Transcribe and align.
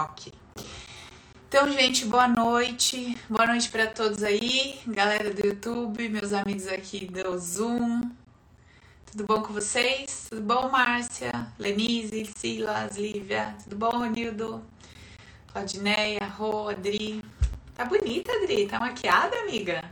Ok. 0.00 0.32
Então, 1.48 1.72
gente, 1.72 2.04
boa 2.06 2.28
noite. 2.28 3.18
Boa 3.28 3.48
noite 3.48 3.68
para 3.68 3.88
todos 3.88 4.22
aí, 4.22 4.78
galera 4.86 5.34
do 5.34 5.44
YouTube, 5.44 6.08
meus 6.08 6.32
amigos 6.32 6.68
aqui 6.68 7.06
do 7.06 7.36
Zoom. 7.36 8.02
Tudo 9.10 9.24
bom 9.24 9.42
com 9.42 9.52
vocês? 9.52 10.28
Tudo 10.30 10.40
bom, 10.42 10.68
Márcia, 10.70 11.32
Lenise, 11.58 12.30
Silas, 12.36 12.96
Lívia? 12.96 13.56
Tudo 13.64 13.74
bom, 13.74 14.04
Nildo? 14.04 14.64
Claudineia, 15.48 16.24
Rô, 16.26 16.68
Adri. 16.68 17.24
Tá 17.74 17.84
bonita, 17.84 18.30
Adri. 18.30 18.68
Tá 18.68 18.78
maquiada, 18.78 19.36
amiga? 19.40 19.82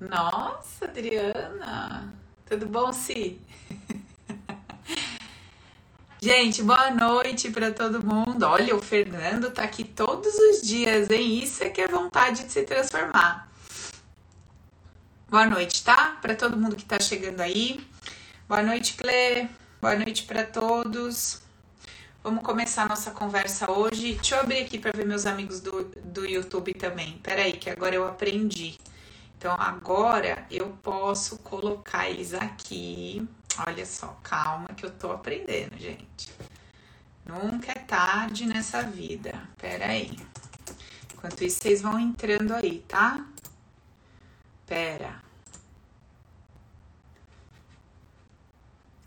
Nossa, 0.00 0.86
Adriana. 0.86 2.12
Tudo 2.44 2.66
bom, 2.66 2.92
Si? 2.92 3.40
Gente, 6.24 6.62
boa 6.62 6.88
noite 6.92 7.50
para 7.50 7.72
todo 7.72 8.00
mundo. 8.00 8.44
Olha, 8.44 8.76
o 8.76 8.80
Fernando 8.80 9.50
tá 9.50 9.64
aqui 9.64 9.82
todos 9.82 10.32
os 10.32 10.62
dias, 10.62 11.10
hein? 11.10 11.42
Isso 11.42 11.64
é 11.64 11.68
que 11.68 11.80
é 11.80 11.88
vontade 11.88 12.44
de 12.44 12.52
se 12.52 12.62
transformar. 12.62 13.50
Boa 15.28 15.46
noite, 15.46 15.82
tá? 15.82 16.16
Para 16.22 16.36
todo 16.36 16.56
mundo 16.56 16.76
que 16.76 16.84
tá 16.84 17.00
chegando 17.00 17.40
aí. 17.40 17.84
Boa 18.48 18.62
noite, 18.62 18.94
Clê. 18.94 19.48
Boa 19.80 19.96
noite 19.96 20.22
para 20.22 20.44
todos. 20.44 21.42
Vamos 22.22 22.44
começar 22.44 22.84
a 22.84 22.88
nossa 22.90 23.10
conversa 23.10 23.68
hoje. 23.68 24.14
Deixa 24.14 24.36
eu 24.36 24.42
abrir 24.42 24.62
aqui 24.62 24.78
para 24.78 24.92
ver 24.96 25.04
meus 25.04 25.26
amigos 25.26 25.58
do, 25.58 25.86
do 26.04 26.24
YouTube 26.24 26.72
também. 26.74 27.18
Peraí, 27.20 27.54
que 27.54 27.68
agora 27.68 27.96
eu 27.96 28.06
aprendi. 28.06 28.78
Então, 29.42 29.56
agora 29.58 30.46
eu 30.48 30.68
posso 30.84 31.36
colocar 31.38 32.08
eles 32.08 32.32
aqui. 32.32 33.28
Olha 33.66 33.84
só, 33.84 34.16
calma 34.22 34.68
que 34.68 34.86
eu 34.86 34.90
tô 34.96 35.10
aprendendo, 35.10 35.76
gente. 35.76 36.32
Nunca 37.26 37.72
é 37.72 37.80
tarde 37.80 38.46
nessa 38.46 38.84
vida. 38.84 39.32
Pera 39.58 39.86
aí. 39.86 40.16
Enquanto 41.12 41.42
isso, 41.42 41.58
vocês 41.58 41.82
vão 41.82 41.98
entrando 41.98 42.54
aí, 42.54 42.84
tá? 42.86 43.26
Pera. 44.64 45.20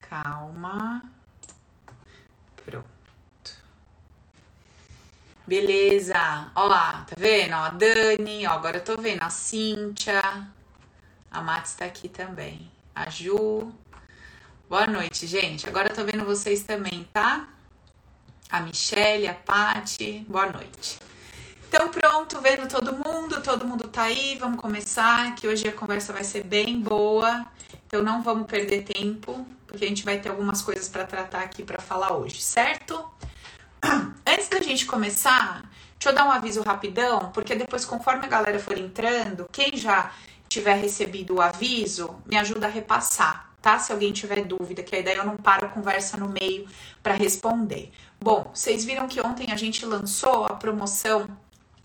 Calma. 0.01 1.01
Pronto. 2.57 2.94
Beleza. 5.47 6.51
Ó 6.55 6.69
tá 6.69 7.05
vendo? 7.17 7.53
Ó, 7.53 7.57
a 7.57 7.69
Dani, 7.69 8.47
ó, 8.47 8.51
agora 8.51 8.77
eu 8.77 8.83
tô 8.83 8.97
vendo 8.97 9.21
a 9.21 9.29
Cíntia. 9.29 10.21
A 11.29 11.41
Mati 11.41 11.67
está 11.67 11.85
aqui 11.85 12.09
também. 12.09 12.71
A 12.95 13.09
Ju. 13.09 13.71
Boa 14.67 14.87
noite, 14.87 15.27
gente. 15.27 15.67
Agora 15.67 15.89
eu 15.89 15.95
tô 15.95 16.03
vendo 16.03 16.25
vocês 16.25 16.63
também, 16.63 17.07
tá? 17.13 17.47
A 18.49 18.59
Michelle, 18.61 19.27
a 19.27 19.35
Pati. 19.35 20.25
Boa 20.27 20.51
noite. 20.51 20.97
Então, 21.67 21.89
pronto, 21.89 22.41
vendo 22.41 22.67
todo 22.67 22.93
mundo, 22.93 23.41
todo 23.43 23.67
mundo 23.67 23.87
tá 23.87 24.03
aí, 24.03 24.37
vamos 24.39 24.59
começar, 24.59 25.35
que 25.35 25.47
hoje 25.47 25.67
a 25.67 25.73
conversa 25.73 26.13
vai 26.13 26.23
ser 26.23 26.43
bem 26.43 26.79
boa. 26.79 27.45
Então, 27.85 28.01
não 28.01 28.23
vamos 28.23 28.47
perder 28.47 28.83
tempo, 28.83 29.45
porque 29.67 29.85
a 29.85 29.87
gente 29.87 30.05
vai 30.05 30.19
ter 30.19 30.29
algumas 30.29 30.61
coisas 30.61 30.87
para 30.87 31.05
tratar 31.05 31.41
aqui 31.41 31.63
para 31.63 31.81
falar 31.81 32.13
hoje, 32.13 32.41
certo? 32.41 33.03
Antes 34.25 34.47
da 34.49 34.59
gente 34.59 34.85
começar, 34.85 35.63
deixa 35.97 36.09
eu 36.09 36.13
dar 36.13 36.25
um 36.25 36.31
aviso 36.31 36.61
rapidão, 36.61 37.31
porque 37.33 37.55
depois, 37.55 37.85
conforme 37.85 38.25
a 38.25 38.29
galera 38.29 38.59
for 38.59 38.77
entrando, 38.77 39.47
quem 39.51 39.75
já 39.75 40.11
tiver 40.47 40.75
recebido 40.75 41.35
o 41.35 41.41
aviso, 41.41 42.15
me 42.25 42.37
ajuda 42.37 42.67
a 42.67 42.69
repassar, 42.69 43.51
tá? 43.61 43.79
Se 43.79 43.91
alguém 43.91 44.11
tiver 44.11 44.43
dúvida, 44.45 44.83
que 44.83 44.95
aí 44.95 45.03
daí 45.03 45.17
eu 45.17 45.25
não 45.25 45.37
paro 45.37 45.65
a 45.65 45.69
conversa 45.69 46.17
no 46.17 46.29
meio 46.29 46.67
para 47.01 47.13
responder. 47.13 47.91
Bom, 48.19 48.51
vocês 48.53 48.85
viram 48.85 49.07
que 49.07 49.19
ontem 49.21 49.51
a 49.51 49.55
gente 49.55 49.85
lançou 49.85 50.45
a 50.45 50.53
promoção 50.53 51.27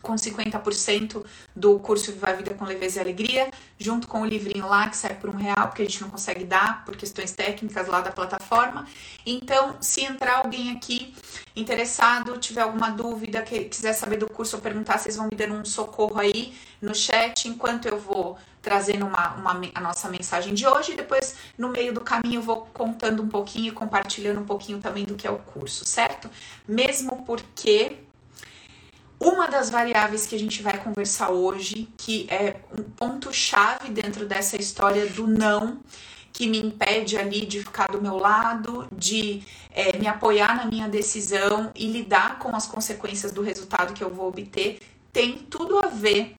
com 0.02 0.14
50% 0.14 1.24
do 1.54 1.78
curso 1.78 2.12
Viva 2.12 2.30
a 2.30 2.32
Vida 2.32 2.54
com 2.54 2.64
Leveza 2.64 2.98
e 2.98 3.02
Alegria, 3.02 3.50
junto 3.78 4.08
com 4.08 4.22
o 4.22 4.26
livrinho 4.26 4.66
lá 4.66 4.88
que 4.88 4.96
sai 4.96 5.14
por 5.14 5.30
um 5.30 5.36
real, 5.36 5.68
porque 5.68 5.82
a 5.82 5.84
gente 5.84 6.00
não 6.00 6.10
consegue 6.10 6.44
dar 6.44 6.84
por 6.84 6.96
questões 6.96 7.32
técnicas 7.32 7.86
lá 7.86 8.00
da 8.00 8.10
plataforma. 8.10 8.86
Então, 9.24 9.76
se 9.80 10.02
entrar 10.02 10.38
alguém 10.38 10.72
aqui 10.72 11.14
interessado, 11.54 12.38
tiver 12.38 12.62
alguma 12.62 12.90
dúvida, 12.90 13.42
que 13.42 13.64
quiser 13.64 13.92
saber 13.92 14.16
do 14.16 14.28
curso 14.28 14.56
ou 14.56 14.62
perguntar, 14.62 14.98
vocês 14.98 15.16
vão 15.16 15.26
me 15.26 15.36
dando 15.36 15.54
um 15.54 15.64
socorro 15.64 16.18
aí 16.18 16.54
no 16.80 16.94
chat, 16.94 17.48
enquanto 17.48 17.86
eu 17.86 17.98
vou 17.98 18.38
trazendo 18.62 19.06
uma, 19.06 19.34
uma, 19.34 19.60
a 19.74 19.80
nossa 19.80 20.08
mensagem 20.08 20.54
de 20.54 20.66
hoje. 20.66 20.94
Depois, 20.94 21.34
no 21.56 21.68
meio 21.68 21.92
do 21.92 22.00
caminho, 22.00 22.38
eu 22.38 22.42
vou 22.42 22.68
contando 22.72 23.22
um 23.22 23.28
pouquinho 23.28 23.68
e 23.68 23.72
compartilhando 23.72 24.40
um 24.40 24.44
pouquinho 24.44 24.78
também 24.78 25.04
do 25.04 25.14
que 25.14 25.26
é 25.26 25.30
o 25.30 25.38
curso, 25.38 25.84
certo? 25.84 26.30
Mesmo 26.68 27.24
porque 27.24 27.98
uma 29.20 29.46
das 29.46 29.68
variáveis 29.68 30.26
que 30.26 30.34
a 30.34 30.38
gente 30.38 30.62
vai 30.62 30.78
conversar 30.78 31.28
hoje, 31.30 31.88
que 31.98 32.26
é 32.30 32.56
um 32.76 32.82
ponto-chave 32.82 33.90
dentro 33.90 34.26
dessa 34.26 34.56
história 34.56 35.06
do 35.06 35.26
não, 35.26 35.80
que 36.32 36.46
me 36.46 36.58
impede 36.58 37.18
ali 37.18 37.44
de 37.44 37.60
ficar 37.60 37.88
do 37.88 38.00
meu 38.00 38.16
lado, 38.16 38.88
de 38.90 39.42
é, 39.72 39.98
me 39.98 40.06
apoiar 40.06 40.56
na 40.56 40.64
minha 40.64 40.88
decisão 40.88 41.70
e 41.74 41.86
lidar 41.86 42.38
com 42.38 42.56
as 42.56 42.66
consequências 42.66 43.30
do 43.30 43.42
resultado 43.42 43.92
que 43.92 44.02
eu 44.02 44.08
vou 44.08 44.28
obter, 44.28 44.80
tem 45.12 45.36
tudo 45.36 45.78
a 45.78 45.88
ver 45.88 46.36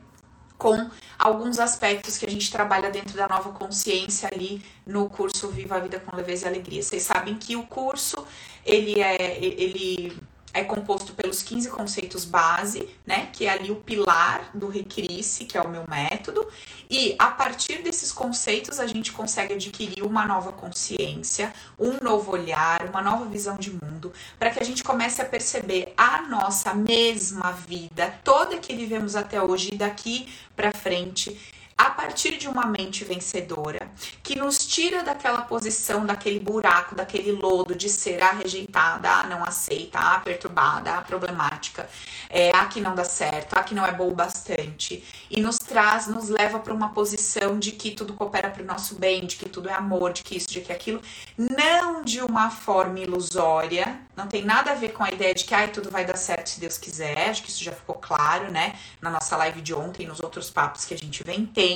com 0.58 0.90
alguns 1.20 1.60
aspectos 1.60 2.18
que 2.18 2.26
a 2.26 2.30
gente 2.30 2.52
trabalha 2.52 2.90
dentro 2.90 3.16
da 3.16 3.28
nova 3.28 3.52
consciência 3.52 4.30
ali 4.32 4.64
no 4.86 5.10
curso 5.10 5.50
Viva 5.50 5.76
a 5.76 5.80
Vida 5.80 6.00
com 6.00 6.16
Leveza 6.16 6.46
e 6.46 6.50
Alegria. 6.50 6.82
Vocês 6.82 7.04
sabem 7.04 7.36
que 7.36 7.56
o 7.56 7.64
curso 7.64 8.26
ele 8.66 9.02
é 9.02 9.44
ele 9.44 10.16
é 10.54 10.64
composto 10.64 11.14
pelos 11.14 11.42
15 11.42 11.70
conceitos 11.70 12.26
base, 12.26 12.90
né? 13.06 13.30
Que 13.32 13.46
é 13.46 13.52
ali 13.52 13.72
o 13.72 13.76
pilar 13.76 14.50
do 14.54 14.68
Recrisse, 14.68 15.46
que 15.46 15.58
é 15.58 15.62
o 15.62 15.70
meu 15.70 15.86
método. 15.88 16.48
E 16.90 17.16
a 17.18 17.28
partir 17.28 17.82
desses 17.82 18.12
conceitos, 18.12 18.80
a 18.80 18.88
gente 18.88 19.12
consegue 19.12 19.54
adquirir 19.54 20.04
uma 20.04 20.26
nova 20.26 20.52
consciência, 20.52 21.54
um 21.80 22.04
novo 22.04 22.32
olhar, 22.32 22.86
uma 22.90 23.02
nova 23.02 23.26
visão 23.26 23.56
de 23.56 23.72
mundo, 23.72 24.12
para 24.38 24.50
que 24.50 24.60
a 24.60 24.66
gente 24.66 24.84
comece 24.84 25.22
a 25.22 25.26
perceber 25.26 25.94
a 25.96 26.22
nossa 26.24 26.74
mesma 26.74 27.52
vida, 27.52 28.14
toda 28.24 28.58
que 28.58 28.76
vivemos 28.76 29.16
até 29.16 29.42
hoje 29.42 29.70
e 29.74 29.78
daqui 29.78 30.28
para 30.56 30.72
frente 30.72 31.40
a 31.82 31.90
partir 31.90 32.38
de 32.38 32.48
uma 32.48 32.68
mente 32.68 33.04
vencedora, 33.04 33.90
que 34.22 34.36
nos 34.36 34.68
tira 34.68 35.02
daquela 35.02 35.42
posição, 35.42 36.06
daquele 36.06 36.40
buraco, 36.40 36.94
daquele 36.94 37.32
lodo 37.32 37.74
de 37.74 37.90
ser 37.90 38.22
a 38.22 38.34
rejeitada, 38.34 39.10
a 39.10 39.24
não 39.24 39.44
aceita, 39.44 39.98
a 39.98 40.20
perturbada, 40.20 40.94
a 40.94 41.02
problemática, 41.02 41.90
é, 42.30 42.56
a 42.56 42.68
que 42.68 42.80
não 42.80 42.94
dá 42.94 43.04
certo, 43.04 43.56
a 43.56 43.64
que 43.64 43.74
não 43.74 43.84
é 43.84 43.92
boa 43.92 44.12
o 44.12 44.16
bastante, 44.16 45.04
e 45.28 45.42
nos 45.42 45.58
traz, 45.58 46.06
nos 46.06 46.30
leva 46.30 46.60
para 46.60 46.72
uma 46.72 46.90
posição 46.90 47.58
de 47.58 47.72
que 47.72 47.90
tudo 47.90 48.14
coopera 48.14 48.52
para 48.52 48.62
o 48.62 48.66
nosso 48.66 48.94
bem, 49.00 49.26
de 49.26 49.36
que 49.36 49.50
tudo 49.50 49.68
é 49.68 49.74
amor, 49.74 50.14
de 50.14 50.22
que 50.22 50.38
isso, 50.38 50.50
de 50.52 50.62
que 50.62 50.72
aquilo, 50.72 51.02
não 51.36 52.04
de 52.04 52.22
uma 52.22 52.52
forma 52.52 53.00
ilusória, 53.00 54.00
não 54.16 54.28
tem 54.28 54.44
nada 54.44 54.72
a 54.72 54.76
ver 54.76 54.90
com 54.90 55.04
a 55.04 55.10
ideia 55.10 55.34
de 55.34 55.46
que 55.46 55.56
ai, 55.56 55.70
tudo 55.70 55.90
vai 55.90 56.06
dar 56.06 56.18
certo 56.18 56.48
se 56.48 56.60
Deus 56.60 56.78
quiser, 56.78 57.32
acho 57.32 57.42
que 57.42 57.50
isso 57.50 57.64
já 57.64 57.72
ficou 57.72 57.96
claro, 57.96 58.52
né, 58.52 58.76
na 59.02 59.10
nossa 59.10 59.36
live 59.36 59.62
de 59.62 59.74
ontem, 59.74 60.06
nos 60.06 60.20
outros 60.20 60.52
papos 60.52 60.86
que 60.86 60.94
a 60.94 60.98
gente 60.98 61.24
vem 61.24 61.44
ter 61.44 61.71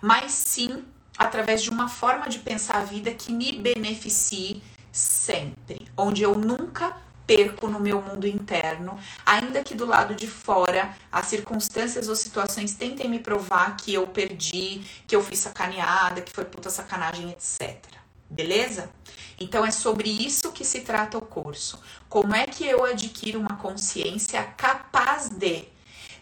mas 0.00 0.32
sim 0.32 0.84
através 1.16 1.62
de 1.62 1.70
uma 1.70 1.88
forma 1.88 2.28
de 2.28 2.38
pensar 2.38 2.76
a 2.76 2.84
vida 2.84 3.12
que 3.12 3.32
me 3.32 3.52
beneficie 3.52 4.62
sempre, 4.92 5.88
onde 5.96 6.22
eu 6.22 6.34
nunca 6.34 6.96
perco 7.26 7.68
no 7.68 7.80
meu 7.80 8.02
mundo 8.02 8.26
interno, 8.26 8.98
ainda 9.24 9.64
que 9.64 9.74
do 9.74 9.86
lado 9.86 10.14
de 10.14 10.26
fora 10.26 10.94
as 11.10 11.26
circunstâncias 11.26 12.08
ou 12.08 12.14
situações 12.14 12.74
tentem 12.74 13.08
me 13.08 13.18
provar 13.18 13.76
que 13.76 13.94
eu 13.94 14.06
perdi, 14.06 14.82
que 15.06 15.16
eu 15.16 15.22
fui 15.22 15.36
sacaneada, 15.36 16.20
que 16.20 16.30
foi 16.30 16.44
puta 16.44 16.68
sacanagem, 16.68 17.30
etc. 17.30 17.78
Beleza? 18.28 18.90
Então 19.38 19.64
é 19.64 19.70
sobre 19.70 20.08
isso 20.08 20.52
que 20.52 20.64
se 20.64 20.80
trata 20.80 21.18
o 21.18 21.22
curso. 21.22 21.80
Como 22.08 22.34
é 22.34 22.46
que 22.46 22.64
eu 22.64 22.84
adquiro 22.84 23.40
uma 23.40 23.56
consciência 23.56 24.42
capaz 24.42 25.28
de 25.28 25.64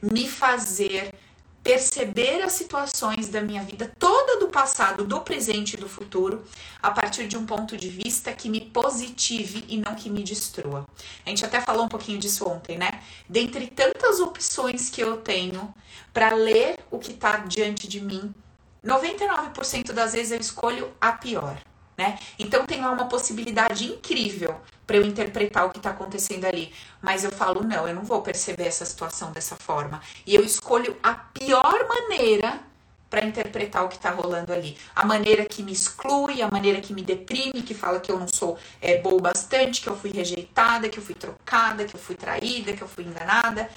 me 0.00 0.28
fazer 0.28 1.14
perceber 1.62 2.43
as 2.43 2.53
situações 2.53 3.29
da 3.29 3.41
minha 3.41 3.62
vida, 3.62 3.93
toda 3.99 4.41
do 4.41 4.49
passado, 4.49 5.05
do 5.05 5.20
presente 5.20 5.75
e 5.75 5.76
do 5.76 5.88
futuro, 5.88 6.44
a 6.82 6.91
partir 6.91 7.29
de 7.29 7.37
um 7.37 7.47
ponto 7.47 7.76
de 7.76 7.88
vista 7.88 8.32
que 8.32 8.49
me 8.49 8.61
positive 8.61 9.64
e 9.69 9.76
não 9.76 9.94
que 9.94 10.11
me 10.11 10.23
destrua. 10.23 10.85
A 11.25 11.29
gente 11.29 11.44
até 11.44 11.61
falou 11.61 11.85
um 11.85 11.88
pouquinho 11.88 12.19
disso 12.19 12.49
ontem, 12.49 12.76
né? 12.76 13.03
Dentre 13.29 13.69
tantas 13.69 14.19
opções 14.19 14.91
que 14.91 15.00
eu 15.00 15.19
tenho 15.19 15.73
para 16.12 16.35
ler 16.35 16.79
o 16.91 16.99
que 16.99 17.12
está 17.12 17.38
diante 17.38 17.87
de 17.87 18.00
mim, 18.00 18.35
99% 18.85 19.93
das 19.93 20.12
vezes 20.12 20.32
eu 20.32 20.41
escolho 20.41 20.93
a 21.00 21.12
pior 21.12 21.56
né? 21.96 22.18
Então 22.38 22.64
tem 22.66 22.80
lá 22.80 22.90
uma 22.90 23.08
possibilidade 23.08 23.84
incrível 23.84 24.60
para 24.86 24.96
eu 24.96 25.06
interpretar 25.06 25.66
o 25.66 25.70
que 25.70 25.78
está 25.78 25.90
acontecendo 25.90 26.44
ali, 26.44 26.72
mas 27.00 27.24
eu 27.24 27.30
falo 27.30 27.62
não, 27.62 27.86
eu 27.86 27.94
não 27.94 28.02
vou 28.02 28.22
perceber 28.22 28.64
essa 28.64 28.84
situação 28.84 29.32
dessa 29.32 29.56
forma 29.56 30.00
e 30.26 30.34
eu 30.34 30.44
escolho 30.44 30.96
a 31.02 31.14
pior 31.14 31.86
maneira 31.88 32.60
para 33.12 33.26
interpretar 33.26 33.84
o 33.84 33.90
que 33.90 33.98
tá 33.98 34.10
rolando 34.10 34.54
ali. 34.54 34.74
A 34.96 35.04
maneira 35.04 35.44
que 35.44 35.62
me 35.62 35.70
exclui, 35.70 36.40
a 36.40 36.50
maneira 36.50 36.80
que 36.80 36.94
me 36.94 37.02
deprime, 37.02 37.60
que 37.60 37.74
fala 37.74 38.00
que 38.00 38.10
eu 38.10 38.18
não 38.18 38.26
sou 38.26 38.58
é, 38.80 39.02
boa 39.02 39.20
bastante, 39.20 39.82
que 39.82 39.88
eu 39.90 39.94
fui 39.94 40.10
rejeitada, 40.10 40.88
que 40.88 40.98
eu 40.98 41.02
fui 41.02 41.14
trocada, 41.14 41.84
que 41.84 41.94
eu 41.94 42.00
fui 42.00 42.14
traída, 42.14 42.72
que 42.72 42.80
eu 42.80 42.88
fui 42.88 43.04
enganada, 43.04 43.68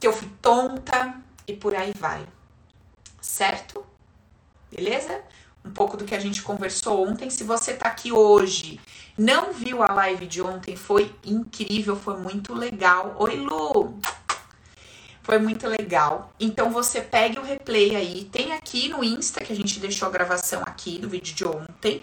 que 0.00 0.06
eu 0.06 0.14
fui 0.14 0.26
tonta 0.40 1.14
e 1.46 1.52
por 1.52 1.74
aí 1.74 1.92
vai. 1.94 2.26
Certo? 3.20 3.84
Beleza? 4.74 5.20
Um 5.64 5.70
pouco 5.70 5.96
do 5.96 6.04
que 6.04 6.14
a 6.14 6.20
gente 6.20 6.42
conversou 6.42 7.06
ontem. 7.06 7.28
Se 7.30 7.44
você 7.44 7.74
tá 7.74 7.88
aqui 7.88 8.12
hoje, 8.12 8.80
não 9.16 9.52
viu 9.52 9.82
a 9.82 9.92
live 9.92 10.26
de 10.26 10.40
ontem, 10.40 10.76
foi 10.76 11.14
incrível, 11.24 11.96
foi 11.96 12.16
muito 12.16 12.54
legal. 12.54 13.14
Oi, 13.18 13.36
Lu! 13.36 13.98
Foi 15.22 15.38
muito 15.38 15.68
legal. 15.68 16.32
Então 16.40 16.70
você 16.70 17.00
pegue 17.00 17.38
o 17.38 17.42
replay 17.42 17.94
aí, 17.94 18.24
tem 18.32 18.52
aqui 18.52 18.88
no 18.88 19.04
Insta 19.04 19.44
que 19.44 19.52
a 19.52 19.56
gente 19.56 19.78
deixou 19.78 20.08
a 20.08 20.10
gravação 20.10 20.62
aqui 20.62 20.98
do 20.98 21.08
vídeo 21.08 21.34
de 21.34 21.46
ontem 21.46 22.02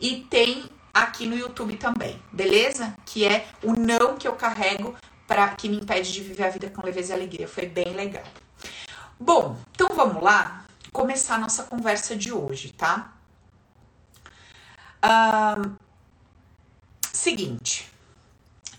e 0.00 0.26
tem 0.30 0.64
aqui 0.92 1.26
no 1.26 1.36
YouTube 1.36 1.76
também, 1.76 2.20
beleza? 2.32 2.94
Que 3.04 3.26
é 3.26 3.46
o 3.62 3.72
não 3.72 4.16
que 4.16 4.26
eu 4.26 4.32
carrego 4.32 4.94
para 5.26 5.48
que 5.48 5.68
me 5.68 5.76
impede 5.76 6.12
de 6.12 6.22
viver 6.22 6.44
a 6.44 6.50
vida 6.50 6.70
com 6.70 6.84
leveza 6.84 7.12
e 7.12 7.16
alegria. 7.16 7.46
Foi 7.46 7.66
bem 7.66 7.92
legal. 7.94 8.24
Bom, 9.20 9.56
então 9.72 9.88
vamos 9.94 10.22
lá 10.22 10.63
começar 10.94 11.34
a 11.34 11.38
nossa 11.38 11.64
conversa 11.64 12.14
de 12.14 12.32
hoje, 12.32 12.72
tá? 12.72 13.12
Um, 15.04 15.74
seguinte, 17.12 17.92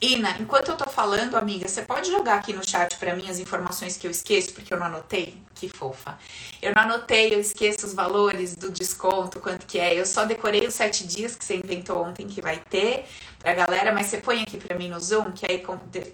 Ina, 0.02 0.38
enquanto 0.40 0.70
eu 0.70 0.78
tô 0.78 0.90
falando, 0.90 1.36
amiga, 1.36 1.68
você 1.68 1.82
pode 1.82 2.10
jogar 2.10 2.36
aqui 2.36 2.54
no 2.54 2.66
chat 2.68 2.98
para 2.98 3.16
mim 3.16 3.30
as 3.30 3.38
informações 3.38 3.98
que 3.98 4.08
eu 4.08 4.12
esqueço, 4.12 4.54
porque 4.54 4.74
eu 4.74 4.80
não 4.80 4.86
anotei? 4.86 5.42
Que 5.54 5.68
fofa. 5.68 6.18
Eu 6.62 6.74
não 6.74 6.84
anotei, 6.84 7.34
eu 7.34 7.40
esqueço 7.40 7.86
os 7.86 7.94
valores 7.94 8.56
do 8.56 8.72
desconto, 8.72 9.40
quanto 9.42 9.66
que 9.66 9.78
é. 9.78 9.94
Eu 10.00 10.06
só 10.06 10.24
decorei 10.26 10.66
os 10.66 10.74
sete 10.74 11.06
dias 11.06 11.36
que 11.36 11.44
você 11.44 11.58
inventou 11.58 12.02
ontem 12.02 12.28
que 12.28 12.42
vai 12.42 12.60
ter 12.70 13.06
pra 13.40 13.54
galera, 13.54 13.92
mas 13.94 14.08
você 14.08 14.20
põe 14.20 14.42
aqui 14.42 14.58
pra 14.58 14.78
mim 14.78 14.90
no 14.90 15.00
Zoom, 15.00 15.32
que 15.34 15.46
aí 15.46 15.64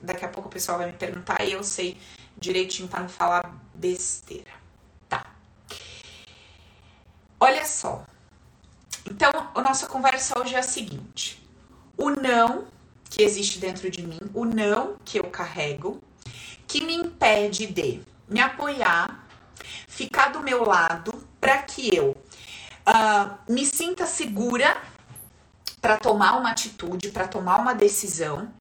daqui 0.02 0.26
a 0.26 0.30
pouco 0.30 0.50
o 0.50 0.52
pessoal 0.52 0.80
vai 0.80 0.88
me 0.88 0.94
perguntar 0.94 1.44
e 1.44 1.52
eu 1.52 1.64
sei 1.64 1.98
direitinho 2.38 2.88
pra 2.88 3.02
não 3.02 3.10
falar 3.10 3.54
besteira. 3.76 4.61
Olha 7.44 7.66
só. 7.66 8.06
Então, 9.10 9.32
a 9.56 9.62
nossa 9.64 9.88
conversa 9.88 10.40
hoje 10.40 10.54
é 10.54 10.60
a 10.60 10.64
seguinte: 10.64 11.44
o 11.98 12.12
não 12.12 12.68
que 13.10 13.24
existe 13.24 13.58
dentro 13.58 13.90
de 13.90 14.04
mim, 14.06 14.20
o 14.32 14.46
não 14.46 14.96
que 15.04 15.18
eu 15.18 15.24
carrego, 15.24 16.00
que 16.68 16.86
me 16.86 16.94
impede 16.94 17.66
de 17.66 18.04
me 18.30 18.40
apoiar, 18.40 19.28
ficar 19.88 20.30
do 20.30 20.42
meu 20.42 20.64
lado, 20.64 21.12
para 21.42 21.58
que 21.64 21.94
eu 21.94 22.12
uh, 22.12 23.52
me 23.52 23.66
sinta 23.66 24.06
segura 24.06 24.78
para 25.82 25.98
tomar 25.98 26.38
uma 26.38 26.52
atitude, 26.52 27.10
para 27.10 27.28
tomar 27.28 27.60
uma 27.60 27.74
decisão 27.74 28.54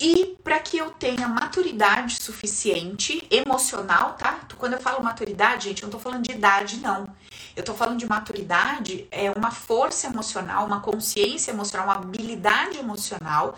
e 0.00 0.36
para 0.42 0.58
que 0.58 0.76
eu 0.76 0.90
tenha 0.90 1.28
maturidade 1.28 2.20
suficiente 2.20 3.24
emocional, 3.30 4.14
tá? 4.14 4.40
Quando 4.58 4.72
eu 4.72 4.80
falo 4.80 5.02
maturidade, 5.02 5.68
gente, 5.68 5.84
eu 5.84 5.86
não 5.86 5.92
tô 5.92 6.00
falando 6.00 6.24
de 6.24 6.32
idade, 6.32 6.78
não. 6.78 7.08
Eu 7.56 7.62
tô 7.62 7.72
falando 7.72 7.98
de 7.98 8.08
maturidade, 8.08 9.06
é 9.10 9.30
uma 9.30 9.50
força 9.50 10.08
emocional, 10.08 10.66
uma 10.66 10.80
consciência 10.80 11.52
emocional, 11.52 11.86
uma 11.86 11.96
habilidade 11.96 12.78
emocional 12.78 13.56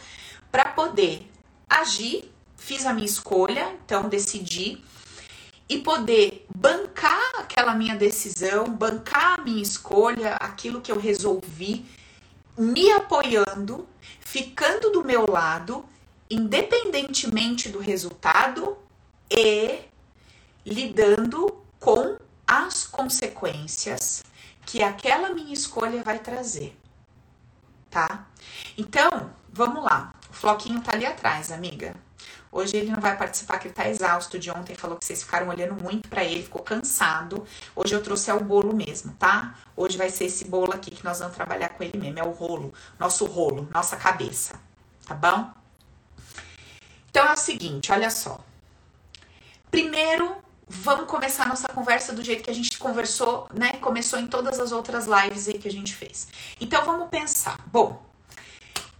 para 0.52 0.66
poder 0.66 1.30
agir. 1.68 2.30
Fiz 2.56 2.84
a 2.84 2.92
minha 2.92 3.06
escolha, 3.06 3.74
então 3.84 4.08
decidi 4.08 4.82
e 5.68 5.78
poder 5.78 6.46
bancar 6.54 7.32
aquela 7.38 7.74
minha 7.74 7.96
decisão, 7.96 8.68
bancar 8.68 9.40
a 9.40 9.42
minha 9.42 9.62
escolha, 9.62 10.34
aquilo 10.36 10.80
que 10.80 10.92
eu 10.92 10.98
resolvi, 10.98 11.84
me 12.56 12.90
apoiando, 12.92 13.86
ficando 14.20 14.90
do 14.90 15.04
meu 15.04 15.26
lado, 15.30 15.84
independentemente 16.30 17.68
do 17.68 17.78
resultado 17.78 18.76
e 19.30 19.80
lidando 20.64 21.56
com 21.80 22.16
as 22.46 22.86
consequências 22.86 24.22
que 24.64 24.82
aquela 24.82 25.30
minha 25.30 25.52
escolha 25.52 26.02
vai 26.02 26.18
trazer, 26.18 26.78
tá? 27.90 28.26
Então, 28.76 29.30
vamos 29.52 29.84
lá. 29.84 30.12
O 30.30 30.32
Floquinho 30.32 30.80
tá 30.80 30.92
ali 30.92 31.06
atrás, 31.06 31.50
amiga. 31.50 31.94
Hoje 32.50 32.76
ele 32.76 32.90
não 32.90 33.00
vai 33.00 33.16
participar, 33.16 33.58
que 33.58 33.68
ele 33.68 33.74
tá 33.74 33.88
exausto 33.88 34.38
de 34.38 34.50
ontem, 34.50 34.74
falou 34.74 34.96
que 34.96 35.04
vocês 35.04 35.22
ficaram 35.22 35.48
olhando 35.48 35.74
muito 35.74 36.08
para 36.08 36.24
ele, 36.24 36.42
ficou 36.42 36.62
cansado. 36.62 37.46
Hoje 37.74 37.94
eu 37.94 38.02
trouxe 38.02 38.30
é 38.30 38.34
o 38.34 38.42
bolo 38.42 38.74
mesmo, 38.74 39.12
tá? 39.14 39.58
Hoje 39.76 39.98
vai 39.98 40.08
ser 40.08 40.24
esse 40.24 40.46
bolo 40.46 40.72
aqui 40.72 40.90
que 40.90 41.04
nós 41.04 41.18
vamos 41.18 41.34
trabalhar 41.34 41.70
com 41.70 41.82
ele 41.82 41.98
mesmo, 41.98 42.18
é 42.18 42.24
o 42.24 42.30
rolo, 42.30 42.72
nosso 42.98 43.26
rolo, 43.26 43.68
nossa 43.72 43.96
cabeça, 43.96 44.58
tá 45.06 45.14
bom? 45.14 45.50
Então 47.10 47.26
é 47.26 47.32
o 47.32 47.36
seguinte, 47.36 47.92
olha 47.92 48.10
só. 48.10 48.40
Primeiro, 49.70 50.36
vamos 50.66 51.06
começar 51.06 51.46
nossa 51.46 51.68
conversa 51.68 52.12
do 52.12 52.22
jeito 52.22 52.42
que 52.42 52.50
a 52.50 52.54
gente 52.54 52.76
conversou, 52.78 53.46
né? 53.54 53.74
Começou 53.74 54.18
em 54.18 54.26
todas 54.26 54.58
as 54.58 54.72
outras 54.72 55.06
lives 55.06 55.48
aí 55.48 55.58
que 55.58 55.68
a 55.68 55.72
gente 55.72 55.94
fez. 55.94 56.26
Então 56.60 56.84
vamos 56.84 57.08
pensar. 57.08 57.58
Bom, 57.66 58.04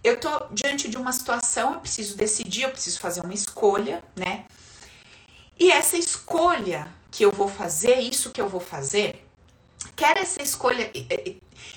eu 0.03 0.19
tô 0.19 0.47
diante 0.51 0.87
de 0.87 0.97
uma 0.97 1.11
situação, 1.11 1.73
eu 1.73 1.79
preciso 1.81 2.15
decidir, 2.15 2.63
eu 2.63 2.69
preciso 2.69 2.99
fazer 2.99 3.21
uma 3.21 3.33
escolha, 3.33 4.03
né? 4.15 4.45
E 5.59 5.71
essa 5.71 5.97
escolha 5.97 6.87
que 7.11 7.25
eu 7.25 7.31
vou 7.31 7.49
fazer, 7.49 7.99
isso 7.99 8.31
que 8.31 8.39
eu 8.39 8.47
vou 8.47 8.61
fazer, 8.61 9.27
quer 9.95 10.17
essa 10.17 10.41
escolha 10.41 10.91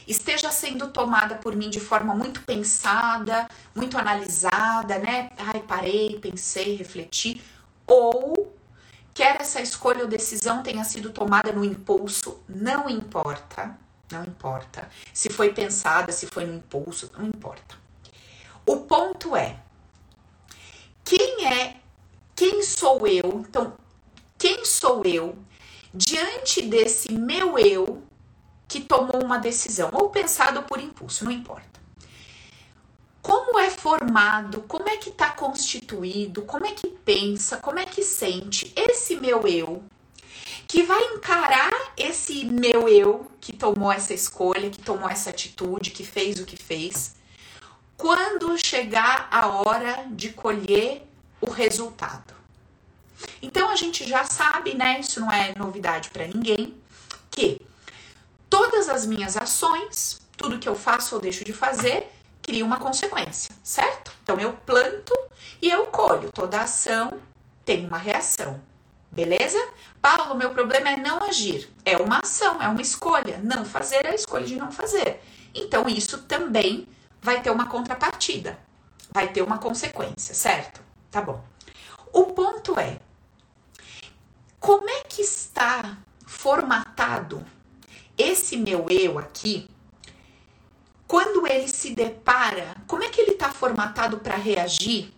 esteja 0.06 0.50
sendo 0.50 0.88
tomada 0.88 1.36
por 1.36 1.56
mim 1.56 1.70
de 1.70 1.80
forma 1.80 2.14
muito 2.14 2.42
pensada, 2.42 3.48
muito 3.74 3.98
analisada, 3.98 4.98
né? 4.98 5.30
Ai, 5.36 5.60
parei, 5.60 6.18
pensei, 6.20 6.76
refleti, 6.76 7.42
ou 7.86 8.39
Quer 9.20 9.36
essa 9.38 9.60
escolha 9.60 10.04
ou 10.04 10.08
decisão 10.08 10.62
tenha 10.62 10.82
sido 10.82 11.10
tomada 11.10 11.52
no 11.52 11.62
impulso, 11.62 12.42
não 12.48 12.88
importa, 12.88 13.78
não 14.10 14.24
importa. 14.24 14.88
Se 15.12 15.28
foi 15.28 15.52
pensada, 15.52 16.10
se 16.10 16.26
foi 16.26 16.46
no 16.46 16.54
impulso, 16.54 17.10
não 17.14 17.26
importa. 17.26 17.76
O 18.64 18.78
ponto 18.78 19.36
é: 19.36 19.60
quem 21.04 21.46
é, 21.46 21.76
quem 22.34 22.62
sou 22.62 23.06
eu? 23.06 23.44
Então, 23.46 23.74
quem 24.38 24.64
sou 24.64 25.04
eu 25.04 25.36
diante 25.92 26.62
desse 26.62 27.12
meu 27.12 27.58
eu 27.58 28.02
que 28.66 28.80
tomou 28.80 29.22
uma 29.22 29.36
decisão, 29.36 29.90
ou 29.92 30.08
pensado 30.08 30.62
por 30.62 30.80
impulso, 30.80 31.26
não 31.26 31.30
importa 31.30 31.79
como 33.30 33.60
é 33.60 33.70
formado, 33.70 34.62
como 34.62 34.88
é 34.88 34.96
que 34.96 35.08
está 35.08 35.30
constituído, 35.30 36.42
como 36.42 36.66
é 36.66 36.72
que 36.72 36.88
pensa, 36.88 37.58
como 37.58 37.78
é 37.78 37.86
que 37.86 38.02
sente 38.02 38.72
esse 38.74 39.14
meu 39.14 39.46
eu, 39.46 39.84
que 40.66 40.82
vai 40.82 41.00
encarar 41.14 41.70
esse 41.96 42.44
meu 42.44 42.88
eu 42.88 43.30
que 43.40 43.52
tomou 43.52 43.92
essa 43.92 44.12
escolha, 44.12 44.68
que 44.68 44.82
tomou 44.82 45.08
essa 45.08 45.30
atitude, 45.30 45.92
que 45.92 46.04
fez 46.04 46.40
o 46.40 46.44
que 46.44 46.56
fez, 46.56 47.14
quando 47.96 48.58
chegar 48.58 49.28
a 49.30 49.46
hora 49.46 50.08
de 50.10 50.30
colher 50.30 51.06
o 51.40 51.48
resultado. 51.48 52.34
Então 53.40 53.70
a 53.70 53.76
gente 53.76 54.08
já 54.08 54.24
sabe, 54.24 54.74
né? 54.74 54.98
Isso 54.98 55.20
não 55.20 55.30
é 55.30 55.54
novidade 55.56 56.10
para 56.10 56.26
ninguém, 56.26 56.74
que 57.30 57.60
todas 58.48 58.88
as 58.88 59.06
minhas 59.06 59.36
ações, 59.36 60.20
tudo 60.36 60.58
que 60.58 60.68
eu 60.68 60.74
faço 60.74 61.14
ou 61.14 61.20
deixo 61.20 61.44
de 61.44 61.52
fazer, 61.52 62.10
cria 62.42 62.64
uma 62.64 62.78
consequência, 62.78 63.54
certo? 63.62 64.12
Então 64.22 64.38
eu 64.38 64.52
planto 64.52 65.14
e 65.60 65.68
eu 65.68 65.86
colho. 65.86 66.30
Toda 66.32 66.60
ação 66.60 67.20
tem 67.64 67.86
uma 67.86 67.98
reação. 67.98 68.60
Beleza? 69.12 69.58
Paulo, 70.00 70.34
meu 70.34 70.50
problema 70.50 70.90
é 70.90 70.96
não 70.96 71.22
agir. 71.22 71.68
É 71.84 71.96
uma 71.96 72.20
ação, 72.20 72.62
é 72.62 72.68
uma 72.68 72.80
escolha. 72.80 73.40
Não 73.42 73.64
fazer 73.64 74.04
é 74.04 74.10
a 74.10 74.14
escolha 74.14 74.46
de 74.46 74.56
não 74.56 74.70
fazer. 74.70 75.20
Então 75.54 75.88
isso 75.88 76.18
também 76.22 76.86
vai 77.20 77.42
ter 77.42 77.50
uma 77.50 77.66
contrapartida. 77.66 78.58
Vai 79.10 79.28
ter 79.28 79.42
uma 79.42 79.58
consequência, 79.58 80.34
certo? 80.34 80.80
Tá 81.10 81.20
bom. 81.20 81.42
O 82.12 82.26
ponto 82.26 82.78
é: 82.78 83.00
como 84.60 84.88
é 84.88 85.02
que 85.02 85.22
está 85.22 85.98
formatado 86.24 87.44
esse 88.16 88.56
meu 88.56 88.86
eu 88.88 89.18
aqui 89.18 89.68
quando 91.08 91.46
ele 91.46 91.66
se 91.90 91.94
depara, 91.94 92.76
como 92.86 93.02
é 93.02 93.08
que 93.08 93.20
ele 93.20 93.32
está 93.32 93.50
formatado 93.50 94.18
para 94.18 94.36
reagir 94.36 95.12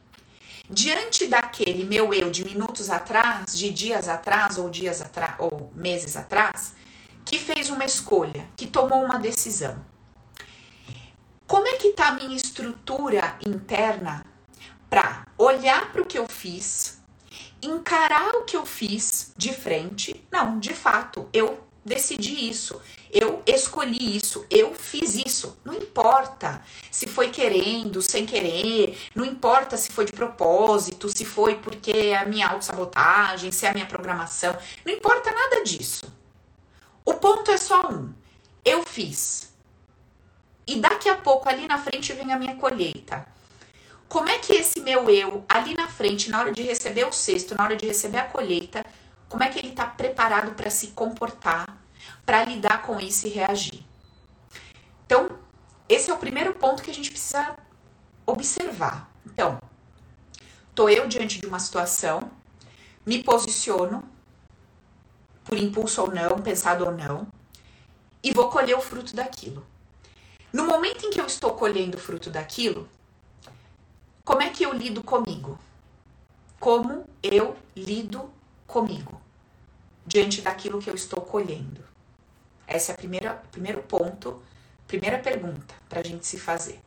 diante 0.71 1.27
daquele 1.27 1.85
meu 1.85 2.15
eu 2.15 2.31
de 2.31 2.45
minutos 2.45 2.89
atrás, 2.89 3.55
de 3.55 3.69
dias 3.71 4.09
atrás 4.09 4.57
ou 4.57 4.71
dias 4.71 5.03
atrás 5.03 5.35
ou 5.39 5.71
meses 5.75 6.17
atrás, 6.17 6.75
que 7.27 7.39
fez 7.39 7.69
uma 7.69 7.85
escolha, 7.85 8.49
que 8.57 8.67
tomou 8.67 9.05
uma 9.05 9.19
decisão. 9.19 9.85
Como 11.47 11.67
é 11.67 11.77
que 11.77 11.89
está 11.89 12.09
a 12.09 12.13
minha 12.13 12.35
estrutura 12.35 13.37
interna 13.47 14.25
para 14.89 15.27
olhar 15.37 15.93
para 15.93 16.01
o 16.01 16.07
que 16.07 16.19
eu 16.19 16.27
fiz, 16.27 17.03
encarar 17.61 18.35
o 18.37 18.45
que 18.45 18.57
eu 18.57 18.65
fiz 18.65 19.35
de 19.37 19.53
frente? 19.53 20.27
Não, 20.31 20.59
de 20.59 20.73
fato, 20.73 21.29
eu 21.35 21.63
decidi 21.85 22.49
isso, 22.49 22.81
eu 23.11 23.43
escolhi 23.47 24.17
isso, 24.17 24.47
eu 24.51 24.73
fiz 24.75 25.15
isso. 25.15 25.59
Não 25.65 25.75
importa 25.75 26.63
se 26.91 27.07
foi 27.07 27.31
querendo, 27.31 28.01
sem 28.01 28.25
querer, 28.25 28.99
não 29.15 29.25
importa 29.25 29.77
se 29.77 29.93
foi 29.93 30.05
de 30.05 30.13
propósito, 30.13 31.09
se 31.09 31.25
foi 31.25 31.57
porque 31.57 31.91
é 31.91 32.17
a 32.17 32.25
minha 32.25 32.49
autossabotagem, 32.49 33.53
se 33.53 33.67
é 33.67 33.71
a 33.71 33.75
minha 33.75 33.87
programação, 33.87 34.57
não 34.85 34.93
importa 34.93 35.31
nada 35.31 35.63
disso. 35.65 36.07
O 37.05 37.15
ponto 37.15 37.51
é 37.51 37.57
só 37.57 37.89
um: 37.91 38.13
eu 38.65 38.85
fiz. 38.87 39.53
E 40.67 40.77
daqui 40.77 41.09
a 41.09 41.17
pouco, 41.17 41.49
ali 41.49 41.67
na 41.67 41.79
frente, 41.79 42.13
vem 42.13 42.33
a 42.33 42.39
minha 42.39 42.55
colheita. 42.55 43.27
Como 44.09 44.29
é 44.29 44.39
que 44.39 44.53
esse 44.53 44.81
meu 44.81 45.11
eu, 45.11 45.45
ali 45.49 45.75
na 45.75 45.89
frente, 45.89 46.31
na 46.31 46.39
hora 46.39 46.53
de 46.53 46.63
receber 46.63 47.07
o 47.07 47.13
cesto, 47.13 47.55
na 47.57 47.65
hora 47.65 47.75
de 47.75 47.87
receber 47.87 48.19
a 48.19 48.25
colheita, 48.25 48.85
como 49.33 49.45
é 49.45 49.49
que 49.49 49.59
ele 49.59 49.69
está 49.69 49.87
preparado 49.87 50.55
para 50.55 50.69
se 50.69 50.89
comportar, 50.89 51.65
para 52.27 52.45
lidar 52.45 52.83
com 52.83 53.01
isso 53.01 53.27
e 53.27 53.31
reagir? 53.31 53.83
Então, 55.07 55.39
esse 55.89 56.11
é 56.11 56.15
o 56.15 56.19
primeiro 56.19 56.53
ponto 56.53 56.83
que 56.83 56.91
a 56.91 56.95
gente 56.95 57.11
precisa 57.11 57.57
observar. 58.27 59.11
Então, 59.25 59.59
tô 60.75 60.87
eu 60.87 61.09
diante 61.09 61.41
de 61.41 61.47
uma 61.47 61.59
situação, 61.59 62.31
me 63.07 63.25
posiciono, 63.25 64.05
por 65.45 65.57
impulso 65.57 66.03
ou 66.03 66.11
não, 66.11 66.37
pensado 66.43 66.85
ou 66.85 66.93
não, 66.93 67.27
e 68.23 68.35
vou 68.35 68.51
colher 68.51 68.77
o 68.77 68.83
fruto 68.83 69.17
daquilo. 69.17 69.67
No 70.53 70.67
momento 70.67 71.07
em 71.07 71.11
que 71.11 71.19
eu 71.19 71.25
estou 71.25 71.55
colhendo 71.55 71.97
o 71.97 72.01
fruto 72.01 72.29
daquilo, 72.29 72.87
como 74.27 74.43
é 74.43 74.51
que 74.51 74.63
eu 74.63 74.75
lido 74.75 75.03
comigo? 75.03 75.59
Como 76.61 77.07
eu 77.23 77.57
lido 77.75 78.31
comigo 78.67 79.22
diante 80.07 80.41
daquilo 80.41 80.81
que 80.81 80.91
eu 80.91 80.95
estou 80.95 81.21
colhendo? 81.21 81.85
Essa 82.67 82.93
é 82.93 82.97
primeira 82.97 83.35
primeiro 83.51 83.83
ponto, 83.83 84.43
primeira 84.87 85.19
pergunta 85.19 85.75
para 85.89 86.01
a 86.01 86.05
gente 86.05 86.27
se 86.27 86.39
fazer. 86.39 86.81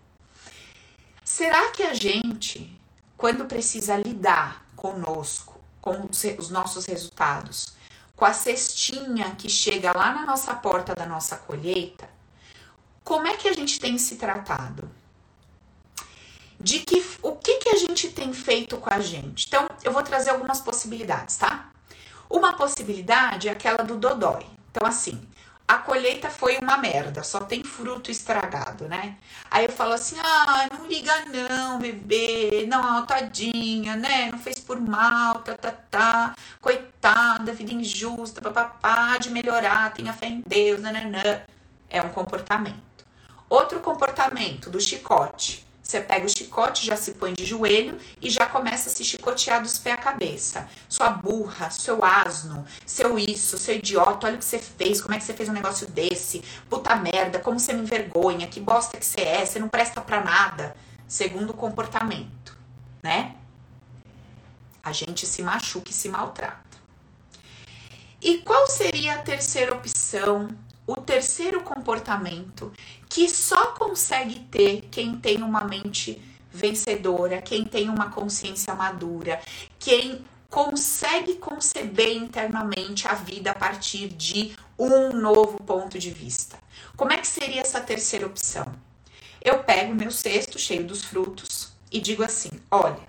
Será 1.24 1.72
que 1.72 1.84
a 1.84 1.94
gente, 1.94 2.80
quando 3.18 3.46
precisa 3.46 3.98
lidar 3.98 4.66
conosco, 4.76 5.60
com 5.82 6.10
os 6.38 6.50
nossos 6.50 6.86
resultados, 6.86 7.76
com 8.16 8.26
a 8.26 8.34
cestinha 8.34 9.36
que 9.36 9.50
chega 9.50 9.96
lá 9.96 10.14
na 10.14 10.26
nossa 10.26 10.54
porta 10.56 10.96
da 10.96 11.06
nossa 11.06 11.36
colheita, 11.38 12.10
como 13.04 13.28
é 13.28 13.38
que 13.38 13.48
a 13.48 13.54
gente 13.54 13.80
tem 13.80 13.98
se 13.98 14.16
tratado? 14.16 14.90
de 16.60 16.80
que 16.80 17.04
o 17.22 17.36
que, 17.36 17.58
que 17.58 17.70
a 17.70 17.76
gente 17.76 18.10
tem 18.10 18.34
feito 18.34 18.78
com 18.78 18.92
a 18.92 19.00
gente. 19.00 19.48
Então, 19.48 19.68
eu 19.84 19.92
vou 19.92 20.02
trazer 20.02 20.32
algumas 20.32 20.62
possibilidades, 20.62 21.38
tá? 21.38 21.72
Uma 22.30 22.54
possibilidade 22.54 23.48
é 23.48 23.52
aquela 23.52 23.84
do 23.84 23.98
dodói. 23.98 24.46
Então, 24.72 24.88
assim, 24.88 25.22
a 25.68 25.78
colheita 25.78 26.30
foi 26.30 26.58
uma 26.60 26.78
merda, 26.78 27.24
só 27.24 27.40
tem 27.40 27.64
fruto 27.64 28.12
estragado, 28.12 28.88
né? 28.88 29.18
Aí 29.50 29.66
eu 29.66 29.72
falo 29.72 29.94
assim: 29.94 30.16
ah, 30.20 30.68
não 30.72 30.86
liga 30.86 31.12
não, 31.26 31.80
bebê, 31.80 32.66
não, 32.68 33.04
tadinha, 33.06 33.96
né? 33.96 34.30
Não 34.32 34.38
fez 34.38 34.60
por 34.60 34.80
mal, 34.80 35.40
tá, 35.40 35.56
tá, 35.56 35.72
tá, 35.72 36.36
coitada, 36.62 37.52
vida 37.52 37.74
injusta, 37.74 38.42
papapá, 38.42 39.18
de 39.18 39.32
melhorar, 39.32 39.92
tenha 39.94 40.14
fé 40.14 40.28
em 40.28 40.44
Deus, 40.46 40.82
nananã. 40.82 41.42
É 41.90 42.02
um 42.02 42.10
comportamento. 42.10 43.06
Outro 43.50 43.80
comportamento 43.80 44.70
do 44.70 44.80
chicote. 44.80 45.66
Você 45.86 46.02
pega 46.02 46.26
o 46.26 46.30
chicote, 46.30 46.84
já 46.84 46.98
se 46.98 47.12
põe 47.12 47.32
de 47.34 47.46
joelho 47.46 48.00
e 48.20 48.28
já 48.28 48.48
começa 48.48 48.90
a 48.90 48.92
se 48.92 49.06
chicotear 49.06 49.62
dos 49.62 49.78
pés 49.78 49.94
à 49.94 49.98
cabeça. 50.00 50.68
Sua 50.90 51.10
burra, 51.12 51.70
seu 51.70 52.04
asno, 52.04 52.66
seu 52.88 53.20
isso, 53.20 53.56
seu 53.60 53.76
idiota, 53.76 54.26
olha 54.26 54.36
o 54.36 54.40
que 54.40 54.46
você 54.46 54.58
fez, 54.58 55.00
como 55.00 55.14
é 55.14 55.20
que 55.20 55.24
você 55.24 55.36
fez 55.36 55.48
um 55.48 55.54
negócio 55.54 55.86
desse? 55.86 56.44
Puta 56.68 56.96
merda, 56.96 57.38
como 57.38 57.60
você 57.60 57.72
me 57.72 57.84
envergonha, 57.84 58.48
que 58.48 58.60
bosta 58.60 58.98
que 58.98 59.06
você 59.06 59.22
é, 59.22 59.46
você 59.46 59.60
não 59.60 59.70
presta 59.70 60.02
pra 60.02 60.24
nada. 60.24 60.76
Segundo 61.08 61.54
comportamento, 61.54 62.58
né? 63.04 63.36
A 64.82 64.92
gente 64.92 65.28
se 65.28 65.44
machuca 65.44 65.92
e 65.92 65.94
se 65.94 66.10
maltrata. 66.10 66.66
E 68.20 68.40
qual 68.40 68.66
seria 68.66 69.14
a 69.14 69.20
terceira 69.20 69.76
opção 69.76 70.50
o 70.88 70.96
terceiro 70.96 71.64
comportamento 71.64 72.72
que 73.10 73.28
só 73.28 73.68
consegue 73.68 74.40
ter 74.52 74.88
quem 74.92 75.18
tem 75.18 75.42
uma 75.42 75.64
mente 75.64 76.22
vencedora, 76.52 77.42
quem 77.42 77.66
tem 77.66 77.90
uma 77.90 78.10
consciência 78.12 78.74
madura, 78.76 79.42
quem 79.80 80.24
consegue 80.50 81.36
conceber 81.36 82.16
internamente 82.16 83.08
a 83.08 83.14
vida 83.14 83.52
a 83.52 83.56
partir 83.56 84.10
de 84.10 84.56
um 84.78 85.12
novo 85.12 85.58
ponto 85.64 85.98
de 85.98 86.12
vista. 86.12 86.58
Como 86.96 87.12
é 87.12 87.18
que 87.18 87.28
seria 87.28 87.62
essa 87.62 87.82
terceira 87.82 88.28
opção? 88.28 88.66
Eu 89.42 89.64
pego 89.64 89.94
meu 89.94 90.12
cesto 90.12 90.58
cheio 90.58 90.86
dos 90.86 91.04
frutos 91.04 91.74
e 91.92 92.00
digo 92.00 92.24
assim: 92.24 92.52
olha, 92.72 93.08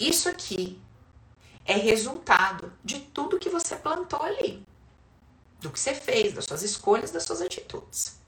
isso 0.00 0.28
aqui 0.28 0.80
é 1.64 1.74
resultado 1.74 2.72
de 2.82 2.98
tudo 2.98 3.38
que 3.38 3.50
você 3.50 3.76
plantou 3.76 4.22
ali 4.22 4.66
do 5.60 5.70
que 5.70 5.80
você 5.80 5.94
fez, 5.94 6.32
das 6.34 6.44
suas 6.44 6.62
escolhas, 6.62 7.10
das 7.10 7.24
suas 7.24 7.42
atitudes. 7.42 8.18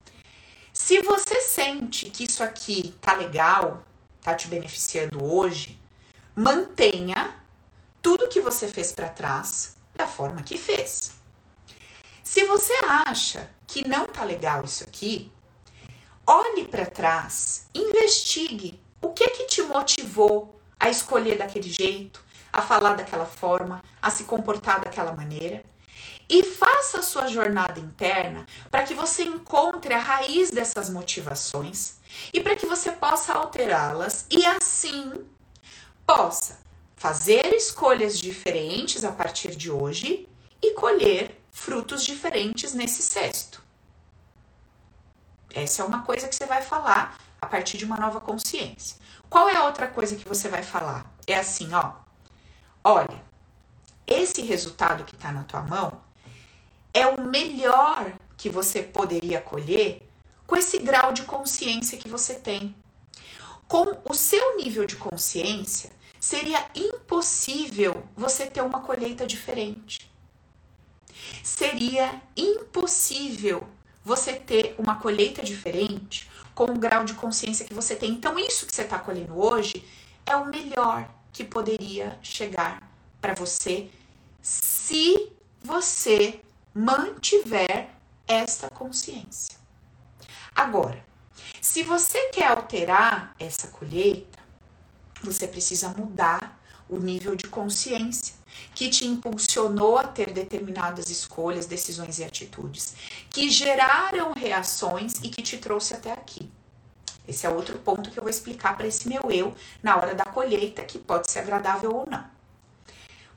Se 0.73 1.01
você 1.03 1.41
sente 1.41 2.11
que 2.11 2.25
isso 2.25 2.43
aqui 2.43 2.95
tá 3.01 3.15
legal, 3.15 3.85
tá 4.21 4.35
te 4.35 4.49
beneficiando 4.49 5.25
hoje, 5.25 5.81
mantenha 6.35 7.37
tudo 8.01 8.29
que 8.29 8.41
você 8.41 8.69
fez 8.69 8.93
para 8.93 9.09
trás 9.09 9.77
da 9.95 10.07
forma 10.07 10.43
que 10.43 10.57
fez. 10.57 11.13
Se 12.23 12.45
você 12.45 12.73
acha 13.07 13.51
que 13.67 13.87
não 13.87 14.07
tá 14.07 14.25
legal 14.25 14.65
isso 14.65 14.85
aqui, 14.85 15.33
olhe 16.27 16.67
para 16.67 16.87
trás, 16.87 17.69
investigue 17.75 18.81
o 19.03 19.11
que 19.11 19.29
que 19.31 19.47
te 19.47 19.63
motivou 19.63 20.61
a 20.79 20.89
escolher 20.89 21.39
daquele 21.39 21.69
jeito, 21.69 22.25
a 22.53 22.63
falar 22.63 22.95
daquela 22.95 23.27
forma, 23.27 23.83
a 24.01 24.11
se 24.11 24.25
comportar 24.25 24.81
daquela 24.81 25.13
maneira 25.13 25.65
e 26.31 26.45
faça 26.45 27.01
a 27.01 27.03
sua 27.03 27.27
jornada 27.27 27.81
interna 27.81 28.47
para 28.71 28.85
que 28.85 28.95
você 28.95 29.25
encontre 29.25 29.93
a 29.93 29.99
raiz 29.99 30.51
dessas 30.51 30.89
motivações 30.89 31.97
e 32.33 32.41
para 32.41 32.55
que 32.55 32.67
você 32.67 32.93
possa 32.93 33.33
alterá-las 33.33 34.27
e 34.31 34.47
assim 34.47 35.27
possa 36.07 36.61
fazer 36.95 37.53
escolhas 37.53 38.17
diferentes 38.17 39.05
a 39.05 39.11
partir 39.11 39.57
de 39.57 39.73
hoje 39.73 40.29
e 40.63 40.73
colher 40.75 41.43
frutos 41.51 42.05
diferentes 42.05 42.75
nesse 42.75 43.03
cesto. 43.03 43.61
Essa 45.53 45.83
é 45.83 45.85
uma 45.85 46.03
coisa 46.03 46.29
que 46.29 46.35
você 46.35 46.47
vai 46.47 46.63
falar 46.63 47.19
a 47.41 47.47
partir 47.47 47.77
de 47.77 47.85
uma 47.85 47.97
nova 47.97 48.21
consciência. 48.21 48.97
Qual 49.29 49.49
é 49.49 49.57
a 49.57 49.65
outra 49.65 49.89
coisa 49.89 50.15
que 50.15 50.29
você 50.29 50.49
vai 50.49 50.63
falar? 50.63 51.13
É 51.27 51.37
assim, 51.37 51.73
ó. 51.75 51.95
Olha, 52.85 53.21
esse 54.07 54.43
resultado 54.43 55.05
que 55.05 55.17
está 55.17 55.33
na 55.33 55.43
tua 55.45 55.63
mão 55.63 56.10
é 56.93 57.07
o 57.07 57.21
melhor 57.21 58.13
que 58.37 58.49
você 58.49 58.83
poderia 58.83 59.41
colher 59.41 60.03
com 60.47 60.57
esse 60.57 60.79
grau 60.79 61.13
de 61.13 61.23
consciência 61.23 61.99
que 61.99 62.09
você 62.09 62.35
tem. 62.35 62.75
Com 63.69 63.99
o 64.05 64.15
seu 64.15 64.57
nível 64.57 64.85
de 64.85 64.97
consciência, 64.97 65.91
seria 66.19 66.67
impossível 66.75 68.03
você 68.17 68.47
ter 68.47 68.63
uma 68.63 68.81
colheita 68.81 69.27
diferente. 69.27 70.11
Seria 71.43 72.21
impossível 72.37 73.67
você 74.05 74.33
ter 74.33 74.75
uma 74.79 74.97
colheita 74.97 75.43
diferente 75.43 76.29
com 76.55 76.65
o 76.65 76.79
grau 76.79 77.05
de 77.05 77.15
consciência 77.15 77.65
que 77.65 77.75
você 77.75 77.95
tem. 77.95 78.11
Então, 78.11 78.39
isso 78.39 78.67
que 78.67 78.75
você 78.75 78.83
está 78.83 78.99
colhendo 78.99 79.39
hoje 79.41 79.85
é 80.27 80.35
o 80.35 80.47
melhor 80.47 81.09
que 81.33 81.45
poderia 81.45 82.19
chegar 82.23 82.83
para 83.21 83.35
você 83.35 83.89
se 84.43 85.31
você 85.63 86.41
mantiver 86.81 87.91
esta 88.27 88.71
consciência. 88.71 89.59
Agora, 90.55 91.05
se 91.61 91.83
você 91.83 92.31
quer 92.31 92.47
alterar 92.47 93.35
essa 93.39 93.69
colheita, 93.69 94.39
você 95.23 95.47
precisa 95.47 95.91
mudar 95.91 96.59
o 96.89 96.99
nível 96.99 97.37
de 97.37 97.47
consciência 97.47 98.35
que 98.75 98.89
te 98.89 99.07
impulsionou 99.07 99.99
a 99.99 100.05
ter 100.05 100.33
determinadas 100.33 101.11
escolhas, 101.11 101.67
decisões 101.67 102.19
e 102.19 102.25
atitudes, 102.25 102.95
que 103.29 103.51
geraram 103.51 104.33
reações 104.33 105.21
e 105.23 105.29
que 105.29 105.43
te 105.43 105.59
trouxe 105.59 105.93
até 105.93 106.13
aqui. 106.13 106.51
Esse 107.29 107.47
é 107.47 107.51
outro 107.51 107.79
ponto 107.79 108.11
que 108.11 108.19
eu 108.19 108.23
vou 108.23 108.31
explicar 108.31 108.77
para 108.77 108.87
esse 108.87 109.07
meu 109.07 109.31
eu 109.31 109.55
na 109.83 109.97
hora 109.97 110.15
da 110.15 110.25
colheita, 110.25 110.83
que 110.83 110.99
pode 110.99 111.31
ser 111.31 111.41
agradável 111.41 111.95
ou 111.95 112.07
não. 112.11 112.25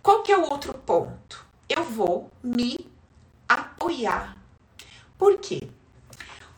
Qual 0.02 0.24
que 0.24 0.32
é 0.32 0.38
o 0.38 0.50
outro 0.50 0.74
ponto? 0.74 1.46
Eu 1.70 1.84
vou 1.84 2.32
me 2.42 2.93
apoiar. 3.54 4.38
Por 5.18 5.38
quê? 5.40 5.70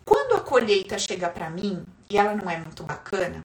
Quando 0.04 0.36
a 0.36 0.42
colheita 0.42 0.98
chega 1.00 1.30
para 1.30 1.50
mim 1.50 1.86
e 2.10 2.18
ela 2.18 2.36
não 2.36 2.50
é 2.50 2.58
muito 2.58 2.84
bacana, 2.84 3.44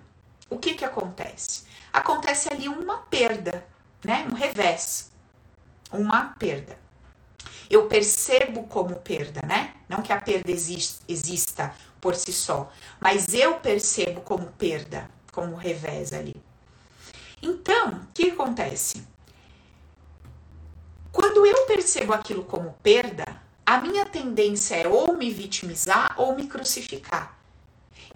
o 0.48 0.58
que 0.58 0.74
que 0.74 0.84
acontece? 0.84 1.64
Acontece 1.92 2.52
ali 2.52 2.68
uma 2.68 2.98
perda, 2.98 3.66
né? 4.04 4.26
Um 4.30 4.34
revés. 4.34 5.10
Uma 5.92 6.34
perda. 6.38 6.78
eu 7.70 7.86
percebo 7.86 8.64
como 8.64 8.96
perda, 8.96 9.42
né? 9.46 9.74
Não 9.88 10.02
que 10.02 10.12
a 10.12 10.20
perda 10.20 10.50
exista 10.50 11.74
por 12.00 12.16
si 12.16 12.32
só, 12.32 12.70
mas 12.98 13.32
eu 13.32 13.60
percebo 13.60 14.20
como 14.22 14.46
perda, 14.52 15.08
como 15.32 15.54
revés 15.54 16.12
ali. 16.12 16.34
Então, 17.40 17.90
o 17.90 18.06
que 18.12 18.30
acontece? 18.30 19.06
Quando 21.12 21.44
eu 21.44 21.66
percebo 21.66 22.12
aquilo 22.12 22.44
como 22.44 22.76
perda, 22.82 23.42
a 23.66 23.80
minha 23.80 24.06
tendência 24.06 24.76
é 24.76 24.88
ou 24.88 25.16
me 25.16 25.30
vitimizar 25.30 26.14
ou 26.16 26.34
me 26.34 26.46
crucificar. 26.46 27.38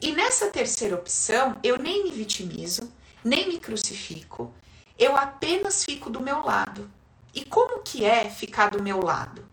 E 0.00 0.12
nessa 0.12 0.50
terceira 0.50 0.94
opção, 0.94 1.56
eu 1.62 1.78
nem 1.78 2.04
me 2.04 2.10
vitimizo, 2.10 2.92
nem 3.24 3.48
me 3.48 3.58
crucifico, 3.58 4.52
eu 4.98 5.16
apenas 5.16 5.84
fico 5.84 6.10
do 6.10 6.20
meu 6.20 6.44
lado. 6.44 6.90
E 7.34 7.44
como 7.44 7.82
que 7.82 8.04
é 8.04 8.28
ficar 8.30 8.70
do 8.70 8.82
meu 8.82 9.00
lado? 9.00 9.44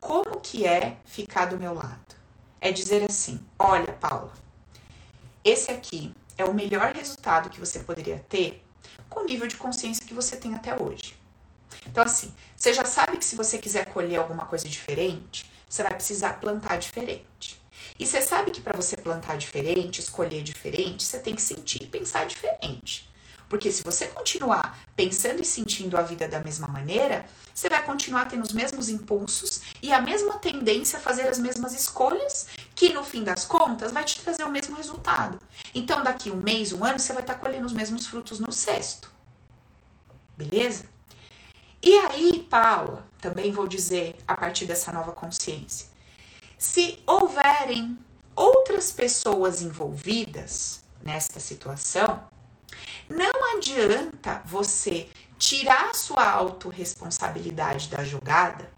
Como 0.00 0.40
que 0.40 0.66
é 0.66 0.98
ficar 1.04 1.46
do 1.46 1.58
meu 1.58 1.72
lado? 1.72 2.14
É 2.60 2.70
dizer 2.70 3.04
assim: 3.04 3.40
olha, 3.58 3.92
Paula, 3.92 4.32
esse 5.42 5.70
aqui 5.70 6.14
é 6.36 6.44
o 6.44 6.52
melhor 6.52 6.92
resultado 6.94 7.48
que 7.48 7.60
você 7.60 7.80
poderia 7.80 8.24
ter 8.28 8.62
com 9.08 9.20
o 9.20 9.24
nível 9.24 9.46
de 9.46 9.56
consciência 9.56 10.06
que 10.06 10.12
você 10.12 10.36
tem 10.36 10.54
até 10.54 10.80
hoje. 10.80 11.16
Então, 11.86 12.04
assim, 12.04 12.32
você 12.56 12.72
já 12.72 12.84
sabe 12.84 13.16
que 13.16 13.24
se 13.24 13.36
você 13.36 13.58
quiser 13.58 13.86
colher 13.86 14.18
alguma 14.18 14.46
coisa 14.46 14.68
diferente, 14.68 15.50
você 15.68 15.82
vai 15.82 15.94
precisar 15.94 16.40
plantar 16.40 16.78
diferente. 16.78 17.62
E 17.98 18.06
você 18.06 18.22
sabe 18.22 18.50
que 18.50 18.60
para 18.60 18.76
você 18.76 18.96
plantar 18.96 19.36
diferente, 19.36 20.00
escolher 20.00 20.42
diferente, 20.42 21.04
você 21.04 21.18
tem 21.18 21.34
que 21.34 21.42
sentir 21.42 21.82
e 21.82 21.86
pensar 21.86 22.26
diferente. 22.26 23.08
Porque 23.48 23.70
se 23.70 23.82
você 23.82 24.06
continuar 24.06 24.78
pensando 24.96 25.40
e 25.40 25.44
sentindo 25.44 25.96
a 25.96 26.02
vida 26.02 26.26
da 26.26 26.40
mesma 26.40 26.66
maneira, 26.66 27.26
você 27.54 27.68
vai 27.68 27.82
continuar 27.84 28.26
tendo 28.26 28.42
os 28.42 28.52
mesmos 28.52 28.88
impulsos 28.88 29.60
e 29.82 29.92
a 29.92 30.00
mesma 30.00 30.38
tendência 30.38 30.98
a 30.98 31.02
fazer 31.02 31.28
as 31.28 31.38
mesmas 31.38 31.72
escolhas, 31.72 32.48
que 32.74 32.92
no 32.92 33.04
fim 33.04 33.22
das 33.22 33.44
contas 33.44 33.92
vai 33.92 34.02
te 34.04 34.20
trazer 34.20 34.44
o 34.44 34.50
mesmo 34.50 34.76
resultado. 34.76 35.38
Então, 35.74 36.02
daqui 36.02 36.30
um 36.30 36.36
mês, 36.36 36.72
um 36.72 36.84
ano, 36.84 36.98
você 36.98 37.12
vai 37.12 37.22
estar 37.22 37.36
colhendo 37.36 37.66
os 37.66 37.72
mesmos 37.72 38.06
frutos 38.06 38.40
no 38.40 38.50
sexto. 38.50 39.12
Beleza? 40.36 40.93
E 41.86 41.98
aí, 41.98 42.46
Paula, 42.48 43.06
também 43.20 43.52
vou 43.52 43.68
dizer 43.68 44.16
a 44.26 44.34
partir 44.34 44.64
dessa 44.64 44.90
nova 44.90 45.12
consciência: 45.12 45.86
se 46.56 46.98
houverem 47.06 47.98
outras 48.34 48.90
pessoas 48.90 49.60
envolvidas 49.60 50.82
nesta 51.02 51.38
situação, 51.38 52.26
não 53.06 53.54
adianta 53.54 54.40
você 54.46 55.10
tirar 55.38 55.94
sua 55.94 56.26
autorresponsabilidade 56.26 57.90
da 57.90 58.02
jogada 58.02 58.72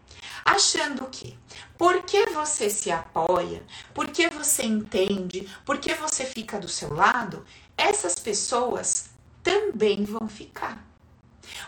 achando 0.45 1.07
que 1.07 1.39
porque 1.79 2.27
você 2.31 2.69
se 2.69 2.91
apoia, 2.91 3.63
porque 3.95 4.29
você 4.31 4.65
entende, 4.65 5.49
porque 5.65 5.95
você 5.95 6.25
fica 6.25 6.59
do 6.59 6.69
seu 6.69 6.93
lado, 6.93 7.45
essas 7.77 8.17
pessoas 8.17 9.11
também 9.45 10.05
vão 10.05 10.29
ficar. 10.29 10.86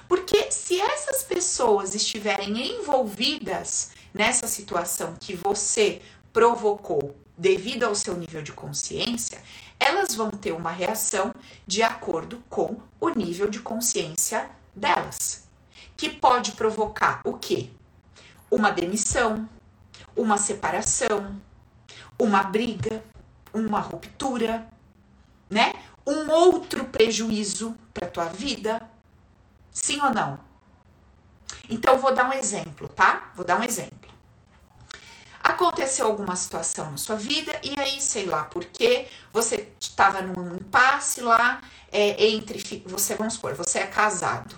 Porque 0.09 0.51
se 0.51 0.81
essas 0.81 1.23
pessoas 1.23 1.95
estiverem 1.95 2.79
envolvidas 2.79 3.91
nessa 4.13 4.47
situação 4.47 5.15
que 5.19 5.35
você 5.35 6.01
provocou 6.33 7.17
devido 7.37 7.85
ao 7.85 7.95
seu 7.95 8.17
nível 8.17 8.43
de 8.43 8.53
consciência, 8.53 9.41
elas 9.79 10.15
vão 10.15 10.31
ter 10.31 10.53
uma 10.53 10.73
reação 10.73 11.33
de 11.67 11.83
acordo 11.83 12.43
com 12.49 12.77
o 13.01 13.09
nível 13.11 13.49
de 13.49 13.61
consciência 13.61 14.51
delas, 14.75 15.49
que 15.97 16.11
pode 16.11 16.53
provocar 16.53 17.21
o 17.25 17.35
quê? 17.35 17.71
Uma 18.51 18.71
demissão, 18.71 19.49
uma 20.17 20.37
separação, 20.37 21.41
uma 22.19 22.43
briga, 22.43 23.05
uma 23.53 23.81
ruptura, 23.81 24.67
né? 25.49 25.75
Um 26.07 26.31
outro 26.31 26.85
prejuízo 26.87 27.77
para 27.93 28.09
tua 28.09 28.25
vida. 28.25 28.81
Sim 29.83 30.01
ou 30.03 30.13
não? 30.13 30.39
Então 31.69 31.99
vou 31.99 32.15
dar 32.15 32.29
um 32.29 32.33
exemplo, 32.33 32.89
tá? 32.89 33.31
Vou 33.35 33.45
dar 33.45 33.59
um 33.59 33.63
exemplo 33.63 34.09
aconteceu 35.59 36.07
alguma 36.07 36.37
situação 36.37 36.91
na 36.91 36.97
sua 36.97 37.17
vida 37.17 37.59
e 37.63 37.79
aí, 37.79 38.01
sei 38.01 38.27
lá 38.27 38.45
por 38.45 38.65
quê, 38.65 39.09
você 39.33 39.73
estava 39.81 40.21
num 40.21 40.57
impasse 40.57 41.21
lá 41.21 41.61
é, 41.91 42.27
entre. 42.29 42.63
Você, 42.87 43.15
vamos 43.15 43.35
supor, 43.35 43.55
você 43.55 43.81
é 43.81 43.87
casado 43.87 44.55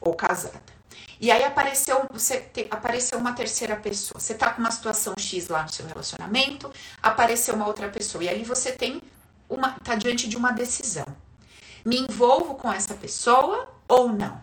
ou 0.00 0.14
casada. 0.14 0.76
E 1.20 1.30
aí 1.30 1.44
apareceu, 1.44 2.06
você 2.10 2.40
te, 2.40 2.66
apareceu 2.70 3.18
uma 3.18 3.32
terceira 3.32 3.76
pessoa. 3.76 4.20
Você 4.20 4.34
tá 4.34 4.50
com 4.50 4.60
uma 4.60 4.70
situação 4.70 5.14
X 5.18 5.48
lá 5.48 5.62
no 5.62 5.68
seu 5.68 5.86
relacionamento, 5.86 6.70
apareceu 7.02 7.54
uma 7.54 7.66
outra 7.66 7.88
pessoa. 7.88 8.22
E 8.22 8.28
aí 8.28 8.44
você 8.44 8.72
tem 8.72 9.02
uma. 9.48 9.72
tá 9.80 9.94
diante 9.94 10.28
de 10.28 10.36
uma 10.36 10.52
decisão. 10.52 11.06
Me 11.84 11.98
envolvo 11.98 12.54
com 12.54 12.72
essa 12.72 12.94
pessoa 12.94 13.68
ou 13.88 14.08
não? 14.08 14.40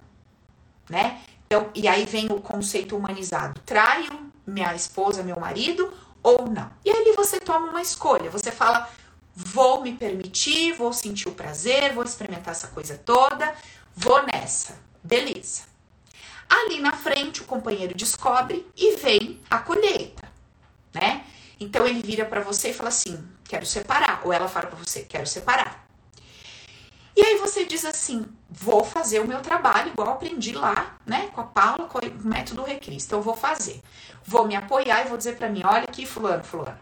Né? 0.89 1.21
Então, 1.45 1.69
e 1.75 1.87
aí 1.87 2.05
vem 2.05 2.27
o 2.31 2.41
conceito 2.41 2.95
humanizado. 2.97 3.61
Traio 3.65 4.31
minha 4.45 4.73
esposa, 4.75 5.23
meu 5.23 5.39
marido 5.39 5.91
ou 6.21 6.47
não. 6.47 6.69
E 6.83 6.89
aí 6.89 7.13
você 7.15 7.39
toma 7.39 7.67
uma 7.67 7.81
escolha. 7.81 8.29
Você 8.29 8.51
fala: 8.51 8.89
vou 9.35 9.81
me 9.81 9.93
permitir, 9.93 10.73
vou 10.73 10.93
sentir 10.93 11.27
o 11.27 11.33
prazer, 11.33 11.93
vou 11.93 12.03
experimentar 12.03 12.51
essa 12.51 12.67
coisa 12.67 12.97
toda, 12.97 13.53
vou 13.95 14.23
nessa. 14.23 14.77
Beleza. 15.03 15.63
Ali 16.49 16.79
na 16.79 16.93
frente 16.93 17.41
o 17.41 17.45
companheiro 17.45 17.95
descobre 17.95 18.65
e 18.77 18.95
vem 18.97 19.39
a 19.49 19.59
colheita, 19.59 20.27
né? 20.93 21.25
Então 21.59 21.85
ele 21.87 22.01
vira 22.01 22.25
para 22.25 22.41
você 22.41 22.69
e 22.69 22.73
fala 22.73 22.89
assim: 22.89 23.23
quero 23.43 23.65
separar. 23.65 24.21
Ou 24.23 24.31
ela 24.31 24.47
fala 24.47 24.67
para 24.67 24.77
você: 24.77 25.03
quero 25.03 25.27
separar. 25.27 25.82
Você 27.53 27.65
diz 27.65 27.85
assim: 27.85 28.25
vou 28.49 28.83
fazer 28.83 29.19
o 29.19 29.27
meu 29.27 29.39
trabalho, 29.39 29.91
igual 29.91 30.13
aprendi 30.13 30.53
lá, 30.53 30.97
né, 31.05 31.27
com 31.27 31.41
a 31.41 31.43
Paula, 31.43 31.87
com 31.87 31.99
o 31.99 32.27
método 32.27 32.63
Recristo. 32.63 33.13
Eu 33.13 33.21
vou 33.21 33.35
fazer. 33.35 33.79
Vou 34.25 34.47
me 34.47 34.55
apoiar 34.55 35.05
e 35.05 35.09
vou 35.09 35.19
dizer 35.19 35.37
para 35.37 35.49
mim: 35.49 35.61
olha 35.63 35.83
aqui, 35.83 36.03
Fulano, 36.03 36.43
Fulano. 36.43 36.79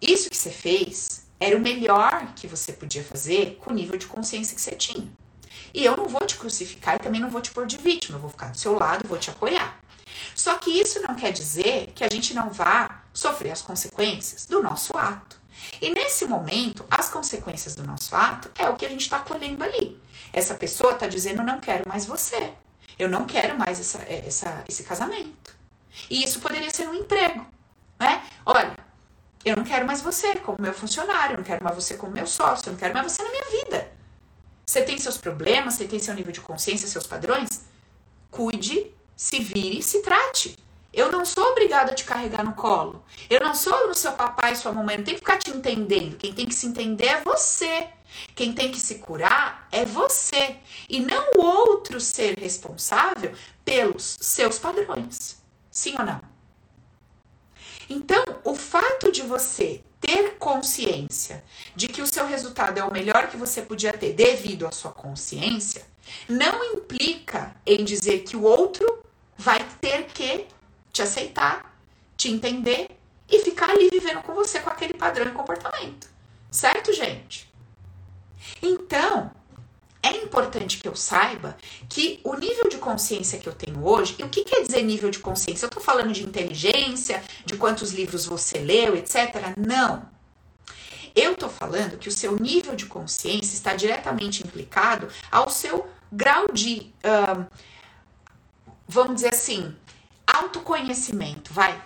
Isso 0.00 0.30
que 0.30 0.36
você 0.36 0.48
fez 0.48 1.26
era 1.38 1.54
o 1.54 1.60
melhor 1.60 2.32
que 2.34 2.46
você 2.46 2.72
podia 2.72 3.04
fazer 3.04 3.58
com 3.60 3.70
o 3.70 3.74
nível 3.74 3.98
de 3.98 4.06
consciência 4.06 4.54
que 4.54 4.62
você 4.62 4.70
tinha. 4.70 5.12
E 5.74 5.84
eu 5.84 5.94
não 5.94 6.08
vou 6.08 6.24
te 6.24 6.38
crucificar 6.38 6.96
e 6.96 6.98
também 6.98 7.20
não 7.20 7.28
vou 7.28 7.42
te 7.42 7.50
pôr 7.50 7.66
de 7.66 7.76
vítima, 7.76 8.16
eu 8.16 8.22
vou 8.22 8.30
ficar 8.30 8.50
do 8.50 8.56
seu 8.56 8.78
lado, 8.78 9.06
vou 9.06 9.18
te 9.18 9.28
apoiar. 9.28 9.78
Só 10.34 10.56
que 10.56 10.70
isso 10.70 11.02
não 11.06 11.14
quer 11.14 11.32
dizer 11.32 11.92
que 11.94 12.02
a 12.02 12.08
gente 12.08 12.32
não 12.32 12.48
vá 12.48 13.02
sofrer 13.12 13.50
as 13.50 13.60
consequências 13.60 14.46
do 14.46 14.62
nosso 14.62 14.96
ato. 14.96 15.41
E 15.82 15.90
nesse 15.90 16.26
momento, 16.26 16.86
as 16.88 17.08
consequências 17.10 17.74
do 17.74 17.84
nosso 17.84 18.14
ato 18.14 18.48
é 18.56 18.68
o 18.70 18.76
que 18.76 18.86
a 18.86 18.88
gente 18.88 19.00
está 19.00 19.18
colhendo 19.18 19.64
ali. 19.64 20.00
Essa 20.32 20.54
pessoa 20.54 20.92
está 20.92 21.08
dizendo: 21.08 21.42
não 21.42 21.58
quero 21.58 21.88
mais 21.88 22.06
você. 22.06 22.52
Eu 22.96 23.08
não 23.08 23.26
quero 23.26 23.58
mais 23.58 23.80
essa, 23.80 23.98
essa, 24.04 24.64
esse 24.68 24.84
casamento. 24.84 25.56
E 26.08 26.22
isso 26.22 26.38
poderia 26.38 26.70
ser 26.70 26.88
um 26.88 26.94
emprego. 26.94 27.44
Né? 27.98 28.22
Olha, 28.46 28.76
eu 29.44 29.56
não 29.56 29.64
quero 29.64 29.84
mais 29.84 30.00
você 30.00 30.36
como 30.36 30.58
meu 30.60 30.72
funcionário, 30.72 31.34
eu 31.34 31.38
não 31.38 31.44
quero 31.44 31.64
mais 31.64 31.74
você 31.74 31.94
como 31.96 32.12
meu 32.12 32.28
sócio, 32.28 32.68
eu 32.68 32.74
não 32.74 32.78
quero 32.78 32.94
mais 32.94 33.10
você 33.10 33.24
na 33.24 33.30
minha 33.30 33.64
vida. 33.64 33.92
Você 34.64 34.82
tem 34.82 34.96
seus 34.98 35.18
problemas, 35.18 35.74
você 35.74 35.88
tem 35.88 35.98
seu 35.98 36.14
nível 36.14 36.32
de 36.32 36.40
consciência, 36.40 36.86
seus 36.86 37.08
padrões? 37.08 37.62
Cuide, 38.30 38.94
se 39.16 39.40
vire, 39.40 39.82
se 39.82 40.00
trate. 40.00 40.56
Eu 40.92 41.10
não 41.10 41.24
sou 41.24 41.44
obrigada 41.52 41.92
a 41.92 41.94
te 41.94 42.04
carregar 42.04 42.44
no 42.44 42.52
colo. 42.52 43.04
Eu 43.30 43.40
não 43.40 43.54
sou 43.54 43.88
o 43.88 43.94
seu 43.94 44.12
papai 44.12 44.52
e 44.52 44.56
sua 44.56 44.72
mamãe. 44.72 44.98
Não 44.98 45.04
tem 45.04 45.14
que 45.14 45.20
ficar 45.20 45.38
te 45.38 45.50
entendendo. 45.50 46.16
Quem 46.16 46.34
tem 46.34 46.46
que 46.46 46.54
se 46.54 46.66
entender 46.66 47.06
é 47.06 47.20
você. 47.22 47.88
Quem 48.34 48.52
tem 48.52 48.70
que 48.70 48.78
se 48.78 48.96
curar 48.96 49.66
é 49.72 49.86
você. 49.86 50.56
E 50.88 51.00
não 51.00 51.32
o 51.36 51.44
outro 51.44 51.98
ser 51.98 52.38
responsável 52.38 53.32
pelos 53.64 54.18
seus 54.20 54.58
padrões. 54.58 55.42
Sim 55.70 55.94
ou 55.98 56.04
não? 56.04 56.20
Então, 57.88 58.24
o 58.44 58.54
fato 58.54 59.10
de 59.10 59.22
você 59.22 59.82
ter 60.00 60.36
consciência 60.38 61.44
de 61.76 61.88
que 61.88 62.02
o 62.02 62.06
seu 62.06 62.26
resultado 62.26 62.78
é 62.78 62.84
o 62.84 62.92
melhor 62.92 63.28
que 63.28 63.36
você 63.36 63.62
podia 63.62 63.92
ter 63.92 64.12
devido 64.12 64.66
à 64.66 64.72
sua 64.72 64.90
consciência, 64.90 65.86
não 66.28 66.74
implica 66.74 67.54
em 67.64 67.84
dizer 67.84 68.20
que 68.20 68.36
o 68.36 68.42
outro 68.42 69.04
vai 69.36 69.64
ter 69.80 70.06
que 70.06 70.46
te 70.92 71.02
aceitar, 71.02 71.76
te 72.16 72.30
entender 72.30 72.88
e 73.28 73.38
ficar 73.40 73.70
ali 73.70 73.88
vivendo 73.88 74.22
com 74.22 74.34
você 74.34 74.60
com 74.60 74.70
aquele 74.70 74.94
padrão 74.94 75.24
de 75.24 75.32
comportamento. 75.32 76.08
Certo, 76.50 76.92
gente? 76.92 77.50
Então, 78.60 79.30
é 80.02 80.16
importante 80.18 80.78
que 80.78 80.86
eu 80.86 80.94
saiba 80.94 81.56
que 81.88 82.20
o 82.24 82.34
nível 82.34 82.68
de 82.68 82.76
consciência 82.76 83.38
que 83.38 83.48
eu 83.48 83.54
tenho 83.54 83.86
hoje, 83.86 84.16
e 84.18 84.24
o 84.24 84.28
que 84.28 84.44
quer 84.44 84.62
dizer 84.62 84.82
nível 84.82 85.10
de 85.10 85.20
consciência? 85.20 85.64
Eu 85.64 85.70
tô 85.70 85.80
falando 85.80 86.12
de 86.12 86.24
inteligência, 86.24 87.22
de 87.46 87.56
quantos 87.56 87.92
livros 87.92 88.26
você 88.26 88.58
leu, 88.58 88.96
etc. 88.96 89.54
Não. 89.56 90.10
Eu 91.14 91.36
tô 91.36 91.48
falando 91.48 91.98
que 91.98 92.08
o 92.08 92.12
seu 92.12 92.36
nível 92.38 92.74
de 92.74 92.86
consciência 92.86 93.54
está 93.54 93.74
diretamente 93.74 94.42
implicado 94.44 95.08
ao 95.30 95.48
seu 95.48 95.88
grau 96.10 96.48
de, 96.52 96.92
vamos 98.88 99.16
dizer 99.16 99.28
assim, 99.28 99.76
autoconhecimento, 100.26 101.52
vai. 101.52 101.82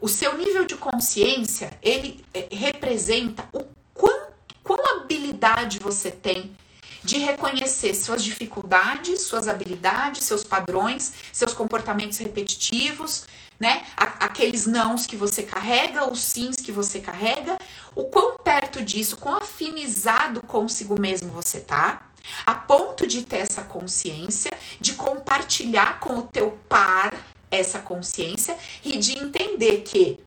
O 0.00 0.08
seu 0.08 0.36
nível 0.36 0.64
de 0.64 0.76
consciência, 0.76 1.76
ele 1.82 2.24
é, 2.32 2.48
representa 2.50 3.44
o 3.52 3.64
quanto, 3.92 4.32
qual 4.62 4.78
habilidade 4.96 5.78
você 5.78 6.10
tem 6.10 6.56
de 7.02 7.18
reconhecer 7.18 7.94
suas 7.94 8.24
dificuldades, 8.24 9.22
suas 9.22 9.46
habilidades, 9.46 10.24
seus 10.24 10.42
padrões, 10.42 11.12
seus 11.32 11.52
comportamentos 11.52 12.16
repetitivos, 12.18 13.26
né? 13.60 13.84
Aqueles 13.96 14.66
nãos 14.66 15.06
que 15.06 15.16
você 15.16 15.42
carrega, 15.42 16.10
os 16.10 16.20
sims 16.20 16.56
que 16.56 16.72
você 16.72 17.00
carrega, 17.00 17.58
o 17.94 18.04
quão 18.04 18.38
perto 18.38 18.82
disso, 18.82 19.18
quão 19.18 19.36
afinizado 19.36 20.40
consigo 20.42 20.98
mesmo 20.98 21.30
você 21.30 21.60
tá, 21.60 22.08
a 22.46 22.54
ponto 22.54 23.06
de 23.06 23.22
ter 23.22 23.38
essa 23.38 23.62
consciência, 23.62 24.50
de 24.80 24.94
compartilhar 24.94 26.00
com 26.00 26.18
o 26.18 26.22
teu 26.22 26.58
par 26.68 27.12
essa 27.54 27.78
consciência 27.78 28.56
e 28.84 28.98
de 28.98 29.18
entender 29.18 29.82
que 29.82 30.20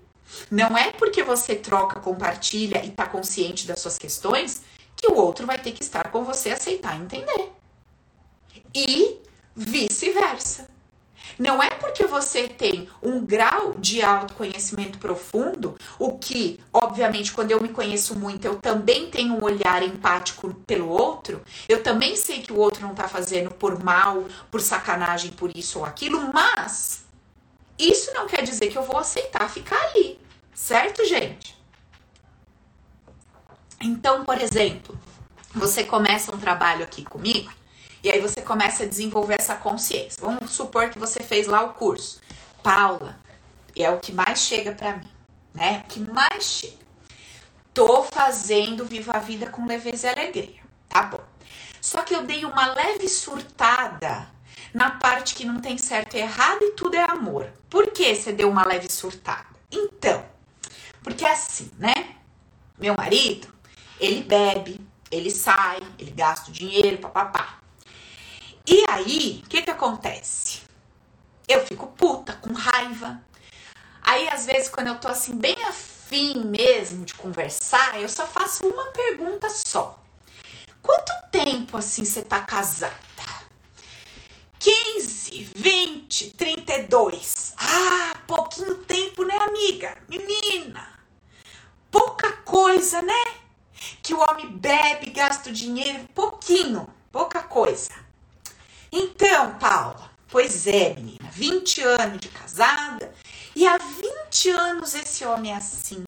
não 0.51 0.77
é 0.77 0.91
porque 0.91 1.23
você 1.23 1.55
troca, 1.55 1.99
compartilha 1.99 2.83
e 2.85 2.91
tá 2.91 3.05
consciente 3.05 3.65
das 3.65 3.79
suas 3.79 3.97
questões 3.97 4.61
que 4.95 5.07
o 5.07 5.15
outro 5.15 5.45
vai 5.45 5.57
ter 5.57 5.71
que 5.71 5.83
estar 5.83 6.09
com 6.11 6.23
você, 6.23 6.49
aceitar 6.49 6.97
e 6.97 7.03
entender. 7.03 7.51
E 8.73 9.21
vice-versa. 9.55 10.67
Não 11.37 11.61
é 11.61 11.69
porque 11.69 12.05
você 12.05 12.47
tem 12.47 12.89
um 13.01 13.23
grau 13.23 13.75
de 13.75 14.01
autoconhecimento 14.01 14.97
profundo, 14.97 15.77
o 15.99 16.17
que, 16.17 16.59
obviamente, 16.73 17.31
quando 17.31 17.51
eu 17.51 17.61
me 17.61 17.69
conheço 17.69 18.17
muito, 18.17 18.45
eu 18.45 18.55
também 18.55 19.09
tenho 19.11 19.35
um 19.35 19.43
olhar 19.43 19.83
empático 19.83 20.53
pelo 20.65 20.89
outro, 20.89 21.41
eu 21.69 21.83
também 21.83 22.15
sei 22.15 22.41
que 22.41 22.51
o 22.51 22.57
outro 22.57 22.81
não 22.81 22.95
tá 22.95 23.07
fazendo 23.07 23.51
por 23.51 23.83
mal, 23.83 24.25
por 24.49 24.61
sacanagem, 24.61 25.31
por 25.31 25.55
isso 25.55 25.79
ou 25.79 25.85
aquilo, 25.85 26.31
mas 26.33 27.06
isso 27.77 28.13
não 28.13 28.27
quer 28.27 28.43
dizer 28.43 28.69
que 28.69 28.77
eu 28.77 28.83
vou 28.83 28.97
aceitar 28.97 29.49
ficar 29.49 29.79
ali, 29.89 30.19
certo, 30.53 31.05
gente? 31.05 31.55
Então, 33.79 34.25
por 34.25 34.41
exemplo, 34.41 34.97
você 35.53 35.83
começa 35.83 36.35
um 36.35 36.39
trabalho 36.39 36.83
aqui 36.83 37.03
comigo 37.03 37.51
e 38.03 38.09
aí 38.09 38.19
você 38.19 38.41
começa 38.41 38.83
a 38.83 38.87
desenvolver 38.87 39.35
essa 39.39 39.55
consciência. 39.55 40.21
Vamos 40.21 40.51
supor 40.51 40.89
que 40.89 40.97
você 40.97 41.21
fez 41.21 41.47
lá 41.47 41.63
o 41.63 41.73
curso. 41.73 42.19
Paula, 42.63 43.19
é 43.75 43.89
o 43.89 43.99
que 43.99 44.11
mais 44.11 44.39
chega 44.39 44.71
para 44.71 44.97
mim, 44.97 45.11
né? 45.53 45.83
O 45.85 45.87
que 45.87 45.99
mais 45.99 46.43
chega. 46.43 46.87
Tô 47.73 48.01
fazendo 48.03 48.85
Viva 48.85 49.13
a 49.13 49.19
Vida 49.19 49.49
com 49.49 49.67
leveza 49.67 50.07
e 50.07 50.09
alegria. 50.09 50.61
Tá 50.89 51.03
bom. 51.03 51.23
Só 51.79 52.01
que 52.01 52.15
eu 52.15 52.23
dei 52.23 52.43
uma 52.43 52.73
leve 52.73 53.07
surtada 53.07 54.27
na 54.77 54.91
parte 54.91 55.33
que 55.33 55.43
não 55.43 55.59
tem 55.59 55.75
certo 55.75 56.13
e 56.13 56.19
errado 56.19 56.61
e 56.61 56.73
tudo 56.73 56.95
é 56.95 57.01
amor. 57.01 57.51
Por 57.67 57.87
que 57.87 58.13
você 58.13 58.31
deu 58.31 58.47
uma 58.47 58.63
leve 58.63 58.87
surtada? 58.91 59.47
Então, 59.71 60.23
porque 61.01 61.25
é 61.25 61.31
assim, 61.31 61.71
né? 61.79 62.15
Meu 62.77 62.93
marido, 62.95 63.51
ele 63.99 64.21
bebe, 64.21 64.79
ele 65.09 65.31
sai, 65.31 65.79
ele 65.97 66.11
gasta 66.11 66.51
o 66.51 66.53
dinheiro, 66.53 66.99
papapá. 66.99 67.57
E 68.67 68.85
aí, 68.87 69.41
o 69.43 69.49
que 69.49 69.63
que 69.63 69.71
acontece? 69.71 70.61
Eu 71.47 71.65
fico 71.65 71.87
puta, 71.87 72.33
com 72.33 72.53
raiva. 72.53 73.19
Aí, 74.03 74.29
às 74.29 74.45
vezes, 74.45 74.69
quando 74.69 74.89
eu 74.89 74.99
tô 74.99 75.07
assim, 75.07 75.35
bem 75.35 75.57
afim 75.63 76.45
mesmo 76.45 77.03
de 77.03 77.15
conversar, 77.15 77.99
eu 77.99 78.07
só 78.07 78.27
faço 78.27 78.67
uma 78.67 78.91
pergunta 78.91 79.49
só. 79.49 79.99
Quanto 80.83 81.11
tempo 81.31 81.77
assim 81.77 82.05
você 82.05 82.21
tá 82.21 82.41
casada? 82.41 83.06
15, 84.59 85.51
20, 85.55 86.31
32. 86.31 87.53
Ah, 87.57 88.17
pouquinho 88.25 88.75
tempo, 88.75 89.23
né, 89.23 89.37
amiga? 89.37 89.97
Menina. 90.07 90.99
Pouca 91.91 92.31
coisa, 92.37 93.01
né? 93.01 93.23
Que 94.01 94.13
o 94.13 94.19
homem 94.19 94.49
bebe, 94.57 95.11
gasta 95.11 95.49
o 95.49 95.53
dinheiro, 95.53 96.07
pouquinho, 96.13 96.87
pouca 97.11 97.41
coisa. 97.41 97.91
Então, 98.91 99.57
Paula, 99.59 100.09
pois 100.27 100.65
é, 100.65 100.93
menina, 100.93 101.29
20 101.31 101.81
anos 101.81 102.19
de 102.19 102.29
casada 102.29 103.13
e 103.55 103.67
há 103.67 103.77
20 103.77 104.49
anos 104.49 104.95
esse 104.95 105.25
homem 105.25 105.51
é 105.51 105.57
assim, 105.57 106.05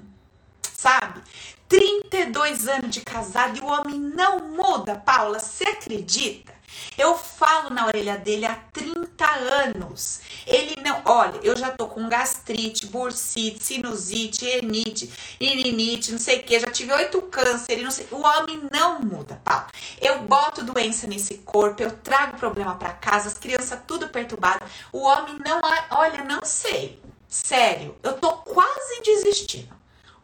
sabe? 0.73 1.21
32 1.67 2.67
anos 2.67 2.89
de 2.89 3.01
casado 3.01 3.57
e 3.57 3.61
o 3.61 3.67
homem 3.67 3.99
não 3.99 4.39
muda, 4.39 4.95
Paula, 4.95 5.39
você 5.39 5.65
acredita? 5.65 6.58
Eu 6.97 7.17
falo 7.17 7.69
na 7.69 7.85
orelha 7.85 8.17
dele 8.17 8.45
há 8.45 8.55
30 8.73 9.25
anos. 9.25 10.21
Ele 10.45 10.75
não. 10.81 11.01
Olha, 11.05 11.39
eu 11.43 11.55
já 11.55 11.71
tô 11.71 11.87
com 11.87 12.09
gastrite, 12.09 12.87
bursite, 12.87 13.63
sinusite, 13.63 14.45
enite, 14.45 15.11
irinite, 15.39 16.11
não 16.11 16.19
sei 16.19 16.39
o 16.39 16.43
que. 16.43 16.59
Já 16.59 16.71
tive 16.71 16.91
oito 16.93 17.21
cânceres, 17.23 17.83
não 17.83 17.91
sei. 17.91 18.07
O 18.11 18.21
homem 18.21 18.61
não 18.71 18.99
muda, 18.99 19.39
Paulo. 19.43 19.67
Eu 20.01 20.23
boto 20.23 20.63
doença 20.63 21.07
nesse 21.07 21.35
corpo, 21.39 21.81
eu 21.81 21.91
trago 21.91 22.37
problema 22.37 22.75
para 22.75 22.93
casa, 22.93 23.29
as 23.29 23.37
crianças 23.37 23.79
tudo 23.87 24.09
perturbado. 24.09 24.65
O 24.91 24.99
homem 24.99 25.37
não. 25.45 25.61
Olha, 25.91 26.23
não 26.23 26.43
sei. 26.43 27.01
Sério, 27.27 27.95
eu 28.03 28.13
tô 28.13 28.31
quase 28.33 29.01
desistindo. 29.03 29.73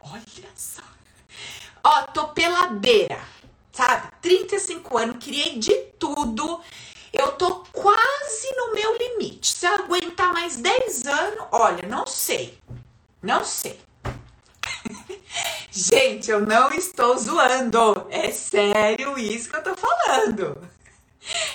Olha 0.02 0.50
só. 0.56 0.82
Ó, 1.84 2.02
tô 2.08 2.30
pela 2.30 2.68
beira 2.68 3.35
sabe? 3.76 4.08
35 4.22 4.98
anos, 4.98 5.24
criei 5.24 5.60
de 5.60 5.76
tudo. 6.00 6.62
Eu 7.12 7.34
tô 7.34 7.64
quase 7.72 8.56
no 8.56 8.74
meu 8.74 8.98
limite. 8.98 9.54
Se 9.54 9.66
eu 9.66 9.74
aguentar 9.76 10.34
mais 10.34 10.58
10 10.58 11.06
anos, 11.06 11.46
olha, 11.52 11.88
não 11.88 12.08
sei. 12.08 12.58
Não 13.22 13.44
sei. 13.44 13.80
Gente, 15.72 16.32
eu 16.32 16.42
não 16.42 16.72
estou 16.72 17.18
zoando. 17.18 18.08
É 18.10 18.32
sério 18.32 19.18
isso 19.18 19.50
que 19.50 19.58
eu 19.58 19.64
tô 19.64 19.76
falando. 19.76 20.58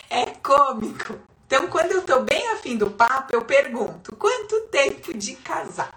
É 0.09 0.26
cômico. 0.26 1.18
Então, 1.46 1.66
quando 1.68 1.92
eu 1.92 2.02
tô 2.02 2.20
bem 2.20 2.48
afim 2.48 2.76
do 2.76 2.90
papo, 2.90 3.35
eu 3.35 3.42
pergunto: 3.42 4.14
quanto 4.16 4.61
tempo 4.70 5.16
de 5.16 5.37
casado? 5.37 5.94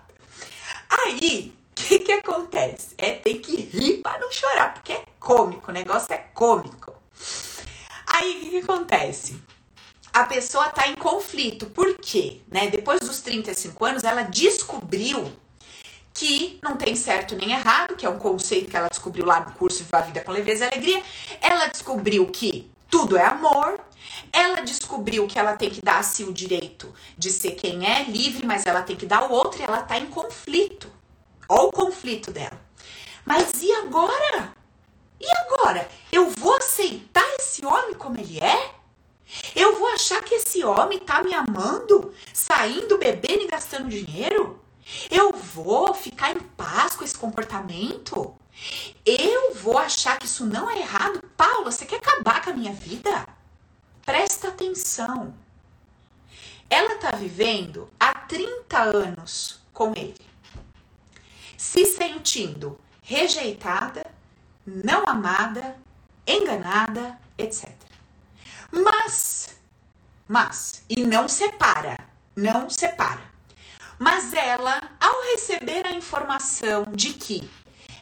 Aí, 0.90 1.54
o 1.72 1.76
que, 1.76 2.00
que 2.00 2.12
acontece? 2.12 2.96
É 2.98 3.12
ter 3.14 3.36
que 3.36 3.56
rir 3.56 4.02
para 4.02 4.20
não 4.20 4.32
chorar, 4.32 4.74
porque 4.74 4.94
é 4.94 5.06
cômico, 5.24 5.72
o 5.72 5.74
negócio 5.74 6.14
é 6.14 6.18
cômico. 6.18 6.94
Aí 8.06 8.38
o 8.38 8.40
que, 8.42 8.50
que 8.50 8.58
acontece? 8.58 9.42
A 10.12 10.26
pessoa 10.26 10.70
tá 10.70 10.88
em 10.88 10.96
conflito. 10.96 11.66
Por 11.68 11.98
quê? 11.98 12.42
Né? 12.52 12.68
Depois 12.68 13.00
dos 13.00 13.22
35 13.22 13.86
anos, 13.86 14.04
ela 14.04 14.24
descobriu 14.24 15.32
que 16.14 16.60
não 16.62 16.76
tem 16.76 16.96
certo 16.96 17.36
nem 17.36 17.54
errado, 17.54 17.96
que 17.96 18.06
é 18.06 18.10
um 18.10 18.20
conceito 18.20 18.70
que 18.70 18.78
ela 18.78 18.90
descobriu 18.90 19.26
lá 19.26 19.40
no 19.40 19.54
curso 19.54 19.84
Viva 19.84 19.98
a 19.98 20.02
Vida 20.02 20.22
com 20.22 20.32
Leveza 20.32 20.66
e 20.66 20.68
Alegria. 20.68 21.02
Ela 21.42 21.68
descobriu 21.68 22.28
que 22.28 22.70
tudo 22.92 23.18
é 23.18 23.26
amor. 23.26 23.80
Ela 24.32 24.62
descobriu 24.62 25.26
que 25.26 25.40
ela 25.40 25.56
tem 25.56 25.70
que 25.70 25.82
dar 25.82 26.00
a 26.00 26.04
si 26.04 26.24
o 26.24 26.34
direito 26.34 26.94
de 27.18 27.32
ser 27.32 27.52
quem 27.52 27.88
é, 27.88 28.04
livre, 28.04 28.46
mas 28.46 28.66
ela 28.66 28.84
tem 28.84 28.96
que 28.96 29.06
dar 29.06 29.24
o 29.24 29.34
outro 29.34 29.62
e 29.62 29.64
ela 29.64 29.82
tá 29.82 29.98
em 29.98 30.06
conflito. 30.06 30.92
Olha 31.50 31.70
o 31.70 31.72
conflito 31.72 32.30
dela. 32.30 32.60
Mas 33.26 33.64
e 33.64 33.72
agora? 33.72 34.63
E 35.24 35.38
agora? 35.38 35.90
Eu 36.12 36.30
vou 36.30 36.54
aceitar 36.58 37.26
esse 37.40 37.66
homem 37.66 37.94
como 37.96 38.20
ele 38.20 38.40
é? 38.40 38.76
Eu 39.56 39.80
vou 39.80 39.88
achar 39.88 40.22
que 40.22 40.36
esse 40.36 40.64
homem 40.66 41.00
tá 41.00 41.24
me 41.24 41.34
amando, 41.34 42.14
saindo, 42.34 42.98
bebendo 42.98 43.44
e 43.44 43.48
gastando 43.48 43.88
dinheiro? 43.88 44.62
Eu 45.10 45.32
vou 45.32 45.94
ficar 45.94 46.36
em 46.36 46.40
paz 46.40 46.98
com 46.98 47.06
esse 47.06 47.18
comportamento? 47.18 48.36
Eu 49.06 49.56
vou 49.56 49.78
achar 49.78 50.20
que 50.20 50.26
isso 50.26 50.46
não 50.46 50.70
é 50.70 50.80
errado? 50.80 51.24
Paula, 51.38 51.72
você 51.72 51.86
quer 51.86 51.96
acabar 51.96 52.44
com 52.44 52.50
a 52.50 52.54
minha 52.54 52.74
vida? 52.74 53.26
Presta 54.06 54.50
atenção. 54.50 55.34
Ela 56.70 56.96
tá 56.96 57.12
vivendo 57.12 57.90
há 57.98 58.14
30 58.14 58.78
anos 58.78 59.62
com 59.72 59.94
ele 59.96 60.34
se 61.64 61.86
sentindo 61.86 62.78
rejeitada, 63.02 64.06
não 64.66 65.04
amada, 65.06 65.76
enganada, 66.26 67.18
etc. 67.38 67.70
Mas, 68.72 69.56
mas, 70.28 70.84
e 70.90 71.04
não 71.04 71.28
separa, 71.28 71.98
não 72.36 72.70
separa. 72.70 73.22
Mas 74.00 74.34
ela, 74.34 74.82
ao 75.00 75.22
receber 75.32 75.86
a 75.86 75.92
informação 75.92 76.86
de 76.92 77.14
que 77.14 77.50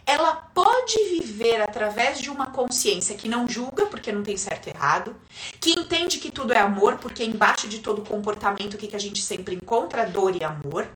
ela 0.05 0.35
pode 0.35 0.97
viver 1.09 1.61
através 1.61 2.19
de 2.19 2.29
uma 2.29 2.47
consciência 2.47 3.15
que 3.15 3.29
não 3.29 3.47
julga, 3.47 3.85
porque 3.85 4.11
não 4.11 4.23
tem 4.23 4.35
certo 4.35 4.67
e 4.67 4.69
errado, 4.71 5.15
que 5.59 5.71
entende 5.71 6.17
que 6.17 6.31
tudo 6.31 6.53
é 6.53 6.59
amor, 6.59 6.97
porque 6.97 7.23
embaixo 7.23 7.67
de 7.67 7.79
todo 7.79 8.01
comportamento, 8.01 8.77
que, 8.77 8.87
que 8.87 8.95
a 8.95 8.99
gente 8.99 9.21
sempre 9.21 9.55
encontra? 9.55 10.05
Dor 10.05 10.35
e 10.35 10.43
amor. 10.43 10.87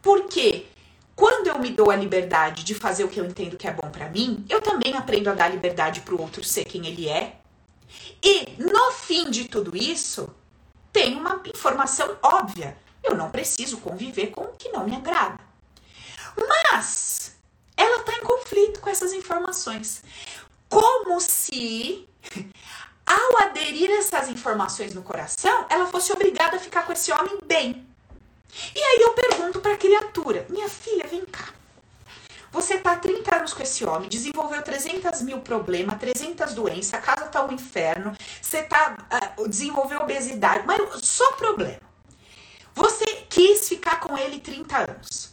Porque 0.00 0.66
quando 1.14 1.46
eu 1.48 1.58
me 1.58 1.70
dou 1.70 1.90
a 1.90 1.96
liberdade 1.96 2.64
de 2.64 2.74
fazer 2.74 3.04
o 3.04 3.08
que 3.08 3.20
eu 3.20 3.24
entendo 3.24 3.56
que 3.56 3.68
é 3.68 3.72
bom 3.72 3.90
para 3.90 4.08
mim, 4.08 4.44
eu 4.48 4.60
também 4.60 4.96
aprendo 4.96 5.28
a 5.30 5.34
dar 5.34 5.48
liberdade 5.48 6.00
para 6.00 6.14
o 6.14 6.20
outro 6.20 6.42
ser 6.42 6.64
quem 6.64 6.86
ele 6.86 7.08
é. 7.08 7.36
E 8.22 8.56
no 8.58 8.92
fim 8.92 9.30
de 9.30 9.46
tudo 9.46 9.76
isso, 9.76 10.28
tem 10.92 11.16
uma 11.16 11.40
informação 11.46 12.16
óbvia. 12.22 12.76
Eu 13.02 13.14
não 13.14 13.30
preciso 13.30 13.78
conviver 13.78 14.28
com 14.28 14.42
o 14.42 14.56
que 14.56 14.70
não 14.70 14.84
me 14.84 14.94
agrada. 14.94 15.40
Mas 16.36 17.36
ela 17.76 18.00
está 18.00 18.14
em 18.14 18.22
conflito 18.22 18.80
com 18.80 18.88
essas 18.88 19.12
informações. 19.12 20.02
Como 20.68 21.20
se, 21.20 22.08
ao 23.04 23.42
aderir 23.48 23.90
essas 23.90 24.28
informações 24.28 24.94
no 24.94 25.02
coração, 25.02 25.66
ela 25.68 25.86
fosse 25.86 26.12
obrigada 26.12 26.56
a 26.56 26.60
ficar 26.60 26.86
com 26.86 26.92
esse 26.92 27.12
homem 27.12 27.38
bem. 27.44 27.91
E 28.74 28.78
aí 28.78 29.00
eu 29.00 29.14
pergunto 29.14 29.60
para 29.60 29.74
a 29.74 29.78
criatura: 29.78 30.46
minha 30.48 30.68
filha, 30.68 31.06
vem 31.06 31.24
cá. 31.24 31.48
Você 32.52 32.76
tá 32.76 32.96
30 32.96 33.34
anos 33.34 33.54
com 33.54 33.62
esse 33.62 33.82
homem, 33.82 34.10
desenvolveu 34.10 34.60
300 34.60 35.22
mil 35.22 35.40
problemas, 35.40 35.98
300 35.98 36.52
doenças, 36.52 36.92
a 36.92 36.98
casa 36.98 37.24
tá 37.24 37.42
um 37.46 37.50
inferno, 37.50 38.14
você 38.42 38.62
tá, 38.62 38.98
uh, 39.38 39.48
desenvolveu 39.48 40.00
obesidade, 40.00 40.66
mas 40.66 41.02
só 41.02 41.32
problema. 41.32 41.80
Você 42.74 43.06
quis 43.30 43.68
ficar 43.68 44.00
com 44.00 44.18
ele 44.18 44.38
30 44.38 44.90
anos. 44.90 45.32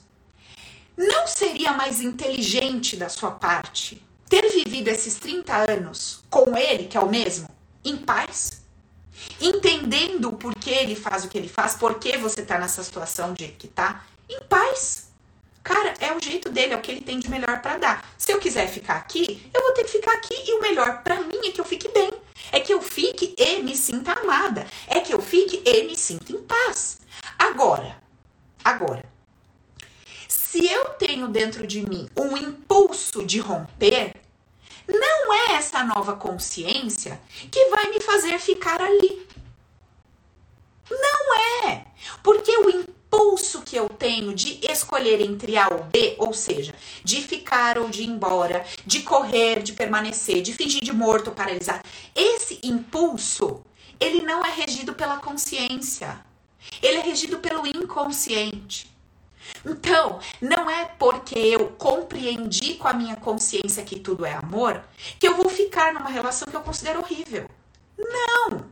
Não 0.96 1.28
seria 1.28 1.74
mais 1.74 2.00
inteligente 2.00 2.96
da 2.96 3.10
sua 3.10 3.32
parte 3.32 4.02
ter 4.30 4.50
vivido 4.50 4.88
esses 4.88 5.16
30 5.16 5.72
anos 5.72 6.24
com 6.30 6.56
ele, 6.56 6.86
que 6.86 6.98
é 6.98 7.02
o 7.02 7.10
mesmo, 7.10 7.50
em 7.84 7.98
paz? 7.98 8.49
Entendendo 9.40 10.34
por 10.34 10.56
que 10.56 10.70
ele 10.70 10.96
faz 10.96 11.24
o 11.24 11.28
que 11.28 11.38
ele 11.38 11.50
faz, 11.50 11.76
por 11.76 12.00
que 12.00 12.18
você 12.18 12.42
tá 12.42 12.58
nessa 12.58 12.84
situação 12.84 13.34
de 13.34 13.48
que 13.50 13.68
tá, 13.68 14.06
em 14.30 14.42
paz. 14.44 15.10
Cara, 15.64 15.94
é 16.00 16.16
o 16.16 16.22
jeito 16.22 16.50
dele, 16.50 16.74
é 16.74 16.76
o 16.78 16.82
que 16.82 16.92
ele 16.92 17.02
tem 17.02 17.20
de 17.20 17.30
melhor 17.30 17.62
para 17.62 17.78
dar. 17.78 18.14
Se 18.18 18.32
eu 18.32 18.40
quiser 18.40 18.68
ficar 18.68 18.96
aqui, 18.96 19.50
eu 19.54 19.62
vou 19.62 19.74
ter 19.74 19.84
que 19.84 19.92
ficar 19.92 20.14
aqui 20.14 20.34
e 20.34 20.54
o 20.54 20.62
melhor 20.62 21.04
para 21.04 21.22
mim 21.22 21.40
é 21.46 21.52
que 21.52 21.62
eu 21.62 21.66
fique 21.66 21.88
bem. 21.90 22.12
É 22.52 22.60
que 22.60 22.74
eu 22.74 22.82
fique 22.82 23.36
e 23.38 23.62
me 23.62 23.76
sinta 23.76 24.14
amada. 24.14 24.66
É 24.88 25.00
que 25.00 25.14
eu 25.14 25.22
fique 25.22 25.62
e 25.66 25.84
me 25.84 25.96
sinta 25.96 26.32
em 26.32 26.42
paz. 26.42 27.00
Agora, 27.38 27.98
agora, 28.64 29.04
se 30.28 30.66
eu 30.66 30.86
tenho 30.86 31.28
dentro 31.28 31.68
de 31.68 31.88
mim 31.88 32.10
um 32.18 32.36
impulso 32.36 33.24
de 33.24 33.40
romper, 33.40 34.14
não 34.90 35.34
é 35.34 35.54
essa 35.54 35.84
nova 35.84 36.16
consciência 36.16 37.20
que 37.52 37.66
vai 37.70 37.90
me 37.92 38.00
fazer 38.00 38.40
ficar 38.40 38.82
ali. 38.82 39.28
Não 40.90 41.66
é. 41.68 41.86
Porque 42.24 42.56
o 42.58 42.70
impulso 42.70 43.62
que 43.62 43.76
eu 43.76 43.88
tenho 43.88 44.34
de 44.34 44.60
escolher 44.70 45.22
entre 45.22 45.58
A 45.58 45.68
ou 45.70 45.84
B, 45.84 46.16
ou 46.18 46.34
seja, 46.34 46.74
de 47.04 47.22
ficar 47.22 47.78
ou 47.78 47.90
de 47.90 48.02
ir 48.02 48.08
embora, 48.08 48.66
de 48.86 49.02
correr, 49.04 49.62
de 49.62 49.74
permanecer, 49.74 50.42
de 50.42 50.54
fingir 50.54 50.84
de 50.84 50.92
morto, 50.92 51.32
paralisado, 51.32 51.84
esse 52.16 52.60
impulso, 52.64 53.64
ele 54.00 54.22
não 54.22 54.44
é 54.44 54.52
regido 54.52 54.94
pela 54.94 55.18
consciência. 55.18 56.26
Ele 56.82 56.98
é 56.98 57.02
regido 57.02 57.40
pelo 57.40 57.66
inconsciente. 57.68 58.90
Então, 59.66 60.20
não 60.42 60.70
é 60.70 60.86
porque 60.86 61.38
eu 61.38 61.70
compreendi 61.78 62.76
com 62.76 62.88
a 62.88 62.94
minha 62.94 63.16
consciência 63.16 63.84
que 63.84 64.00
tudo 64.00 64.26
é 64.26 64.34
amor 64.34 64.82
que 65.20 65.28
eu 65.28 65.36
vou 65.36 65.50
ficar 65.50 65.94
numa 65.94 66.10
relação 66.10 66.48
que 66.48 66.56
eu 66.56 66.62
considero 66.62 67.00
horrível. 67.00 67.50
Não! 67.98 68.66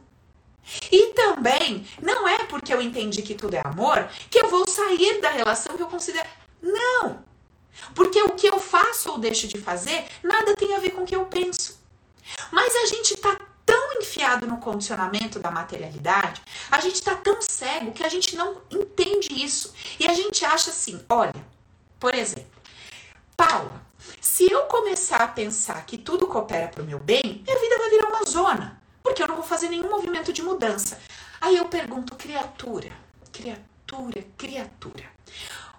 E 0.91 1.13
também 1.13 1.85
não 2.01 2.27
é 2.27 2.43
porque 2.45 2.73
eu 2.73 2.81
entendi 2.81 3.21
que 3.21 3.35
tudo 3.35 3.55
é 3.55 3.61
amor 3.65 4.09
que 4.29 4.39
eu 4.39 4.49
vou 4.49 4.67
sair 4.67 5.21
da 5.21 5.29
relação 5.29 5.77
que 5.77 5.83
eu 5.83 5.87
considero. 5.87 6.27
Não! 6.61 7.25
Porque 7.93 8.21
o 8.21 8.31
que 8.31 8.47
eu 8.47 8.59
faço 8.59 9.11
ou 9.11 9.17
deixo 9.17 9.47
de 9.47 9.57
fazer 9.57 10.05
nada 10.23 10.55
tem 10.55 10.75
a 10.75 10.79
ver 10.79 10.91
com 10.91 11.03
o 11.03 11.05
que 11.05 11.15
eu 11.15 11.25
penso. 11.25 11.79
Mas 12.51 12.75
a 12.75 12.85
gente 12.87 13.15
tá 13.17 13.37
tão 13.67 14.01
enfiado 14.01 14.47
no 14.47 14.58
condicionamento 14.58 15.38
da 15.38 15.51
materialidade, 15.51 16.41
a 16.71 16.80
gente 16.80 17.03
tá 17.03 17.13
tão 17.15 17.39
cego 17.41 17.91
que 17.91 18.03
a 18.03 18.10
gente 18.10 18.36
não 18.36 18.62
entende 18.71 19.43
isso. 19.43 19.75
E 19.99 20.08
a 20.08 20.13
gente 20.13 20.43
acha 20.43 20.71
assim: 20.71 20.99
olha, 21.08 21.45
por 21.99 22.15
exemplo, 22.15 22.58
Paula, 23.36 23.86
se 24.19 24.51
eu 24.51 24.63
começar 24.63 25.17
a 25.17 25.27
pensar 25.27 25.86
que 25.86 25.97
tudo 25.97 26.25
coopera 26.25 26.69
para 26.69 26.82
o 26.82 26.86
meu 26.86 26.99
bem, 26.99 27.43
minha 27.45 27.60
vida 27.60 27.77
vai 27.77 27.89
virar 27.91 28.08
uma 28.08 28.25
zona 28.25 28.77
porque 29.08 29.23
eu 29.23 29.27
não 29.27 29.36
vou 29.36 29.45
fazer 29.45 29.69
nenhum 29.69 29.89
movimento 29.89 30.34
de 30.34 30.43
mudança. 30.43 30.99
Aí 31.39 31.56
eu 31.56 31.65
pergunto, 31.69 32.13
criatura, 32.15 32.91
criatura, 33.32 34.21
criatura. 34.38 35.06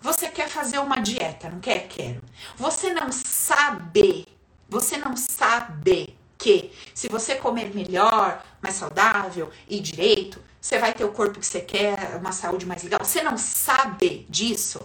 Você 0.01 0.29
quer 0.29 0.49
fazer 0.49 0.79
uma 0.79 0.97
dieta, 0.97 1.51
não 1.51 1.61
quer? 1.61 1.89
Quero. 1.89 2.23
Você 2.57 2.91
não 2.93 3.13
sabe, 3.13 4.27
você 4.67 4.97
não 4.97 5.15
sabe 5.15 6.18
que 6.39 6.73
se 6.95 7.09
você 7.09 7.35
comer 7.35 7.75
melhor, 7.75 8.43
mais 8.63 8.77
saudável 8.77 9.51
e 9.69 9.81
direito, 9.81 10.41
você 10.61 10.79
vai 10.79 10.95
ter 10.95 11.05
o 11.05 11.13
corpo 11.13 11.41
que 11.41 11.47
você 11.47 11.61
quer, 11.61 12.17
uma 12.17 12.33
saúde 12.33 12.65
mais 12.65 12.83
legal. 12.83 13.05
Você 13.05 13.23
não 13.23 13.37
sabe 13.37 14.27
disso? 14.31 14.81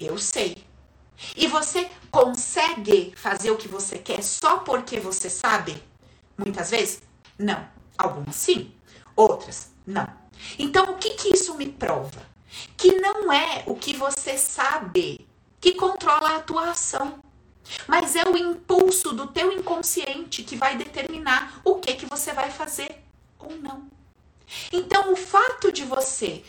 Eu 0.00 0.18
sei. 0.18 0.64
E 1.36 1.46
você 1.46 1.90
consegue 2.10 3.12
fazer 3.16 3.50
o 3.50 3.56
que 3.56 3.68
você 3.68 3.98
quer 3.98 4.22
só 4.22 4.58
porque 4.58 4.98
você 4.98 5.28
sabe? 5.28 5.82
Muitas 6.36 6.70
vezes? 6.70 7.02
Não. 7.38 7.68
Algumas 7.96 8.36
sim, 8.36 8.72
outras 9.16 9.72
não. 9.84 10.06
Então, 10.58 10.92
o 10.92 10.98
que, 10.98 11.10
que 11.10 11.34
isso 11.34 11.54
me 11.54 11.66
prova? 11.66 12.22
Que 12.76 13.00
não 13.00 13.32
é 13.32 13.64
o 13.66 13.74
que 13.74 13.94
você 13.96 14.38
sabe 14.38 15.26
que 15.60 15.72
controla 15.72 16.36
a 16.36 16.40
tua 16.40 16.70
ação, 16.70 17.18
mas 17.86 18.16
é 18.16 18.24
o 18.24 18.36
impulso 18.36 19.12
do 19.12 19.26
teu 19.26 19.52
inconsciente 19.52 20.42
que 20.42 20.56
vai 20.56 20.76
determinar 20.76 21.60
o 21.64 21.76
que, 21.76 21.94
que 21.94 22.06
você 22.06 22.32
vai 22.32 22.50
fazer 22.50 23.02
ou 23.38 23.56
não. 23.56 23.86
Então, 24.72 25.12
o 25.12 25.16
fato 25.16 25.70
de 25.70 25.84
você 25.84 26.42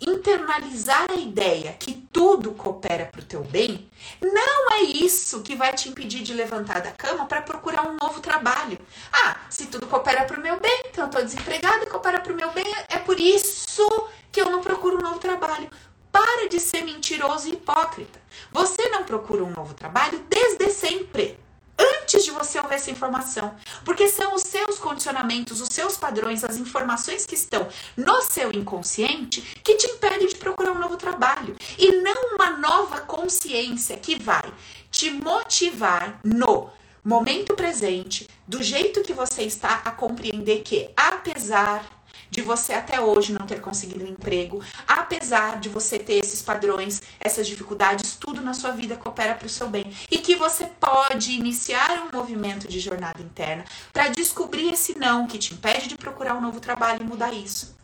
internalizar 0.00 1.06
a 1.10 1.14
ideia 1.14 1.72
que 1.72 1.94
tudo 2.12 2.52
coopera 2.52 3.06
para 3.06 3.20
o 3.20 3.24
teu 3.24 3.42
bem, 3.42 3.88
não 4.20 4.72
é 4.72 4.82
isso 4.82 5.42
que 5.42 5.56
vai 5.56 5.72
te 5.72 5.88
impedir 5.88 6.22
de 6.22 6.34
levantar 6.34 6.80
da 6.80 6.92
cama 6.92 7.26
para 7.26 7.40
procurar 7.40 7.88
um 7.88 7.96
novo 7.96 8.20
trabalho. 8.20 8.78
Ah, 9.10 9.36
se 9.48 9.66
tudo 9.66 9.86
coopera 9.86 10.24
para 10.24 10.38
o 10.38 10.42
meu 10.42 10.60
bem, 10.60 10.82
então 10.86 11.04
eu 11.04 11.08
estou 11.08 11.24
desempregada 11.24 11.84
e 11.84 11.86
coopera 11.86 12.20
para 12.20 12.32
o 12.32 12.36
meu 12.36 12.50
bem, 12.52 12.66
é 12.88 12.98
por 12.98 13.18
isso 13.18 13.86
que 14.30 14.40
eu 14.40 14.50
não 14.50 14.60
procuro 14.60 14.98
um 14.98 15.02
novo 15.02 15.18
trabalho. 15.18 15.70
Para 16.16 16.48
de 16.48 16.58
ser 16.58 16.82
mentiroso 16.82 17.46
e 17.46 17.52
hipócrita. 17.52 18.18
Você 18.50 18.88
não 18.88 19.04
procura 19.04 19.44
um 19.44 19.50
novo 19.50 19.74
trabalho 19.74 20.24
desde 20.30 20.70
sempre 20.70 21.38
antes 21.78 22.24
de 22.24 22.30
você 22.30 22.58
ouvir 22.58 22.76
essa 22.76 22.90
informação. 22.90 23.54
Porque 23.84 24.08
são 24.08 24.34
os 24.34 24.40
seus 24.40 24.78
condicionamentos, 24.78 25.60
os 25.60 25.68
seus 25.70 25.98
padrões, 25.98 26.42
as 26.42 26.56
informações 26.56 27.26
que 27.26 27.34
estão 27.34 27.68
no 27.94 28.22
seu 28.22 28.50
inconsciente 28.50 29.42
que 29.62 29.74
te 29.74 29.88
impedem 29.88 30.26
de 30.26 30.36
procurar 30.36 30.72
um 30.72 30.78
novo 30.78 30.96
trabalho. 30.96 31.54
E 31.76 31.92
não 32.00 32.34
uma 32.34 32.52
nova 32.52 33.02
consciência 33.02 33.98
que 33.98 34.18
vai 34.18 34.50
te 34.90 35.10
motivar 35.10 36.18
no 36.24 36.70
momento 37.04 37.54
presente, 37.54 38.26
do 38.48 38.62
jeito 38.62 39.02
que 39.02 39.12
você 39.12 39.42
está, 39.42 39.82
a 39.84 39.90
compreender 39.90 40.62
que, 40.62 40.88
apesar 40.96 41.84
de 42.30 42.42
você 42.42 42.72
até 42.72 43.00
hoje 43.00 43.32
não 43.32 43.46
ter 43.46 43.60
conseguido 43.60 44.04
um 44.04 44.08
emprego, 44.08 44.62
apesar 44.86 45.58
de 45.60 45.68
você 45.68 45.98
ter 45.98 46.14
esses 46.14 46.42
padrões, 46.42 47.02
essas 47.20 47.46
dificuldades, 47.46 48.16
tudo 48.16 48.40
na 48.40 48.54
sua 48.54 48.72
vida 48.72 48.96
coopera 48.96 49.34
para 49.34 49.46
o 49.46 49.50
seu 49.50 49.68
bem. 49.68 49.92
E 50.10 50.18
que 50.18 50.36
você 50.36 50.66
pode 50.66 51.32
iniciar 51.32 52.02
um 52.02 52.16
movimento 52.16 52.68
de 52.68 52.80
jornada 52.80 53.22
interna 53.22 53.64
para 53.92 54.08
descobrir 54.08 54.72
esse 54.72 54.98
não 54.98 55.26
que 55.26 55.38
te 55.38 55.54
impede 55.54 55.88
de 55.88 55.96
procurar 55.96 56.34
um 56.34 56.40
novo 56.40 56.60
trabalho 56.60 57.02
e 57.02 57.06
mudar 57.06 57.32
isso. 57.32 57.76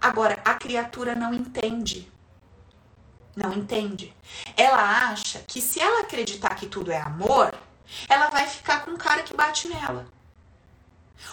Agora, 0.00 0.40
a 0.44 0.54
criatura 0.54 1.14
não 1.14 1.32
entende. 1.32 2.10
Não 3.36 3.52
entende. 3.52 4.14
Ela 4.56 5.10
acha 5.10 5.38
que 5.46 5.60
se 5.60 5.80
ela 5.80 6.00
acreditar 6.00 6.54
que 6.54 6.66
tudo 6.66 6.90
é 6.90 7.00
amor, 7.00 7.54
ela 8.08 8.28
vai 8.28 8.46
ficar 8.46 8.84
com 8.84 8.90
um 8.90 8.96
cara 8.96 9.22
que 9.22 9.34
bate 9.34 9.68
nela. 9.68 10.06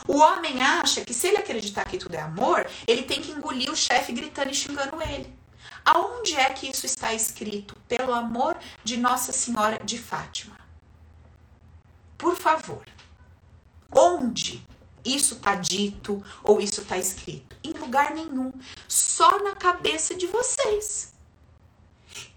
O 0.08 0.18
homem 0.18 0.62
acha 0.62 1.04
que 1.04 1.14
se 1.14 1.28
ele 1.28 1.38
acreditar 1.38 1.86
que 1.86 1.98
tudo 1.98 2.16
é 2.16 2.22
amor, 2.22 2.70
ele 2.88 3.04
tem 3.04 3.22
que 3.22 3.32
engolir 3.32 3.72
o 3.72 3.76
chefe 3.76 4.12
gritando 4.12 4.52
e 4.52 4.56
xingando 4.56 5.02
ele. 5.02 5.38
Aonde 5.86 6.36
é 6.36 6.50
que 6.52 6.70
isso 6.70 6.86
está 6.86 7.14
escrito? 7.14 7.76
Pelo 7.88 8.14
amor 8.14 8.58
de 8.84 8.98
Nossa 8.98 9.32
Senhora 9.32 9.80
de 9.84 9.98
Fátima. 9.98 10.58
Por 12.18 12.36
favor. 12.36 12.86
Onde 13.92 14.66
isso 15.04 15.36
está 15.36 15.56
dito 15.56 16.24
ou 16.44 16.60
isso 16.60 16.82
está 16.82 16.98
escrito? 16.98 17.56
Em 17.64 17.72
lugar 17.72 18.14
nenhum. 18.14 18.52
Só 18.88 19.40
na 19.44 19.56
cabeça 19.56 20.14
de 20.16 20.28
vocês. 20.28 21.14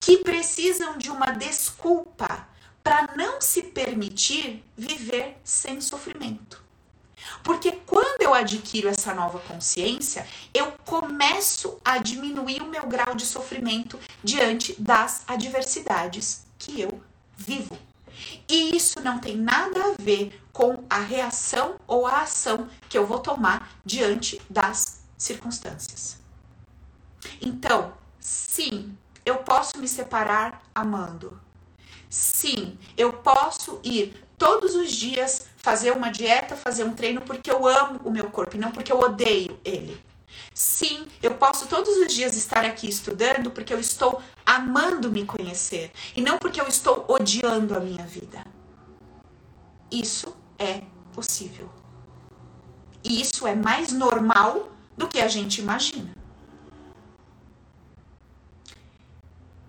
Que 0.01 0.19
precisam 0.19 0.97
de 0.97 1.11
uma 1.11 1.33
desculpa 1.33 2.49
para 2.83 3.15
não 3.17 3.41
se 3.41 3.63
permitir 3.63 4.65
viver 4.77 5.39
sem 5.45 5.81
sofrimento. 5.81 6.63
Porque 7.43 7.73
quando 7.73 8.23
eu 8.23 8.35
adquiro 8.35 8.89
essa 8.89 9.15
nova 9.15 9.39
consciência, 9.41 10.27
eu 10.53 10.73
começo 10.85 11.79
a 11.85 11.99
diminuir 11.99 12.63
o 12.63 12.69
meu 12.69 12.87
grau 12.87 13.15
de 13.15 13.27
sofrimento 13.27 13.99
diante 14.23 14.75
das 14.81 15.23
adversidades 15.27 16.45
que 16.59 16.81
eu 16.81 17.03
vivo. 17.37 17.79
E 18.49 18.77
isso 18.77 19.01
não 19.01 19.19
tem 19.19 19.37
nada 19.37 19.81
a 19.85 19.95
ver 20.01 20.41
com 20.53 20.85
a 20.89 21.01
reação 21.01 21.77
ou 21.87 22.07
a 22.07 22.23
ação 22.23 22.69
que 22.89 22.97
eu 22.97 23.07
vou 23.07 23.19
tomar 23.19 23.73
diante 23.85 24.41
das 24.49 25.01
circunstâncias. 25.17 26.19
Então, 27.41 27.93
Sim, 28.23 28.97
eu 29.27 29.39
posso 29.39 29.77
me 29.79 29.89
separar 29.89 30.63
amando. 30.73 31.41
Sim, 32.09 32.79
eu 32.97 33.15
posso 33.15 33.81
ir 33.83 34.25
todos 34.39 34.77
os 34.77 34.93
dias 34.93 35.47
fazer 35.63 35.93
uma 35.93 36.11
dieta, 36.11 36.57
fazer 36.57 36.85
um 36.85 36.93
treino 36.93 37.23
porque 37.23 37.51
eu 37.51 37.67
amo 37.67 38.01
o 38.05 38.11
meu 38.11 38.29
corpo 38.31 38.57
e 38.57 38.59
não 38.59 38.73
porque 38.73 38.93
eu 38.93 38.99
odeio 38.99 39.59
ele. 39.65 39.99
Sim, 40.53 41.07
eu 41.23 41.35
posso 41.35 41.67
todos 41.67 41.97
os 41.97 42.13
dias 42.13 42.37
estar 42.37 42.65
aqui 42.65 42.89
estudando 42.89 43.51
porque 43.51 43.73
eu 43.73 43.79
estou 43.79 44.21
amando 44.45 45.11
me 45.11 45.25
conhecer 45.25 45.93
e 46.17 46.21
não 46.21 46.39
porque 46.39 46.61
eu 46.61 46.67
estou 46.67 47.07
odiando 47.09 47.77
a 47.77 47.81
minha 47.81 48.05
vida. 48.05 48.45
Isso 49.91 50.37
é 50.59 50.83
possível. 51.13 51.71
E 53.05 53.21
isso 53.21 53.47
é 53.47 53.55
mais 53.55 53.93
normal 53.93 54.71
do 54.97 55.09
que 55.09 55.21
a 55.21 55.29
gente 55.29 55.61
imagina. 55.61 56.15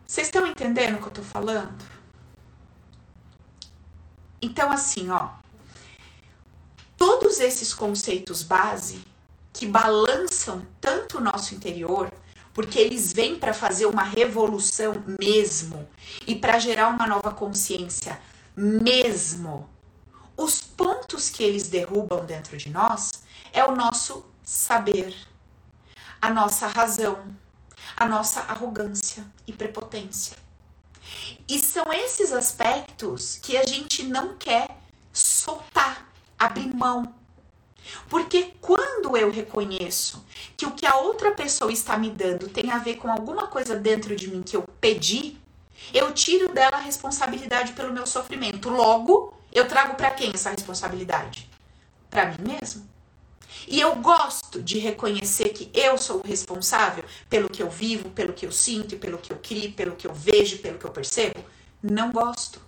Vocês 0.06 0.28
estão 0.28 0.46
entendendo 0.46 0.96
o 0.96 0.98
que 0.98 1.06
eu 1.06 1.10
estou 1.10 1.24
falando? 1.24 1.84
Então, 4.42 4.72
assim, 4.72 5.10
ó, 5.10 5.30
todos 7.06 7.42
esses 7.42 7.74
conceitos 7.74 8.44
base 8.44 9.04
que 9.52 9.66
balançam 9.66 10.66
tanto 10.80 11.18
o 11.18 11.22
nosso 11.22 11.54
interior, 11.54 12.10
porque 12.54 12.80
eles 12.80 13.12
vêm 13.12 13.38
para 13.38 13.54
fazer 13.54 13.88
uma 13.88 14.04
revolução 14.04 15.04
mesmo 15.20 15.86
e 16.26 16.34
para 16.34 16.58
gerar 16.60 16.88
uma 16.88 17.06
nova 17.06 17.34
consciência 17.34 18.22
mesmo. 18.56 19.70
Os 20.38 20.62
pontos 20.62 21.30
que 21.30 21.44
eles 21.44 21.68
derrubam 21.68 22.26
dentro 22.26 22.56
de 22.56 22.70
nós 22.70 23.12
é 23.52 23.66
o 23.66 23.76
nosso 23.76 24.26
saber, 24.42 25.14
a 26.22 26.30
nossa 26.30 26.68
razão, 26.68 27.36
a 27.98 28.06
nossa 28.06 28.40
arrogância 28.44 29.26
e 29.46 29.52
prepotência. 29.52 30.38
E 31.50 31.60
são 31.60 31.92
esses 31.92 32.32
aspectos 32.32 33.38
que 33.44 33.58
a 33.58 33.66
gente 33.66 34.04
não 34.04 34.38
quer 34.38 34.80
soltar, 35.12 36.13
abrir 36.46 36.74
mão. 36.74 37.14
Porque 38.10 38.54
quando 38.62 39.18
eu 39.18 39.30
reconheço 39.30 40.26
que 40.56 40.66
o 40.66 40.72
que 40.72 40.86
a 40.86 40.98
outra 40.98 41.32
pessoa 41.32 41.72
está 41.72 41.98
me 41.98 42.10
dando 42.10 42.48
tem 42.48 42.72
a 42.72 42.78
ver 42.78 42.96
com 42.96 43.12
alguma 43.12 43.48
coisa 43.48 43.76
dentro 43.76 44.16
de 44.16 44.30
mim 44.30 44.42
que 44.42 44.56
eu 44.56 44.64
pedi, 44.80 45.38
eu 45.94 46.14
tiro 46.14 46.54
dela 46.54 46.78
a 46.78 46.82
responsabilidade 46.82 47.74
pelo 47.74 47.92
meu 47.92 48.08
sofrimento. 48.08 48.70
Logo, 48.70 49.34
eu 49.52 49.68
trago 49.68 49.96
para 49.96 50.12
quem 50.12 50.32
essa 50.34 50.52
responsabilidade? 50.52 51.50
Para 52.10 52.28
mim 52.28 52.54
mesmo. 52.60 52.88
E 53.68 53.80
eu 53.80 53.96
gosto 53.96 54.62
de 54.62 54.78
reconhecer 54.78 55.50
que 55.50 55.70
eu 55.74 55.98
sou 55.98 56.20
o 56.20 56.28
responsável 56.28 57.04
pelo 57.30 57.50
que 57.50 57.62
eu 57.62 57.70
vivo, 57.70 58.10
pelo 58.10 58.34
que 58.34 58.46
eu 58.46 58.52
sinto, 58.52 58.98
pelo 58.98 59.18
que 59.18 59.32
eu 59.32 59.38
crio, 59.38 59.74
pelo 59.74 59.96
que 59.96 60.08
eu 60.08 60.14
vejo, 60.14 60.60
pelo 60.60 60.78
que 60.78 60.86
eu 60.86 60.92
percebo. 60.92 61.40
Não 61.82 62.12
gosto. 62.12 62.60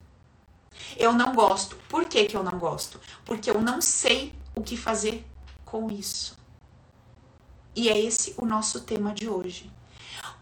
Eu 0.97 1.13
não 1.13 1.34
gosto. 1.34 1.75
Por 1.89 2.05
que, 2.05 2.25
que 2.25 2.38
eu 2.38 2.43
não 2.43 2.58
gosto? 2.58 2.99
Porque 3.23 3.49
eu 3.49 3.62
não 3.62 3.81
sei 3.81 4.34
o 4.55 4.62
que 4.62 4.77
fazer 4.77 5.25
com 5.63 5.91
isso. 5.91 6.38
E 7.75 7.89
é 7.89 7.99
esse 7.99 8.34
o 8.38 8.45
nosso 8.45 8.81
tema 8.81 9.13
de 9.13 9.27
hoje. 9.27 9.69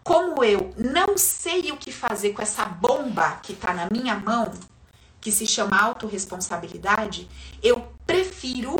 Como 0.04 0.44
eu 0.44 0.72
não 0.76 1.18
sei 1.18 1.72
o 1.72 1.76
que 1.76 1.90
fazer 1.90 2.32
com 2.32 2.42
essa 2.42 2.64
bomba 2.64 3.36
que 3.42 3.52
está 3.52 3.72
na 3.72 3.88
minha 3.90 4.14
mão, 4.14 4.52
que 5.20 5.32
se 5.32 5.46
chama 5.46 5.80
autorresponsabilidade, 5.80 7.28
eu 7.62 7.92
prefiro 8.06 8.76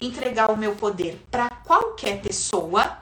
entregar 0.00 0.50
o 0.50 0.56
meu 0.56 0.74
poder 0.74 1.22
para 1.30 1.50
qualquer 1.50 2.22
pessoa, 2.22 2.98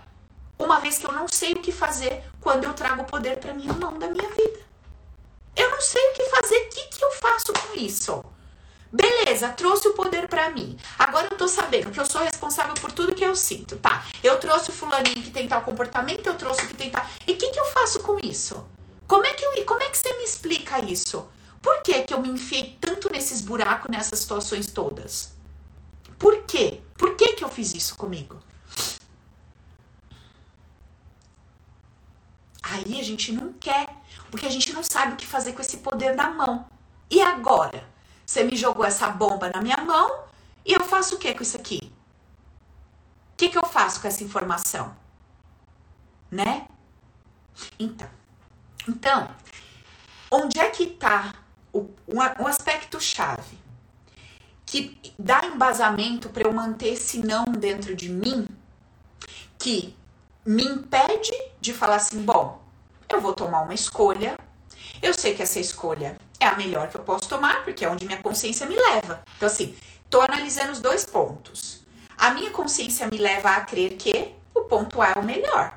uma 0.58 0.80
vez 0.80 0.98
que 0.98 1.06
eu 1.06 1.12
não 1.12 1.28
sei 1.28 1.52
o 1.52 1.62
que 1.62 1.72
fazer 1.72 2.24
quando 2.40 2.64
eu 2.64 2.74
trago 2.74 3.02
o 3.02 3.06
poder 3.06 3.38
para 3.38 3.54
minha 3.54 3.72
mão 3.72 3.98
da 3.98 4.08
minha 4.08 4.28
vida. 4.28 4.59
Eu 5.60 5.70
não 5.70 5.80
sei 5.82 6.02
o 6.08 6.14
que 6.14 6.24
fazer, 6.30 6.56
o 6.56 6.68
que, 6.70 6.86
que 6.86 7.04
eu 7.04 7.10
faço 7.10 7.52
com 7.52 7.78
isso? 7.78 8.24
Beleza, 8.90 9.50
trouxe 9.50 9.88
o 9.88 9.92
poder 9.92 10.26
para 10.26 10.48
mim. 10.48 10.74
Agora 10.98 11.28
eu 11.30 11.36
tô 11.36 11.46
sabendo 11.46 11.90
que 11.90 12.00
eu 12.00 12.06
sou 12.06 12.22
responsável 12.22 12.72
por 12.74 12.90
tudo 12.90 13.14
que 13.14 13.22
eu 13.22 13.36
sinto. 13.36 13.76
Tá, 13.76 14.06
eu 14.22 14.38
trouxe 14.40 14.70
o 14.70 14.72
fulaninho 14.72 15.22
que 15.22 15.30
tem 15.30 15.46
tal 15.46 15.60
comportamento, 15.60 16.26
eu 16.26 16.34
trouxe 16.34 16.64
o 16.64 16.68
que 16.68 16.74
tem 16.74 16.90
tal. 16.90 17.04
E 17.26 17.32
o 17.32 17.36
que, 17.36 17.50
que 17.50 17.60
eu 17.60 17.66
faço 17.66 18.00
com 18.00 18.18
isso? 18.18 18.66
Como 19.06 19.26
é, 19.26 19.34
que 19.34 19.44
eu, 19.44 19.66
como 19.66 19.82
é 19.82 19.90
que 19.90 19.98
você 19.98 20.16
me 20.16 20.24
explica 20.24 20.82
isso? 20.82 21.28
Por 21.60 21.82
que, 21.82 22.04
que 22.04 22.14
eu 22.14 22.20
me 22.22 22.30
enfiei 22.30 22.78
tanto 22.80 23.12
nesses 23.12 23.42
buracos, 23.42 23.90
nessas 23.90 24.20
situações 24.20 24.66
todas? 24.66 25.34
Por 26.18 26.42
quê? 26.44 26.80
Por 26.96 27.16
que, 27.16 27.34
que 27.34 27.44
eu 27.44 27.50
fiz 27.50 27.74
isso 27.74 27.96
comigo? 27.96 28.40
Aí 32.62 32.98
a 32.98 33.02
gente 33.02 33.32
não 33.32 33.52
quer, 33.54 33.88
porque 34.30 34.46
a 34.46 34.50
gente 34.50 34.72
não 34.72 34.82
sabe 34.82 35.14
o 35.14 35.16
que 35.16 35.26
fazer 35.26 35.52
com 35.52 35.60
esse 35.60 35.78
poder 35.78 36.14
na 36.14 36.30
mão. 36.30 36.66
E 37.10 37.20
agora? 37.20 37.88
Você 38.24 38.44
me 38.44 38.56
jogou 38.56 38.84
essa 38.84 39.08
bomba 39.08 39.50
na 39.50 39.60
minha 39.60 39.78
mão 39.78 40.24
e 40.64 40.72
eu 40.72 40.84
faço 40.84 41.16
o 41.16 41.18
que 41.18 41.34
com 41.34 41.42
isso 41.42 41.56
aqui? 41.56 41.92
O 43.32 43.36
que, 43.36 43.48
que 43.48 43.58
eu 43.58 43.66
faço 43.66 44.00
com 44.00 44.06
essa 44.06 44.22
informação? 44.22 44.94
Né? 46.30 46.68
Então, 47.78 48.08
então 48.88 49.28
onde 50.30 50.60
é 50.60 50.70
que 50.70 50.84
está 50.84 51.34
um 52.06 52.46
aspecto 52.46 53.00
chave? 53.00 53.58
que 54.70 54.96
dá 55.18 55.44
embasamento 55.46 56.28
para 56.28 56.44
eu 56.44 56.52
manter 56.52 56.92
esse 56.92 57.18
não 57.18 57.44
dentro 57.46 57.92
de 57.92 58.08
mim, 58.08 58.46
que 59.58 59.96
me 60.46 60.62
impede 60.64 61.32
de 61.60 61.74
falar 61.74 61.96
assim: 61.96 62.22
bom, 62.22 62.59
eu 63.14 63.20
vou 63.20 63.32
tomar 63.32 63.62
uma 63.62 63.74
escolha, 63.74 64.36
eu 65.02 65.12
sei 65.14 65.34
que 65.34 65.42
essa 65.42 65.58
escolha 65.58 66.16
é 66.38 66.46
a 66.46 66.56
melhor 66.56 66.88
que 66.88 66.96
eu 66.96 67.02
posso 67.02 67.28
tomar, 67.28 67.64
porque 67.64 67.84
é 67.84 67.88
onde 67.88 68.06
minha 68.06 68.22
consciência 68.22 68.66
me 68.66 68.76
leva. 68.76 69.22
Então, 69.36 69.46
assim, 69.46 69.74
tô 70.08 70.20
analisando 70.20 70.72
os 70.72 70.80
dois 70.80 71.04
pontos. 71.04 71.80
A 72.16 72.30
minha 72.30 72.50
consciência 72.50 73.06
me 73.06 73.18
leva 73.18 73.50
a 73.50 73.60
crer 73.62 73.96
que 73.96 74.34
o 74.54 74.62
ponto 74.62 75.00
A 75.00 75.12
é 75.16 75.18
o 75.18 75.22
melhor. 75.22 75.72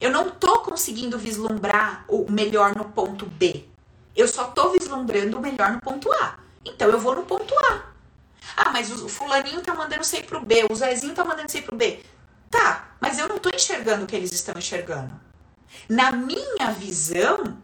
Eu 0.00 0.10
não 0.10 0.30
tô 0.30 0.60
conseguindo 0.60 1.18
vislumbrar 1.18 2.04
o 2.08 2.30
melhor 2.30 2.74
no 2.74 2.84
ponto 2.84 3.26
B. 3.26 3.64
Eu 4.16 4.28
só 4.28 4.44
tô 4.44 4.70
vislumbrando 4.70 5.38
o 5.38 5.40
melhor 5.40 5.72
no 5.72 5.80
ponto 5.80 6.12
A. 6.12 6.38
Então 6.64 6.88
eu 6.90 6.98
vou 6.98 7.14
no 7.14 7.24
ponto 7.24 7.54
A. 7.70 7.82
Ah, 8.56 8.70
mas 8.70 8.90
o 8.90 9.08
fulaninho 9.08 9.60
tá 9.62 9.74
mandando 9.74 10.04
ir 10.04 10.24
pro 10.24 10.40
B, 10.40 10.66
o 10.70 10.74
Zezinho 10.74 11.14
tá 11.14 11.24
mandando 11.24 11.56
ir 11.56 11.62
pro 11.62 11.76
B. 11.76 12.00
Tá, 12.50 12.88
mas 13.00 13.18
eu 13.18 13.28
não 13.28 13.38
tô 13.38 13.50
enxergando 13.50 14.04
o 14.04 14.06
que 14.06 14.14
eles 14.14 14.32
estão 14.32 14.54
enxergando. 14.56 15.12
Na 15.88 16.12
minha 16.12 16.70
visão, 16.76 17.58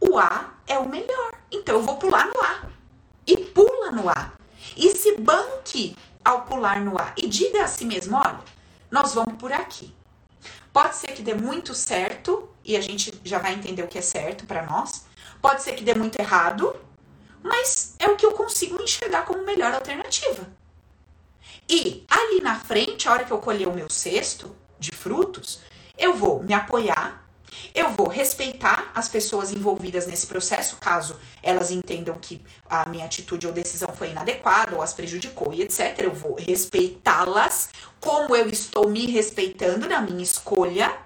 o 0.00 0.18
A 0.18 0.54
é 0.66 0.78
o 0.78 0.88
melhor. 0.88 1.32
Então 1.50 1.76
eu 1.76 1.82
vou 1.82 1.96
pular 1.96 2.26
no 2.26 2.40
A. 2.40 2.68
E 3.26 3.36
pula 3.36 3.90
no 3.90 4.08
A. 4.08 4.32
E 4.76 4.90
se 4.90 5.16
banque 5.16 5.96
ao 6.24 6.42
pular 6.42 6.80
no 6.80 6.98
A. 6.98 7.12
E 7.16 7.28
diga 7.28 7.64
a 7.64 7.68
si 7.68 7.84
mesmo: 7.84 8.16
olha, 8.16 8.40
nós 8.90 9.14
vamos 9.14 9.34
por 9.34 9.52
aqui. 9.52 9.94
Pode 10.72 10.96
ser 10.96 11.12
que 11.12 11.22
dê 11.22 11.34
muito 11.34 11.72
certo, 11.72 12.48
e 12.64 12.76
a 12.76 12.80
gente 12.80 13.12
já 13.24 13.38
vai 13.38 13.54
entender 13.54 13.82
o 13.82 13.88
que 13.88 13.98
é 13.98 14.02
certo 14.02 14.44
para 14.44 14.66
nós. 14.66 15.04
Pode 15.40 15.62
ser 15.62 15.74
que 15.74 15.84
dê 15.84 15.94
muito 15.94 16.18
errado, 16.18 16.74
mas 17.42 17.94
é 17.98 18.08
o 18.08 18.16
que 18.16 18.26
eu 18.26 18.32
consigo 18.32 18.82
enxergar 18.82 19.24
como 19.24 19.44
melhor 19.44 19.72
alternativa. 19.72 20.48
E 21.68 22.04
ali 22.10 22.40
na 22.40 22.58
frente, 22.58 23.08
a 23.08 23.12
hora 23.12 23.24
que 23.24 23.30
eu 23.30 23.38
colher 23.38 23.68
o 23.68 23.72
meu 23.72 23.88
cesto 23.88 24.54
de 24.78 24.90
frutos, 24.90 25.60
eu 25.96 26.14
vou 26.14 26.42
me 26.42 26.52
apoiar, 26.52 27.23
eu 27.74 27.90
vou 27.90 28.06
respeitar 28.08 28.92
as 28.94 29.08
pessoas 29.08 29.52
envolvidas 29.52 30.06
nesse 30.06 30.28
processo, 30.28 30.76
caso 30.76 31.16
elas 31.42 31.72
entendam 31.72 32.16
que 32.20 32.40
a 32.70 32.88
minha 32.88 33.04
atitude 33.04 33.46
ou 33.46 33.52
decisão 33.52 33.88
foi 33.88 34.10
inadequada 34.10 34.76
ou 34.76 34.82
as 34.82 34.94
prejudicou 34.94 35.52
e 35.52 35.62
etc. 35.62 35.98
Eu 35.98 36.14
vou 36.14 36.36
respeitá-las 36.36 37.70
como 38.00 38.36
eu 38.36 38.48
estou 38.48 38.88
me 38.88 39.06
respeitando 39.06 39.88
na 39.88 40.00
minha 40.00 40.22
escolha 40.22 40.96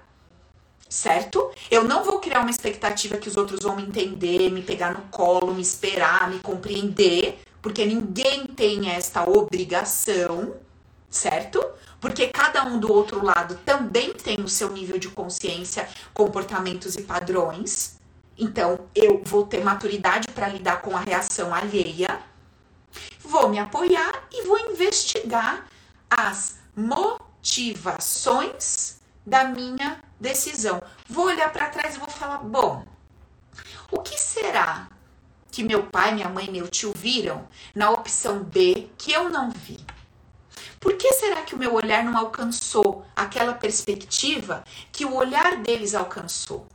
certo? 0.89 1.51
Eu 1.69 1.83
não 1.83 2.03
vou 2.03 2.19
criar 2.19 2.41
uma 2.41 2.49
expectativa 2.49 3.17
que 3.17 3.29
os 3.29 3.37
outros 3.37 3.59
vão 3.61 3.75
me 3.75 3.83
entender, 3.83 4.49
me 4.49 4.63
pegar 4.63 4.91
no 4.91 5.03
colo, 5.09 5.53
me 5.53 5.61
esperar, 5.61 6.29
me 6.29 6.39
compreender, 6.39 7.39
porque 7.61 7.85
ninguém 7.85 8.47
tem 8.47 8.89
esta 8.89 9.29
obrigação, 9.29 10.55
certo? 11.07 11.63
Porque 11.99 12.27
cada 12.27 12.63
um 12.63 12.79
do 12.79 12.91
outro 12.91 13.23
lado 13.23 13.55
também 13.65 14.13
tem 14.13 14.41
o 14.41 14.47
seu 14.47 14.71
nível 14.71 14.97
de 14.97 15.09
consciência, 15.09 15.87
comportamentos 16.13 16.95
e 16.95 17.01
padrões. 17.01 17.99
Então, 18.37 18.87
eu 18.95 19.21
vou 19.25 19.45
ter 19.45 19.61
maturidade 19.63 20.29
para 20.29 20.47
lidar 20.47 20.81
com 20.81 20.95
a 20.95 21.01
reação 21.01 21.53
alheia, 21.53 22.21
vou 23.21 23.49
me 23.49 23.59
apoiar 23.59 24.27
e 24.31 24.47
vou 24.47 24.57
investigar 24.59 25.65
as 26.09 26.57
motivações 26.75 28.99
da 29.25 29.43
minha 29.43 30.01
decisão. 30.19 30.81
Vou 31.07 31.25
olhar 31.25 31.51
para 31.51 31.69
trás 31.69 31.95
e 31.95 31.99
vou 31.99 32.09
falar: 32.09 32.39
bom, 32.39 32.83
o 33.91 33.99
que 33.99 34.19
será 34.19 34.89
que 35.51 35.63
meu 35.63 35.87
pai, 35.87 36.13
minha 36.13 36.29
mãe, 36.29 36.49
meu 36.49 36.67
tio 36.67 36.93
viram 36.95 37.47
na 37.75 37.91
opção 37.91 38.43
B 38.43 38.89
que 38.97 39.11
eu 39.11 39.29
não 39.29 39.51
vi? 39.51 39.77
Por 40.79 40.93
que 40.93 41.11
será 41.13 41.41
que 41.41 41.55
o 41.55 41.57
meu 41.57 41.73
olhar 41.73 42.03
não 42.03 42.17
alcançou 42.17 43.05
aquela 43.15 43.53
perspectiva 43.53 44.63
que 44.91 45.05
o 45.05 45.13
olhar 45.13 45.57
deles 45.57 45.93
alcançou? 45.93 46.65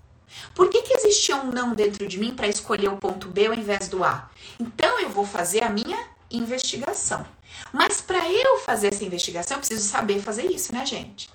Por 0.54 0.68
que, 0.68 0.82
que 0.82 0.94
existia 0.94 1.36
um 1.36 1.50
não 1.50 1.74
dentro 1.74 2.06
de 2.06 2.18
mim 2.18 2.34
para 2.34 2.48
escolher 2.48 2.88
o 2.88 2.96
ponto 2.96 3.28
B 3.28 3.46
ao 3.46 3.54
invés 3.54 3.88
do 3.88 4.04
A? 4.04 4.28
Então 4.58 5.00
eu 5.00 5.08
vou 5.08 5.24
fazer 5.24 5.62
a 5.62 5.70
minha 5.70 5.98
investigação. 6.30 7.24
Mas 7.72 8.00
para 8.00 8.28
eu 8.30 8.58
fazer 8.58 8.88
essa 8.92 9.04
investigação, 9.04 9.56
eu 9.56 9.60
preciso 9.60 9.88
saber 9.88 10.20
fazer 10.20 10.44
isso, 10.50 10.74
né, 10.74 10.84
gente? 10.84 11.30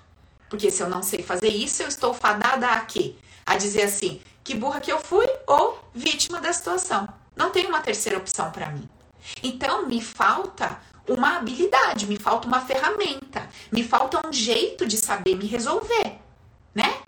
Porque 0.50 0.70
se 0.70 0.82
eu 0.82 0.90
não 0.90 1.02
sei 1.02 1.24
fazer 1.24 1.50
isso, 1.50 1.84
eu 1.84 1.88
estou 1.88 2.14
fadada 2.14 2.68
a 2.68 2.80
quê? 2.82 3.16
A 3.46 3.56
dizer 3.56 3.84
assim, 3.84 4.22
que 4.44 4.56
burra 4.56 4.82
que 4.82 4.92
eu 4.92 5.00
fui 5.00 5.28
ou 5.48 5.80
vítima 5.94 6.40
da 6.40 6.52
situação. 6.52 7.08
Não 7.36 7.52
tem 7.52 7.68
uma 7.68 7.82
terceira 7.82 8.18
opção 8.18 8.52
para 8.52 8.70
mim. 8.70 8.88
Então, 9.44 9.86
me 9.86 10.02
falta 10.02 10.80
uma 11.10 11.38
habilidade, 11.38 12.08
me 12.08 12.18
falta 12.18 12.48
uma 12.48 12.62
ferramenta, 12.62 13.50
me 13.72 13.84
falta 13.84 14.26
um 14.26 14.32
jeito 14.32 14.86
de 14.86 14.98
saber 14.98 15.36
me 15.36 15.46
resolver, 15.46 16.20
né? 16.74 17.02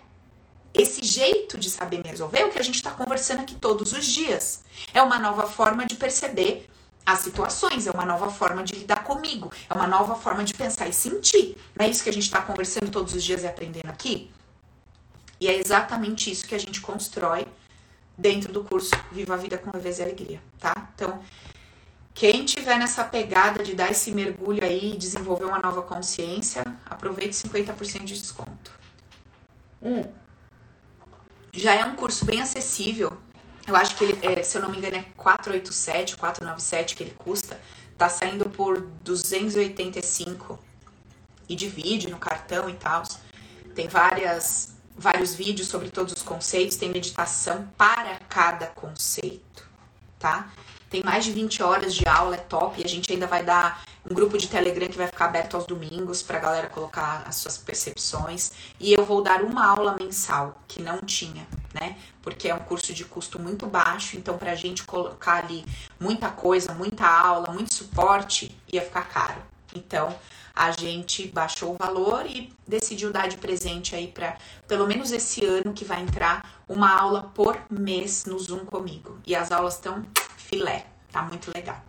Esse 0.74 1.04
jeito 1.04 1.58
de 1.58 1.68
saber 1.68 1.98
me 1.98 2.08
resolver 2.08 2.38
é 2.40 2.44
o 2.46 2.50
que 2.50 2.58
a 2.58 2.64
gente 2.64 2.76
está 2.76 2.90
conversando 2.90 3.40
aqui 3.40 3.54
todos 3.54 3.92
os 3.92 4.06
dias. 4.06 4.64
É 4.94 5.02
uma 5.02 5.18
nova 5.18 5.46
forma 5.46 5.84
de 5.84 5.96
perceber 5.96 6.68
as 7.04 7.20
situações, 7.20 7.86
é 7.86 7.90
uma 7.90 8.06
nova 8.06 8.30
forma 8.30 8.62
de 8.62 8.74
lidar 8.74 9.04
comigo, 9.04 9.52
é 9.68 9.74
uma 9.74 9.86
nova 9.86 10.14
forma 10.14 10.44
de 10.44 10.54
pensar 10.54 10.88
e 10.88 10.92
sentir. 10.92 11.56
Não 11.76 11.84
é 11.84 11.88
isso 11.90 12.02
que 12.02 12.08
a 12.08 12.12
gente 12.12 12.24
está 12.24 12.40
conversando 12.40 12.90
todos 12.90 13.14
os 13.14 13.22
dias 13.22 13.42
e 13.42 13.46
aprendendo 13.46 13.90
aqui? 13.90 14.30
E 15.40 15.48
é 15.48 15.58
exatamente 15.58 16.30
isso 16.30 16.46
que 16.46 16.54
a 16.54 16.58
gente 16.58 16.80
constrói 16.80 17.46
dentro 18.16 18.52
do 18.52 18.62
curso 18.62 18.90
Viva 19.10 19.34
a 19.34 19.36
Vida 19.36 19.58
com 19.58 19.70
Leveza 19.76 20.02
e 20.02 20.04
Alegria, 20.04 20.40
tá? 20.58 20.90
Então, 20.94 21.20
quem 22.14 22.44
tiver 22.44 22.78
nessa 22.78 23.04
pegada 23.04 23.62
de 23.62 23.74
dar 23.74 23.90
esse 23.90 24.10
mergulho 24.12 24.64
aí 24.64 24.94
e 24.94 24.96
desenvolver 24.96 25.44
uma 25.44 25.58
nova 25.58 25.82
consciência, 25.82 26.62
aproveite 26.84 27.34
50% 27.34 28.04
de 28.04 28.14
desconto. 28.14 28.72
Hum. 29.82 30.04
Já 31.52 31.74
é 31.74 31.84
um 31.84 31.96
curso 31.96 32.24
bem 32.24 32.40
acessível, 32.40 33.18
eu 33.66 33.76
acho 33.76 33.96
que 33.96 34.04
ele, 34.04 34.18
é, 34.22 34.42
se 34.42 34.56
eu 34.56 34.62
não 34.62 34.70
me 34.70 34.78
engano, 34.78 34.96
é 34.96 35.04
487, 35.16 36.16
497 36.16 36.96
que 36.96 37.04
ele 37.04 37.14
custa. 37.16 37.60
Tá 37.96 38.08
saindo 38.08 38.48
por 38.50 38.80
285 38.80 40.58
e 41.48 41.54
divide 41.54 42.10
no 42.10 42.18
cartão 42.18 42.68
e 42.68 42.74
tal. 42.74 43.04
Tem 43.74 43.86
várias, 43.86 44.74
vários 44.96 45.34
vídeos 45.34 45.68
sobre 45.68 45.90
todos 45.90 46.12
os 46.12 46.22
conceitos, 46.22 46.76
tem 46.76 46.90
meditação 46.90 47.68
para 47.76 48.18
cada 48.28 48.66
conceito, 48.66 49.68
tá? 50.18 50.50
Tem 50.92 51.02
mais 51.02 51.24
de 51.24 51.32
20 51.32 51.62
horas 51.62 51.94
de 51.94 52.06
aula, 52.06 52.34
é 52.34 52.38
top. 52.38 52.78
E 52.78 52.84
a 52.84 52.88
gente 52.88 53.10
ainda 53.10 53.26
vai 53.26 53.42
dar 53.42 53.82
um 54.08 54.14
grupo 54.14 54.36
de 54.36 54.46
Telegram 54.46 54.86
que 54.86 54.98
vai 54.98 55.06
ficar 55.06 55.24
aberto 55.24 55.56
aos 55.56 55.64
domingos 55.64 56.22
para 56.22 56.36
a 56.36 56.40
galera 56.40 56.68
colocar 56.68 57.24
as 57.26 57.36
suas 57.36 57.56
percepções. 57.56 58.52
E 58.78 58.92
eu 58.92 59.02
vou 59.02 59.22
dar 59.22 59.40
uma 59.40 59.64
aula 59.64 59.96
mensal, 59.98 60.60
que 60.68 60.82
não 60.82 60.98
tinha, 60.98 61.46
né? 61.72 61.96
Porque 62.20 62.46
é 62.46 62.54
um 62.54 62.58
curso 62.58 62.92
de 62.92 63.06
custo 63.06 63.38
muito 63.38 63.66
baixo, 63.66 64.18
então 64.18 64.36
para 64.36 64.52
a 64.52 64.54
gente 64.54 64.84
colocar 64.84 65.42
ali 65.42 65.64
muita 65.98 66.28
coisa, 66.28 66.74
muita 66.74 67.06
aula, 67.06 67.50
muito 67.50 67.72
suporte, 67.72 68.54
ia 68.70 68.82
ficar 68.82 69.08
caro. 69.08 69.40
Então, 69.74 70.14
a 70.54 70.72
gente 70.72 71.26
baixou 71.28 71.72
o 71.72 71.78
valor 71.78 72.26
e 72.26 72.52
decidiu 72.68 73.10
dar 73.10 73.28
de 73.28 73.38
presente 73.38 73.94
aí 73.94 74.08
para 74.08 74.36
pelo 74.68 74.86
menos 74.86 75.10
esse 75.10 75.42
ano 75.42 75.72
que 75.72 75.86
vai 75.86 76.02
entrar 76.02 76.62
uma 76.68 76.90
aula 76.94 77.30
por 77.34 77.58
mês 77.70 78.26
no 78.26 78.38
Zoom 78.38 78.66
comigo. 78.66 79.18
E 79.26 79.34
as 79.34 79.50
aulas 79.50 79.76
estão 79.76 80.04
filé. 80.52 80.84
Tá 81.10 81.22
muito 81.22 81.50
legal. 81.54 81.82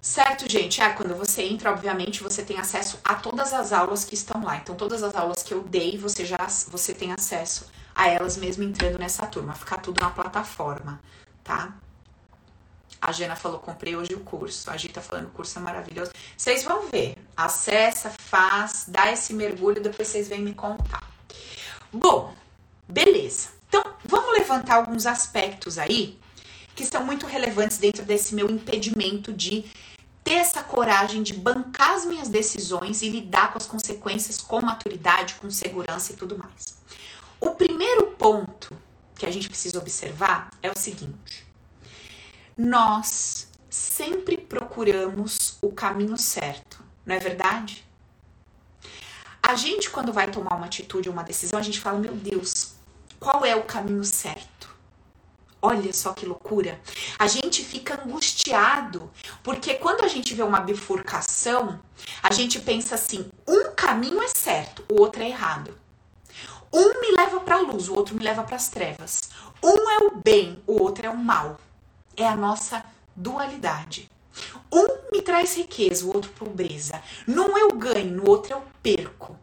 Certo, 0.00 0.50
gente? 0.50 0.80
Ah, 0.80 0.90
quando 0.90 1.14
você 1.14 1.42
entra, 1.42 1.70
obviamente, 1.70 2.22
você 2.22 2.42
tem 2.42 2.58
acesso 2.58 2.98
a 3.04 3.14
todas 3.14 3.52
as 3.52 3.72
aulas 3.72 4.04
que 4.04 4.14
estão 4.14 4.42
lá. 4.42 4.56
Então, 4.56 4.74
todas 4.74 5.02
as 5.02 5.14
aulas 5.14 5.42
que 5.42 5.54
eu 5.54 5.62
dei, 5.62 5.96
você 5.98 6.24
já 6.24 6.46
você 6.68 6.92
tem 6.94 7.12
acesso 7.12 7.70
a 7.94 8.08
elas 8.08 8.36
mesmo 8.36 8.64
entrando 8.64 8.98
nessa 8.98 9.26
turma. 9.26 9.54
Ficar 9.54 9.78
tudo 9.78 10.00
na 10.00 10.10
plataforma, 10.10 11.00
tá? 11.44 11.72
A 13.00 13.10
Jana 13.10 13.34
falou, 13.34 13.58
comprei 13.58 13.96
hoje 13.96 14.14
o 14.14 14.20
curso. 14.20 14.70
A 14.70 14.76
Gita 14.76 14.94
tá 14.94 15.00
falando, 15.00 15.26
o 15.26 15.30
curso 15.30 15.58
é 15.58 15.62
maravilhoso. 15.62 16.12
Vocês 16.36 16.62
vão 16.64 16.88
ver. 16.88 17.16
Acessa, 17.36 18.10
faz, 18.10 18.84
dá 18.86 19.10
esse 19.12 19.32
mergulho, 19.32 19.82
depois 19.82 20.08
vocês 20.08 20.28
vêm 20.28 20.42
me 20.42 20.54
contar. 20.54 21.02
Bom, 21.92 22.34
beleza. 22.88 23.50
Então, 23.68 23.82
vamos 24.04 24.32
levantar 24.38 24.76
alguns 24.76 25.06
aspectos 25.06 25.78
aí 25.78 26.21
que 26.74 26.84
são 26.86 27.04
muito 27.04 27.26
relevantes 27.26 27.78
dentro 27.78 28.04
desse 28.04 28.34
meu 28.34 28.50
impedimento 28.50 29.32
de 29.32 29.64
ter 30.24 30.34
essa 30.34 30.62
coragem 30.62 31.22
de 31.22 31.34
bancar 31.34 31.92
as 31.92 32.04
minhas 32.04 32.28
decisões 32.28 33.02
e 33.02 33.08
lidar 33.08 33.52
com 33.52 33.58
as 33.58 33.66
consequências 33.66 34.38
com 34.38 34.60
maturidade, 34.60 35.34
com 35.34 35.50
segurança 35.50 36.12
e 36.12 36.16
tudo 36.16 36.38
mais. 36.38 36.76
O 37.40 37.50
primeiro 37.50 38.12
ponto 38.12 38.76
que 39.16 39.26
a 39.26 39.30
gente 39.30 39.48
precisa 39.48 39.78
observar 39.78 40.50
é 40.62 40.70
o 40.70 40.78
seguinte: 40.78 41.46
nós 42.56 43.48
sempre 43.68 44.36
procuramos 44.36 45.58
o 45.60 45.72
caminho 45.72 46.16
certo, 46.16 46.82
não 47.04 47.14
é 47.14 47.18
verdade? 47.18 47.84
A 49.42 49.56
gente, 49.56 49.90
quando 49.90 50.12
vai 50.12 50.30
tomar 50.30 50.54
uma 50.54 50.66
atitude 50.66 51.08
ou 51.08 51.12
uma 51.12 51.24
decisão, 51.24 51.58
a 51.58 51.62
gente 51.62 51.80
fala: 51.80 51.98
meu 51.98 52.14
Deus, 52.14 52.74
qual 53.18 53.44
é 53.44 53.56
o 53.56 53.64
caminho 53.64 54.04
certo? 54.04 54.71
Olha 55.64 55.92
só 55.92 56.12
que 56.12 56.26
loucura. 56.26 56.80
A 57.16 57.28
gente 57.28 57.64
fica 57.64 58.02
angustiado, 58.04 59.08
porque 59.44 59.74
quando 59.74 60.04
a 60.04 60.08
gente 60.08 60.34
vê 60.34 60.42
uma 60.42 60.58
bifurcação, 60.58 61.80
a 62.20 62.32
gente 62.32 62.58
pensa 62.58 62.96
assim: 62.96 63.30
um 63.46 63.70
caminho 63.70 64.20
é 64.20 64.26
certo, 64.26 64.84
o 64.90 65.00
outro 65.00 65.22
é 65.22 65.28
errado. 65.28 65.78
Um 66.72 67.00
me 67.00 67.12
leva 67.16 67.38
para 67.38 67.56
a 67.56 67.60
luz, 67.60 67.88
o 67.88 67.94
outro 67.94 68.16
me 68.16 68.24
leva 68.24 68.42
para 68.42 68.56
as 68.56 68.68
trevas. 68.70 69.30
Um 69.62 69.90
é 69.90 69.98
o 70.06 70.16
bem, 70.16 70.60
o 70.66 70.82
outro 70.82 71.06
é 71.06 71.10
o 71.10 71.16
mal. 71.16 71.60
É 72.16 72.26
a 72.26 72.34
nossa 72.34 72.84
dualidade. 73.14 74.10
Um 74.72 75.12
me 75.12 75.22
traz 75.22 75.56
riqueza, 75.56 76.04
o 76.04 76.12
outro 76.12 76.32
pobreza. 76.32 77.00
Num 77.24 77.56
eu 77.56 77.70
ganho, 77.76 78.16
no 78.16 78.28
outro 78.28 78.54
eu 78.54 78.64
perco. 78.82 79.38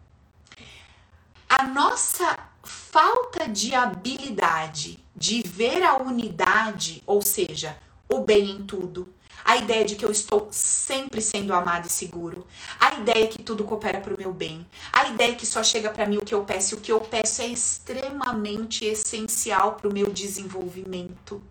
A 1.47 1.63
nossa 1.63 2.37
falta 2.63 3.47
de 3.47 3.73
habilidade 3.73 4.99
de 5.19 5.41
ver 5.41 5.83
a 5.83 5.97
unidade, 5.97 7.03
ou 7.05 7.21
seja, 7.21 7.77
o 8.07 8.21
bem 8.21 8.51
em 8.51 8.63
tudo, 8.63 9.13
a 9.43 9.57
ideia 9.57 9.83
de 9.83 9.95
que 9.95 10.05
eu 10.05 10.11
estou 10.11 10.47
sempre 10.49 11.21
sendo 11.21 11.53
amado 11.53 11.87
e 11.87 11.89
seguro, 11.89 12.47
a 12.79 12.95
ideia 12.95 13.27
que 13.27 13.43
tudo 13.43 13.65
coopera 13.65 13.99
para 13.99 14.13
o 14.13 14.17
meu 14.17 14.31
bem, 14.31 14.65
a 14.93 15.09
ideia 15.09 15.35
que 15.35 15.45
só 15.45 15.61
chega 15.61 15.89
para 15.89 16.05
mim 16.05 16.17
o 16.17 16.25
que 16.25 16.33
eu 16.33 16.45
peço. 16.45 16.75
E 16.75 16.77
o 16.77 16.81
que 16.81 16.91
eu 16.91 17.01
peço 17.01 17.41
é 17.41 17.47
extremamente 17.47 18.85
essencial 18.85 19.73
para 19.73 19.89
o 19.89 19.93
meu 19.93 20.09
desenvolvimento. 20.09 21.41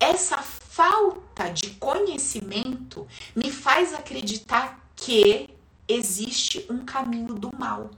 Essa 0.00 0.38
falta 0.38 1.48
de 1.48 1.70
conhecimento 1.70 3.06
me 3.34 3.52
faz 3.52 3.94
acreditar 3.94 4.90
que 4.96 5.50
existe 5.86 6.66
um 6.68 6.84
caminho 6.84 7.34
do 7.34 7.50
mal, 7.56 7.90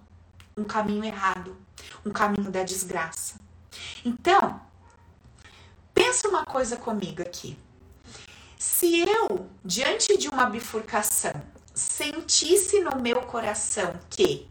um 0.57 0.65
caminho 0.65 1.05
errado, 1.05 1.57
um 2.05 2.11
caminho 2.11 2.51
da 2.51 2.63
desgraça. 2.63 3.48
Então, 4.05 4.61
pensa 5.95 6.29
uma 6.29 6.45
coisa 6.45 6.77
comigo 6.77 7.23
aqui. 7.23 7.59
Se 8.59 9.01
eu, 9.01 9.49
diante 9.65 10.17
de 10.17 10.29
uma 10.29 10.47
bifurcação, 10.47 11.33
sentisse 11.75 12.81
no 12.81 13.01
meu 13.01 13.23
coração 13.23 13.95
que 14.11 14.49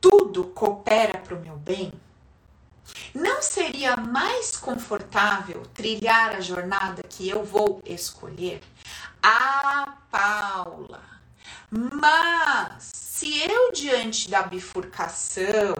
tudo 0.00 0.44
coopera 0.44 1.18
para 1.18 1.34
o 1.34 1.40
meu 1.40 1.56
bem, 1.56 1.92
não 3.14 3.42
seria 3.42 3.96
mais 3.96 4.56
confortável 4.56 5.62
trilhar 5.74 6.34
a 6.34 6.40
jornada 6.40 7.02
que 7.02 7.28
eu 7.28 7.44
vou 7.44 7.82
escolher? 7.84 8.62
Ah, 9.22 9.98
Paula, 10.10 11.02
mas 11.70 12.90
se 13.18 13.36
eu, 13.50 13.72
diante 13.72 14.30
da 14.30 14.42
bifurcação, 14.42 15.74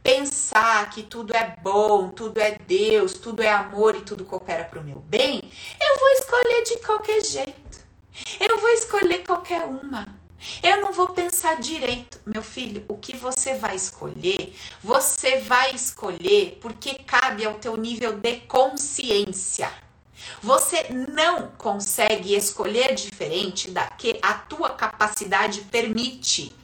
pensar 0.00 0.88
que 0.90 1.02
tudo 1.02 1.34
é 1.34 1.56
bom, 1.60 2.10
tudo 2.10 2.38
é 2.38 2.56
Deus, 2.56 3.14
tudo 3.14 3.42
é 3.42 3.50
amor 3.50 3.96
e 3.96 4.02
tudo 4.02 4.24
coopera 4.24 4.62
para 4.62 4.78
o 4.78 4.84
meu 4.84 5.00
bem, 5.00 5.42
eu 5.80 5.98
vou 5.98 6.08
escolher 6.10 6.62
de 6.62 6.76
qualquer 6.86 7.24
jeito. 7.24 7.84
Eu 8.38 8.60
vou 8.60 8.70
escolher 8.70 9.24
qualquer 9.24 9.64
uma. 9.64 10.06
Eu 10.62 10.82
não 10.82 10.92
vou 10.92 11.08
pensar 11.08 11.60
direito, 11.60 12.20
meu 12.24 12.42
filho, 12.42 12.84
o 12.86 12.96
que 12.96 13.16
você 13.16 13.54
vai 13.54 13.74
escolher, 13.74 14.54
você 14.80 15.40
vai 15.40 15.74
escolher 15.74 16.58
porque 16.60 16.94
cabe 16.94 17.44
ao 17.44 17.54
teu 17.54 17.76
nível 17.76 18.12
de 18.12 18.36
consciência. 18.42 19.68
Você 20.40 20.86
não 20.90 21.48
consegue 21.58 22.36
escolher 22.36 22.94
diferente 22.94 23.68
da 23.72 23.88
que 23.88 24.16
a 24.22 24.34
tua 24.34 24.70
capacidade 24.70 25.62
permite. 25.62 26.54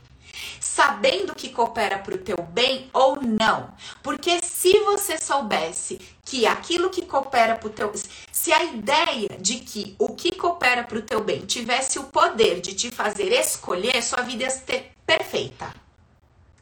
Sabendo 0.61 1.35
que 1.35 1.49
coopera 1.49 1.99
para 1.99 2.15
o 2.15 2.19
teu 2.19 2.37
bem 2.43 2.91
ou 2.93 3.21
não. 3.21 3.75
Porque 4.03 4.41
se 4.43 4.79
você 4.81 5.19
soubesse 5.19 5.99
que 6.25 6.47
aquilo 6.47 6.91
que 6.91 7.03
coopera 7.07 7.57
para 7.57 7.67
o 7.67 7.73
teu 7.73 7.93
se 8.31 8.53
a 8.53 8.63
ideia 8.63 9.31
de 9.41 9.61
que 9.61 9.97
o 9.99 10.15
que 10.15 10.33
coopera 10.33 10.85
para 10.85 10.99
o 10.99 11.03
teu 11.03 11.25
bem 11.25 11.47
tivesse 11.47 11.99
o 11.99 12.05
poder 12.05 12.61
de 12.61 12.75
te 12.75 12.91
fazer 12.91 13.33
escolher, 13.33 14.03
sua 14.03 14.23
vida 14.23 14.45
ia 14.45 14.51
ser 14.51 14.93
perfeita. 15.07 15.75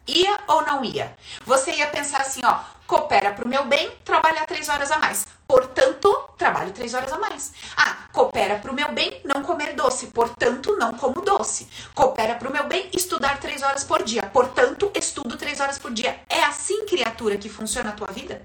Ia 0.06 0.38
ou 0.46 0.64
não 0.64 0.82
ia? 0.82 1.14
Você 1.44 1.72
ia 1.72 1.86
pensar 1.88 2.22
assim, 2.22 2.40
ó, 2.44 2.60
coopera 2.88 3.32
para 3.34 3.44
o 3.44 3.48
meu 3.48 3.66
bem 3.66 3.90
trabalhar 4.02 4.46
três 4.46 4.68
horas 4.70 4.90
a 4.90 4.98
mais. 4.98 5.26
Portanto, 5.46 6.30
trabalho 6.38 6.72
três 6.72 6.94
horas 6.94 7.12
a 7.12 7.18
mais. 7.18 7.52
Ah, 7.76 8.08
coopera 8.12 8.56
para 8.56 8.72
o 8.72 8.74
meu 8.74 8.90
bem 8.92 9.20
não 9.24 9.42
comer 9.42 9.74
doce. 9.74 10.06
Portanto, 10.06 10.74
não 10.76 10.94
como 10.94 11.20
doce. 11.20 11.68
Coopera 11.94 12.34
para 12.34 12.48
o 12.48 12.52
meu 12.52 12.64
bem 12.64 12.88
estudar 12.94 13.38
três 13.38 13.62
horas 13.62 13.84
por 13.84 14.02
dia. 14.02 14.22
Portanto, 14.22 14.90
estudo 14.94 15.36
três 15.36 15.60
horas 15.60 15.78
por 15.78 15.92
dia. 15.92 16.18
É 16.30 16.42
assim, 16.44 16.86
criatura, 16.86 17.36
que 17.36 17.50
funciona 17.50 17.90
a 17.90 17.92
tua 17.92 18.08
vida? 18.08 18.40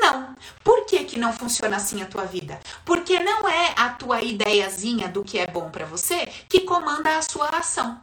Não. 0.00 0.34
Por 0.64 0.86
que, 0.86 1.04
que 1.04 1.18
não 1.18 1.32
funciona 1.32 1.76
assim 1.76 2.02
a 2.02 2.06
tua 2.06 2.24
vida? 2.24 2.58
Porque 2.86 3.18
não 3.20 3.46
é 3.46 3.74
a 3.76 3.90
tua 3.90 4.22
ideiazinha 4.22 5.08
do 5.08 5.22
que 5.22 5.38
é 5.38 5.46
bom 5.46 5.70
para 5.70 5.84
você 5.84 6.26
que 6.48 6.60
comanda 6.60 7.18
a 7.18 7.22
sua 7.22 7.48
ação. 7.50 8.00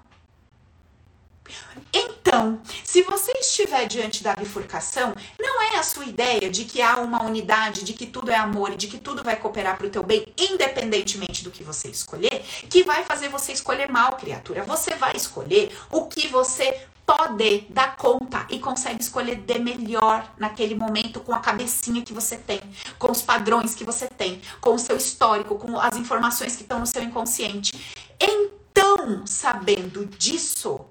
Então, 1.91 2.61
se 2.83 3.03
você 3.03 3.31
estiver 3.33 3.85
diante 3.85 4.23
da 4.23 4.35
bifurcação, 4.35 5.13
não 5.39 5.61
é 5.61 5.77
a 5.77 5.83
sua 5.83 6.05
ideia 6.05 6.49
de 6.49 6.65
que 6.65 6.81
há 6.81 6.97
uma 6.97 7.23
unidade, 7.23 7.83
de 7.83 7.93
que 7.93 8.05
tudo 8.05 8.31
é 8.31 8.35
amor 8.35 8.71
e 8.71 8.77
de 8.77 8.87
que 8.87 8.97
tudo 8.97 9.23
vai 9.23 9.35
cooperar 9.35 9.77
para 9.77 9.87
o 9.87 9.89
teu 9.89 10.03
bem, 10.03 10.25
independentemente 10.37 11.43
do 11.43 11.51
que 11.51 11.63
você 11.63 11.89
escolher, 11.89 12.43
que 12.69 12.83
vai 12.83 13.03
fazer 13.03 13.29
você 13.29 13.51
escolher 13.51 13.89
mal, 13.91 14.13
criatura. 14.13 14.63
Você 14.63 14.95
vai 14.95 15.15
escolher 15.15 15.75
o 15.91 16.05
que 16.05 16.27
você 16.27 16.87
pode 17.05 17.67
dar 17.69 17.97
conta 17.97 18.47
e 18.49 18.59
consegue 18.59 19.01
escolher 19.01 19.35
de 19.35 19.59
melhor 19.59 20.33
naquele 20.37 20.73
momento 20.73 21.19
com 21.19 21.33
a 21.33 21.39
cabecinha 21.39 22.01
que 22.01 22.13
você 22.13 22.37
tem, 22.37 22.61
com 22.97 23.11
os 23.11 23.21
padrões 23.21 23.75
que 23.75 23.83
você 23.83 24.07
tem, 24.07 24.41
com 24.61 24.73
o 24.73 24.79
seu 24.79 24.95
histórico, 24.95 25.55
com 25.55 25.77
as 25.77 25.95
informações 25.97 26.55
que 26.55 26.63
estão 26.63 26.79
no 26.79 26.87
seu 26.87 27.03
inconsciente. 27.03 27.73
Então, 28.19 29.27
sabendo 29.27 30.05
disso, 30.05 30.85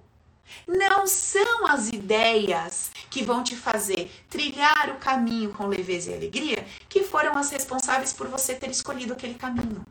não 0.66 1.06
são 1.06 1.66
as 1.66 1.88
ideias 1.88 2.90
que 3.10 3.22
vão 3.22 3.42
te 3.42 3.56
fazer 3.56 4.10
trilhar 4.28 4.90
o 4.90 4.98
caminho 4.98 5.52
com 5.52 5.66
leveza 5.66 6.10
e 6.10 6.14
alegria 6.14 6.66
que 6.88 7.02
foram 7.02 7.36
as 7.36 7.50
responsáveis 7.50 8.12
por 8.12 8.28
você 8.28 8.54
ter 8.54 8.70
escolhido 8.70 9.12
aquele 9.12 9.34
caminho. 9.34 9.84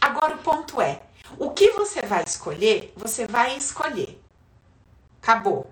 Agora 0.00 0.34
o 0.34 0.38
ponto 0.38 0.80
é: 0.80 1.02
o 1.38 1.50
que 1.50 1.70
você 1.72 2.02
vai 2.02 2.22
escolher, 2.24 2.92
você 2.96 3.26
vai 3.26 3.56
escolher. 3.56 4.22
Acabou. 5.20 5.70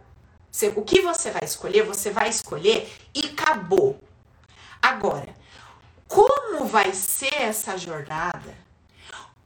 o 0.77 0.83
que 0.83 1.01
você 1.01 1.31
vai 1.31 1.45
escolher, 1.45 1.85
você 1.85 2.11
vai 2.11 2.29
escolher 2.29 2.91
e 3.15 3.27
acabou. 3.27 4.01
Agora, 4.83 5.35
como 6.09 6.67
vai 6.67 6.93
ser 6.93 7.35
essa 7.35 7.79
jornada? 7.79 8.57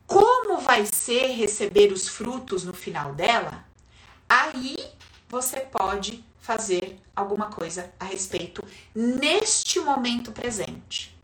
Como 0.06 0.58
vai 0.58 0.86
ser 0.86 1.32
receber 1.32 1.92
os 1.92 2.08
frutos 2.08 2.64
no 2.64 2.72
final 2.72 3.14
dela? 3.14 3.67
Aí 4.28 4.76
você 5.28 5.60
pode 5.60 6.24
fazer 6.40 6.98
alguma 7.14 7.46
coisa 7.50 7.92
a 8.00 8.04
respeito 8.04 8.64
neste 8.94 9.80
momento 9.80 10.32
presente. 10.32 11.16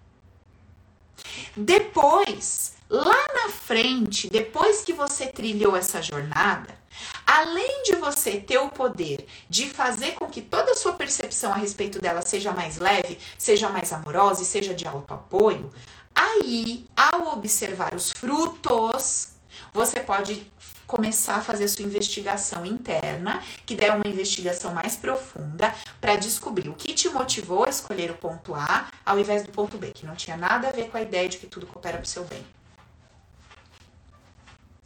Depois, 1.56 2.74
lá 2.90 3.26
na 3.32 3.48
frente, 3.50 4.28
depois 4.28 4.82
que 4.82 4.92
você 4.92 5.26
trilhou 5.26 5.76
essa 5.76 6.02
jornada, 6.02 6.78
além 7.26 7.82
de 7.84 7.96
você 7.96 8.38
ter 8.38 8.58
o 8.58 8.68
poder 8.68 9.26
de 9.48 9.68
fazer 9.70 10.12
com 10.12 10.26
que 10.26 10.42
toda 10.42 10.72
a 10.72 10.76
sua 10.76 10.92
percepção 10.92 11.52
a 11.52 11.56
respeito 11.56 12.00
dela 12.00 12.22
seja 12.22 12.52
mais 12.52 12.78
leve, 12.78 13.18
seja 13.38 13.68
mais 13.68 13.92
amorosa 13.92 14.42
e 14.42 14.46
seja 14.46 14.74
de 14.74 14.86
alto 14.86 15.14
apoio, 15.14 15.70
aí, 16.14 16.86
ao 16.96 17.32
observar 17.32 17.94
os 17.94 18.12
frutos, 18.12 19.30
você 19.72 20.00
pode 20.00 20.50
começar 20.86 21.36
a 21.36 21.40
fazer 21.40 21.68
sua 21.68 21.84
investigação 21.84 22.64
interna, 22.64 23.42
que 23.64 23.74
der 23.74 23.94
uma 23.94 24.06
investigação 24.06 24.74
mais 24.74 24.96
profunda, 24.96 25.74
para 26.00 26.16
descobrir 26.16 26.68
o 26.68 26.74
que 26.74 26.92
te 26.94 27.08
motivou 27.08 27.64
a 27.64 27.70
escolher 27.70 28.10
o 28.10 28.16
ponto 28.16 28.54
A 28.54 28.90
ao 29.04 29.18
invés 29.18 29.42
do 29.42 29.52
ponto 29.52 29.78
B, 29.78 29.90
que 29.92 30.06
não 30.06 30.14
tinha 30.14 30.36
nada 30.36 30.68
a 30.68 30.72
ver 30.72 30.90
com 30.90 30.96
a 30.96 31.02
ideia 31.02 31.28
de 31.28 31.38
que 31.38 31.46
tudo 31.46 31.66
coopera 31.66 31.98
para 31.98 32.04
o 32.04 32.08
seu 32.08 32.24
bem. 32.24 32.44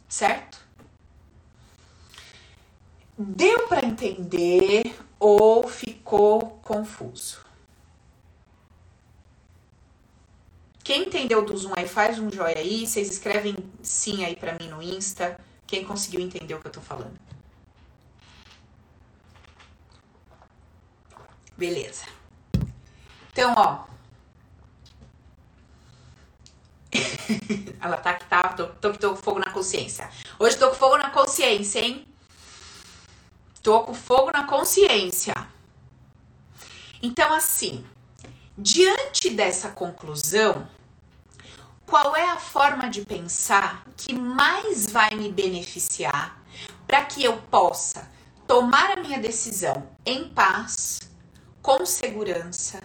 Certo? 0.07 0.57
Deu 3.17 3.67
para 3.67 3.85
entender 3.85 4.95
ou 5.19 5.67
ficou 5.67 6.59
confuso? 6.63 7.49
Quem 10.89 11.03
entendeu 11.03 11.45
do 11.45 11.55
Zoom 11.55 11.73
aí, 11.75 11.87
faz 11.87 12.17
um 12.17 12.31
joia 12.31 12.57
aí. 12.57 12.87
Vocês 12.87 13.11
escrevem 13.11 13.55
sim 13.83 14.25
aí 14.25 14.35
para 14.35 14.53
mim 14.53 14.69
no 14.69 14.81
Insta. 14.81 15.39
Quem 15.69 15.85
conseguiu 15.85 16.19
entender 16.19 16.55
o 16.55 16.59
que 16.59 16.65
eu 16.65 16.71
tô 16.71 16.81
falando? 16.81 17.15
Beleza. 21.55 22.05
Então, 23.31 23.53
ó. 23.55 23.85
Ela 27.79 27.97
tá 27.97 28.15
que 28.15 28.25
tá, 28.25 28.41
tô, 28.53 28.65
tô, 28.65 28.93
tô 28.93 29.11
com 29.11 29.15
fogo 29.17 29.39
na 29.39 29.51
consciência. 29.51 30.09
Hoje 30.39 30.57
tô 30.57 30.69
com 30.69 30.75
fogo 30.75 30.97
na 30.97 31.11
consciência, 31.11 31.81
hein? 31.81 32.07
Tô 33.61 33.81
com 33.83 33.93
fogo 33.93 34.31
na 34.31 34.47
consciência. 34.47 35.35
Então, 36.99 37.31
assim, 37.31 37.85
diante 38.57 39.29
dessa 39.29 39.69
conclusão, 39.69 40.67
qual 41.89 42.15
é 42.15 42.29
a 42.29 42.37
forma 42.37 42.87
de 42.87 43.03
pensar 43.03 43.83
que 43.97 44.13
mais 44.13 44.85
vai 44.85 45.09
me 45.15 45.31
beneficiar 45.31 46.39
para 46.85 47.03
que 47.03 47.23
eu 47.23 47.37
possa 47.49 48.07
tomar 48.47 48.91
a 48.91 49.01
minha 49.01 49.17
decisão 49.17 49.89
em 50.05 50.29
paz, 50.29 50.99
com 51.63 51.85
segurança, 51.87 52.81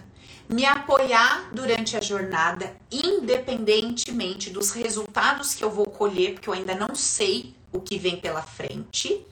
me 0.49 0.65
apoiar 0.65 1.51
durante 1.53 1.99
a 1.99 2.01
jornada, 2.01 2.77
independentemente 2.91 4.49
dos 4.49 4.71
resultados 4.71 5.55
que 5.55 5.63
eu 5.63 5.71
vou 5.71 5.87
colher, 5.87 6.35
porque 6.35 6.49
eu 6.49 6.55
ainda 6.55 6.75
não 6.75 6.95
sei 6.95 7.55
o 7.73 7.81
que 7.81 7.99
vem 7.99 8.17
pela 8.17 8.43
frente. 8.43 9.25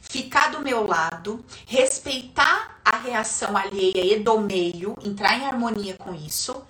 Ficar 0.00 0.52
do 0.52 0.60
meu 0.60 0.86
lado, 0.86 1.44
respeitar 1.66 2.80
a 2.84 2.96
reação 2.96 3.56
alheia 3.56 4.14
e 4.14 4.20
do 4.20 4.38
meio, 4.38 4.96
entrar 5.04 5.38
em 5.38 5.44
harmonia 5.44 5.94
com 5.94 6.14
isso 6.14 6.64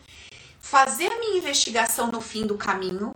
fazer 0.68 1.10
a 1.10 1.18
minha 1.18 1.38
investigação 1.38 2.12
no 2.12 2.20
fim 2.20 2.46
do 2.46 2.54
caminho, 2.54 3.14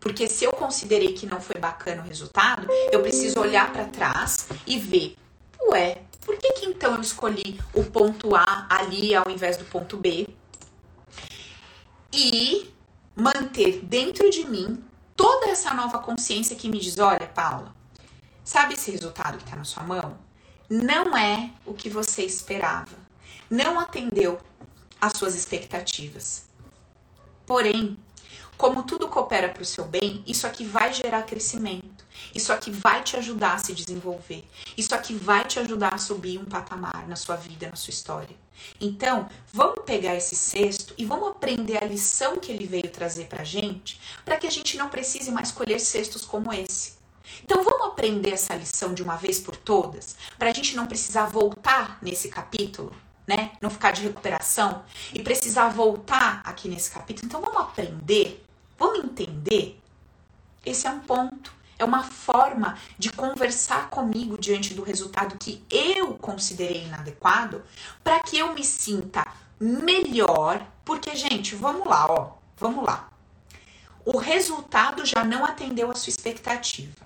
porque 0.00 0.26
se 0.26 0.44
eu 0.44 0.52
considerei 0.52 1.12
que 1.12 1.26
não 1.26 1.38
foi 1.38 1.60
bacana 1.60 2.00
o 2.00 2.06
resultado, 2.06 2.66
eu 2.90 3.02
preciso 3.02 3.38
olhar 3.40 3.70
para 3.70 3.84
trás 3.84 4.48
e 4.66 4.78
ver, 4.78 5.14
ué, 5.68 6.00
por 6.22 6.38
que, 6.38 6.54
que 6.54 6.66
então 6.66 6.94
eu 6.94 7.02
escolhi 7.02 7.60
o 7.74 7.84
ponto 7.84 8.34
A 8.34 8.66
ali 8.70 9.14
ao 9.14 9.30
invés 9.30 9.58
do 9.58 9.66
ponto 9.66 9.98
B? 9.98 10.26
E 12.10 12.72
manter 13.14 13.84
dentro 13.84 14.30
de 14.30 14.46
mim 14.46 14.82
toda 15.14 15.48
essa 15.48 15.74
nova 15.74 15.98
consciência 15.98 16.56
que 16.56 16.70
me 16.70 16.80
diz: 16.80 16.98
olha, 16.98 17.26
Paula, 17.26 17.74
sabe 18.42 18.74
esse 18.74 18.90
resultado 18.90 19.36
que 19.36 19.44
está 19.44 19.56
na 19.56 19.64
sua 19.64 19.82
mão? 19.82 20.16
Não 20.70 21.14
é 21.14 21.50
o 21.66 21.74
que 21.74 21.90
você 21.90 22.22
esperava. 22.22 22.96
Não 23.50 23.78
atendeu 23.78 24.40
às 24.98 25.18
suas 25.18 25.34
expectativas. 25.34 26.53
Porém, 27.46 27.96
como 28.56 28.84
tudo 28.84 29.08
coopera 29.08 29.48
para 29.48 29.62
o 29.62 29.66
seu 29.66 29.84
bem, 29.84 30.22
isso 30.26 30.46
aqui 30.46 30.64
vai 30.64 30.92
gerar 30.92 31.22
crescimento. 31.22 32.04
Isso 32.34 32.52
aqui 32.52 32.70
vai 32.70 33.02
te 33.02 33.16
ajudar 33.16 33.54
a 33.54 33.58
se 33.58 33.74
desenvolver. 33.74 34.44
Isso 34.76 34.94
aqui 34.94 35.14
vai 35.14 35.44
te 35.44 35.58
ajudar 35.58 35.94
a 35.94 35.98
subir 35.98 36.38
um 36.38 36.44
patamar 36.44 37.06
na 37.08 37.16
sua 37.16 37.36
vida, 37.36 37.68
na 37.68 37.76
sua 37.76 37.90
história. 37.90 38.36
Então, 38.80 39.28
vamos 39.52 39.84
pegar 39.84 40.14
esse 40.14 40.36
cesto 40.36 40.94
e 40.96 41.04
vamos 41.04 41.28
aprender 41.28 41.82
a 41.82 41.86
lição 41.86 42.36
que 42.36 42.52
ele 42.52 42.66
veio 42.66 42.88
trazer 42.88 43.26
para 43.26 43.42
a 43.42 43.44
gente, 43.44 44.00
para 44.24 44.36
que 44.36 44.46
a 44.46 44.50
gente 44.50 44.76
não 44.76 44.88
precise 44.88 45.30
mais 45.32 45.50
colher 45.50 45.80
cestos 45.80 46.24
como 46.24 46.52
esse. 46.52 46.94
Então, 47.42 47.62
vamos 47.64 47.88
aprender 47.88 48.30
essa 48.30 48.54
lição 48.54 48.94
de 48.94 49.02
uma 49.02 49.16
vez 49.16 49.40
por 49.40 49.56
todas, 49.56 50.16
para 50.38 50.50
a 50.50 50.54
gente 50.54 50.76
não 50.76 50.86
precisar 50.86 51.26
voltar 51.26 51.98
nesse 52.00 52.28
capítulo 52.28 52.92
né? 53.26 53.52
Não 53.60 53.70
ficar 53.70 53.92
de 53.92 54.02
recuperação 54.02 54.84
e 55.12 55.22
precisar 55.22 55.68
voltar 55.68 56.42
aqui 56.44 56.68
nesse 56.68 56.90
capítulo. 56.90 57.26
Então 57.26 57.40
vamos 57.40 57.60
aprender, 57.60 58.44
vamos 58.78 59.04
entender. 59.04 59.80
Esse 60.64 60.86
é 60.86 60.90
um 60.90 61.00
ponto, 61.00 61.52
é 61.78 61.84
uma 61.84 62.02
forma 62.02 62.78
de 62.98 63.10
conversar 63.10 63.90
comigo 63.90 64.38
diante 64.38 64.74
do 64.74 64.82
resultado 64.82 65.36
que 65.38 65.64
eu 65.70 66.14
considerei 66.14 66.84
inadequado, 66.84 67.62
para 68.02 68.20
que 68.20 68.38
eu 68.38 68.54
me 68.54 68.64
sinta 68.64 69.24
melhor, 69.60 70.66
porque 70.84 71.14
gente, 71.14 71.54
vamos 71.54 71.86
lá, 71.86 72.06
ó, 72.10 72.32
vamos 72.56 72.84
lá. 72.84 73.08
O 74.04 74.18
resultado 74.18 75.04
já 75.06 75.24
não 75.24 75.44
atendeu 75.44 75.90
a 75.90 75.94
sua 75.94 76.10
expectativa. 76.10 77.04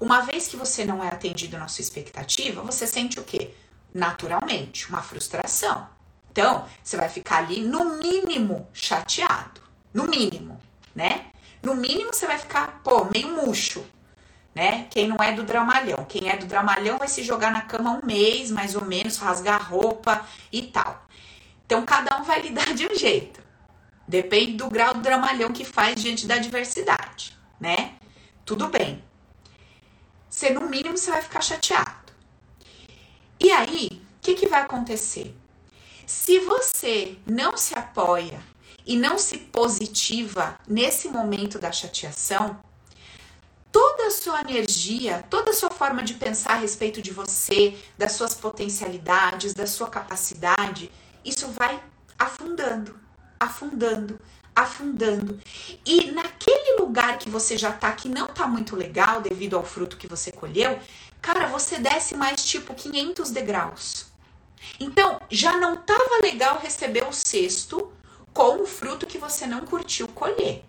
Uma 0.00 0.20
vez 0.20 0.46
que 0.46 0.56
você 0.56 0.84
não 0.84 1.02
é 1.02 1.08
atendido 1.08 1.58
na 1.58 1.66
sua 1.66 1.82
expectativa, 1.82 2.62
você 2.62 2.86
sente 2.86 3.18
o 3.18 3.24
quê? 3.24 3.52
Naturalmente, 3.92 4.88
uma 4.88 5.02
frustração. 5.02 5.88
Então, 6.30 6.66
você 6.82 6.96
vai 6.96 7.08
ficar 7.08 7.38
ali 7.38 7.60
no 7.60 7.96
mínimo 7.98 8.68
chateado, 8.72 9.60
no 9.92 10.04
mínimo, 10.04 10.60
né? 10.94 11.26
No 11.62 11.74
mínimo 11.74 12.14
você 12.14 12.26
vai 12.26 12.38
ficar, 12.38 12.80
pô, 12.84 13.04
meio 13.06 13.28
murcho, 13.34 13.84
né? 14.54 14.86
Quem 14.90 15.08
não 15.08 15.16
é 15.16 15.32
do 15.32 15.42
dramalhão. 15.42 16.04
Quem 16.04 16.28
é 16.28 16.36
do 16.36 16.46
dramalhão 16.46 16.98
vai 16.98 17.08
se 17.08 17.22
jogar 17.22 17.50
na 17.50 17.62
cama 17.62 17.92
um 17.92 18.06
mês, 18.06 18.50
mais 18.50 18.74
ou 18.74 18.84
menos, 18.84 19.16
rasgar 19.16 19.70
roupa 19.70 20.26
e 20.52 20.62
tal. 20.62 21.06
Então 21.66 21.84
cada 21.84 22.18
um 22.18 22.24
vai 22.24 22.40
lidar 22.42 22.74
de 22.74 22.86
um 22.86 22.94
jeito. 22.94 23.40
Depende 24.06 24.52
do 24.52 24.70
grau 24.70 24.94
do 24.94 25.00
dramalhão 25.00 25.52
que 25.52 25.64
faz 25.64 26.00
diante 26.00 26.26
da 26.26 26.36
adversidade, 26.36 27.36
né? 27.60 27.94
Tudo 28.44 28.68
bem. 28.68 29.04
Você, 30.30 30.50
no 30.50 30.62
mínimo, 30.68 30.96
você 30.96 31.10
vai 31.10 31.20
ficar 31.20 31.42
chateado. 31.42 31.97
E 33.40 33.50
aí, 33.50 33.88
o 33.92 34.20
que, 34.20 34.34
que 34.34 34.48
vai 34.48 34.62
acontecer? 34.62 35.34
Se 36.06 36.40
você 36.40 37.16
não 37.26 37.56
se 37.56 37.78
apoia 37.78 38.40
e 38.86 38.96
não 38.96 39.18
se 39.18 39.38
positiva 39.38 40.58
nesse 40.66 41.08
momento 41.08 41.58
da 41.58 41.70
chateação, 41.70 42.58
toda 43.70 44.06
a 44.06 44.10
sua 44.10 44.40
energia, 44.40 45.24
toda 45.30 45.50
a 45.50 45.54
sua 45.54 45.70
forma 45.70 46.02
de 46.02 46.14
pensar 46.14 46.52
a 46.52 46.58
respeito 46.58 47.00
de 47.00 47.12
você, 47.12 47.76
das 47.96 48.12
suas 48.12 48.34
potencialidades, 48.34 49.54
da 49.54 49.66
sua 49.66 49.88
capacidade, 49.88 50.90
isso 51.24 51.46
vai 51.48 51.80
afundando, 52.18 52.98
afundando, 53.38 54.18
afundando. 54.56 55.38
E 55.86 56.10
naquele 56.10 56.80
lugar 56.80 57.18
que 57.18 57.30
você 57.30 57.56
já 57.56 57.72
tá 57.72 57.92
que 57.92 58.08
não 58.08 58.26
tá 58.26 58.48
muito 58.48 58.74
legal 58.74 59.20
devido 59.20 59.56
ao 59.56 59.64
fruto 59.64 59.96
que 59.96 60.08
você 60.08 60.32
colheu, 60.32 60.78
cara, 61.20 61.46
você 61.46 61.78
desce 61.78 62.14
mais 62.14 62.44
tipo 62.44 62.74
500 62.74 63.30
degraus. 63.30 64.06
Então, 64.80 65.20
já 65.30 65.56
não 65.56 65.76
tava 65.76 66.20
legal 66.22 66.58
receber 66.58 67.06
o 67.06 67.12
cesto 67.12 67.92
com 68.32 68.62
o 68.62 68.66
fruto 68.66 69.06
que 69.06 69.18
você 69.18 69.46
não 69.46 69.66
curtiu 69.66 70.06
colher. 70.08 70.64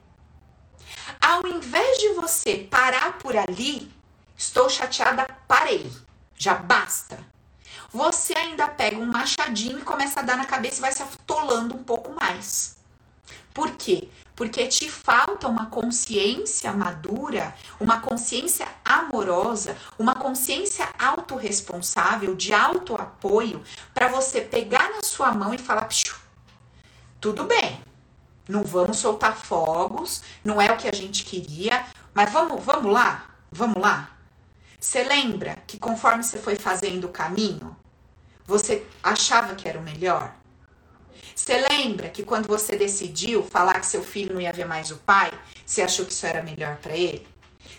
Ao 1.21 1.45
invés 1.47 1.97
de 1.97 2.13
você 2.13 2.57
parar 2.57 3.17
por 3.17 3.35
ali, 3.35 3.91
estou 4.37 4.69
chateada, 4.69 5.27
parei. 5.47 5.91
Já 6.37 6.55
basta. 6.55 7.19
Você 7.91 8.33
ainda 8.37 8.67
pega 8.67 8.97
um 8.97 9.05
machadinho 9.05 9.79
e 9.79 9.83
começa 9.83 10.19
a 10.19 10.23
dar 10.23 10.37
na 10.37 10.45
cabeça 10.45 10.77
e 10.77 10.81
vai 10.81 10.91
se 10.91 11.01
atolando 11.03 11.75
um 11.75 11.83
pouco 11.83 12.13
mais. 12.13 12.77
Por 13.53 13.71
quê? 13.71 14.07
Porque 14.39 14.65
te 14.67 14.89
falta 14.89 15.49
uma 15.49 15.65
consciência 15.65 16.71
madura, 16.71 17.53
uma 17.77 17.99
consciência 17.99 18.65
amorosa, 18.85 19.75
uma 19.97 20.15
consciência 20.15 20.87
autorresponsável, 20.97 22.33
de 22.37 22.53
autoapoio, 22.53 23.61
para 23.93 24.07
você 24.07 24.39
pegar 24.39 24.91
na 24.91 25.03
sua 25.03 25.33
mão 25.33 25.53
e 25.53 25.57
falar: 25.57 25.89
tudo 27.19 27.43
bem, 27.43 27.83
não 28.47 28.63
vamos 28.63 28.99
soltar 28.99 29.35
fogos, 29.35 30.23
não 30.41 30.61
é 30.61 30.71
o 30.71 30.77
que 30.77 30.87
a 30.87 30.95
gente 30.95 31.25
queria, 31.25 31.85
mas 32.13 32.31
vamos, 32.31 32.63
vamos 32.63 32.93
lá, 32.93 33.25
vamos 33.51 33.81
lá. 33.81 34.09
Você 34.79 35.03
lembra 35.03 35.57
que 35.67 35.77
conforme 35.77 36.23
você 36.23 36.37
foi 36.37 36.55
fazendo 36.55 37.07
o 37.07 37.11
caminho, 37.11 37.75
você 38.47 38.87
achava 39.03 39.53
que 39.53 39.67
era 39.67 39.77
o 39.77 39.83
melhor? 39.83 40.33
Você 41.39 41.57
lembra 41.57 42.09
que 42.09 42.21
quando 42.21 42.47
você 42.47 42.75
decidiu 42.75 43.41
falar 43.41 43.79
que 43.79 43.85
seu 43.85 44.03
filho 44.03 44.33
não 44.33 44.41
ia 44.41 44.51
ver 44.51 44.65
mais 44.65 44.91
o 44.91 44.97
pai, 44.97 45.31
você 45.65 45.81
achou 45.81 46.05
que 46.05 46.11
isso 46.11 46.25
era 46.25 46.43
melhor 46.43 46.75
para 46.75 46.95
ele? 46.95 47.25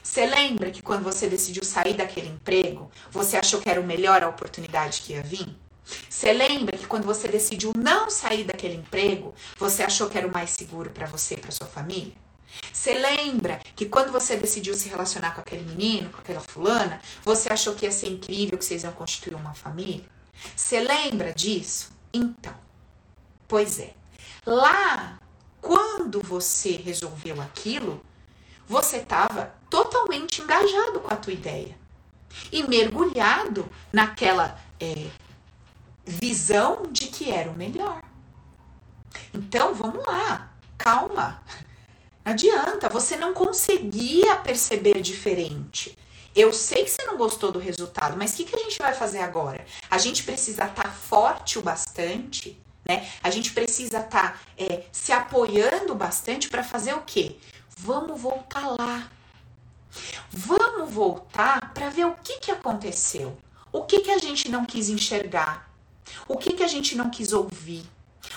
Você 0.02 0.24
lembra 0.24 0.70
que 0.70 0.80
quando 0.80 1.04
você 1.04 1.28
decidiu 1.28 1.62
sair 1.62 1.92
daquele 1.92 2.28
emprego, 2.28 2.90
você 3.10 3.36
achou 3.36 3.60
que 3.60 3.68
era 3.68 3.78
o 3.78 3.84
melhor 3.84 4.24
a 4.24 4.28
oportunidade 4.30 5.02
que 5.02 5.12
ia 5.12 5.22
vir? 5.22 5.46
Você 6.08 6.32
lembra 6.32 6.78
que 6.78 6.86
quando 6.86 7.04
você 7.04 7.28
decidiu 7.28 7.72
não 7.76 8.08
sair 8.08 8.44
daquele 8.44 8.76
emprego, 8.76 9.34
você 9.58 9.82
achou 9.82 10.08
que 10.08 10.16
era 10.16 10.26
o 10.26 10.32
mais 10.32 10.50
seguro 10.50 10.88
para 10.88 11.06
você 11.06 11.34
e 11.34 11.40
para 11.40 11.50
sua 11.50 11.66
família? 11.66 12.14
Você 12.72 12.94
lembra 12.94 13.60
que 13.76 13.84
quando 13.84 14.10
você 14.10 14.36
decidiu 14.38 14.74
se 14.74 14.88
relacionar 14.88 15.34
com 15.34 15.42
aquele 15.42 15.62
menino, 15.62 16.08
com 16.08 16.18
aquela 16.18 16.40
fulana, 16.40 16.98
você 17.22 17.52
achou 17.52 17.74
que 17.74 17.84
ia 17.84 17.92
ser 17.92 18.08
incrível, 18.08 18.56
que 18.56 18.64
vocês 18.64 18.84
iam 18.84 18.92
constituir 18.92 19.34
uma 19.34 19.52
família? 19.52 20.06
Você 20.56 20.80
lembra 20.80 21.34
disso? 21.34 21.92
Então, 22.12 22.69
pois 23.50 23.80
é. 23.80 23.92
Lá, 24.46 25.18
quando 25.60 26.22
você 26.22 26.76
resolveu 26.76 27.42
aquilo, 27.42 28.00
você 28.66 28.98
estava 28.98 29.52
totalmente 29.68 30.40
engajado 30.40 31.00
com 31.00 31.12
a 31.12 31.16
tua 31.16 31.32
ideia 31.32 31.76
e 32.52 32.62
mergulhado 32.62 33.68
naquela 33.92 34.56
é, 34.78 35.08
visão 36.06 36.84
de 36.90 37.08
que 37.08 37.28
era 37.28 37.50
o 37.50 37.56
melhor. 37.56 38.00
Então, 39.34 39.74
vamos 39.74 40.06
lá, 40.06 40.52
calma. 40.78 41.42
Não 42.24 42.32
adianta, 42.32 42.88
você 42.88 43.16
não 43.16 43.34
conseguia 43.34 44.36
perceber 44.36 45.02
diferente. 45.02 45.98
Eu 46.36 46.52
sei 46.52 46.84
que 46.84 46.90
você 46.90 47.04
não 47.04 47.16
gostou 47.16 47.50
do 47.50 47.58
resultado, 47.58 48.16
mas 48.16 48.32
o 48.32 48.36
que, 48.36 48.44
que 48.44 48.54
a 48.54 48.62
gente 48.62 48.78
vai 48.78 48.94
fazer 48.94 49.18
agora? 49.18 49.66
A 49.90 49.98
gente 49.98 50.22
precisa 50.22 50.66
estar 50.66 50.84
tá 50.84 50.90
forte 50.90 51.58
o 51.58 51.62
bastante, 51.62 52.56
né? 52.84 53.08
A 53.22 53.30
gente 53.30 53.52
precisa 53.52 53.98
estar 53.98 54.32
tá, 54.32 54.40
é, 54.56 54.84
se 54.92 55.12
apoiando 55.12 55.94
bastante 55.94 56.48
para 56.48 56.64
fazer 56.64 56.94
o 56.94 57.02
quê? 57.02 57.36
Vamos 57.76 58.20
voltar 58.20 58.66
lá. 58.68 59.10
Vamos 60.30 60.92
voltar 60.92 61.72
para 61.72 61.90
ver 61.90 62.06
o 62.06 62.14
que, 62.14 62.38
que 62.38 62.50
aconteceu. 62.50 63.36
O 63.72 63.84
que, 63.84 64.00
que 64.00 64.10
a 64.10 64.18
gente 64.18 64.48
não 64.48 64.64
quis 64.64 64.88
enxergar? 64.88 65.70
O 66.26 66.36
que, 66.36 66.52
que 66.52 66.62
a 66.62 66.68
gente 66.68 66.96
não 66.96 67.10
quis 67.10 67.32
ouvir? 67.32 67.84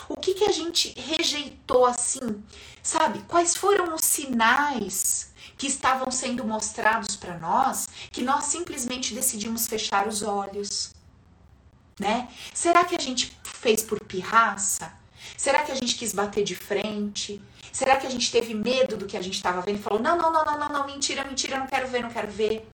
O 0.08 0.16
que, 0.16 0.34
que 0.34 0.46
a 0.46 0.52
gente 0.52 0.94
rejeitou 1.00 1.86
assim? 1.86 2.44
Sabe? 2.82 3.24
Quais 3.28 3.56
foram 3.56 3.94
os 3.96 4.04
sinais 4.04 5.32
que 5.58 5.68
estavam 5.68 6.12
sendo 6.12 6.44
mostrados 6.44 7.16
para 7.16 7.38
nós 7.38 7.88
que 8.12 8.22
nós 8.22 8.46
simplesmente 8.46 9.14
decidimos 9.14 9.68
fechar 9.68 10.08
os 10.08 10.22
olhos? 10.22 10.94
Né? 12.00 12.28
Será 12.54 12.84
que 12.84 12.96
a 12.96 13.00
gente 13.00 13.38
fez 13.44 13.84
por 13.84 14.00
pirraça? 14.04 14.92
Será 15.38 15.60
que 15.64 15.72
a 15.72 15.76
gente 15.76 15.96
quis 15.96 16.14
bater 16.14 16.44
de 16.44 16.56
frente? 16.56 17.42
Será 17.72 17.98
que 17.98 18.06
a 18.06 18.10
gente 18.10 18.32
teve 18.32 18.54
medo 18.54 18.98
do 18.98 19.06
que 19.06 19.18
a 19.18 19.22
gente 19.22 19.36
estava 19.36 19.62
vendo 19.62 19.80
e 19.80 19.82
falou: 19.82 20.00
não, 20.00 20.18
não, 20.18 20.32
não, 20.32 20.46
não, 20.46 20.60
não, 20.60 20.70
não, 20.70 20.88
mentira, 20.88 21.24
mentira, 21.24 21.58
não 21.58 21.68
quero 21.68 21.88
ver, 21.88 22.04
não 22.04 22.10
quero 22.10 22.32
ver? 22.32 22.68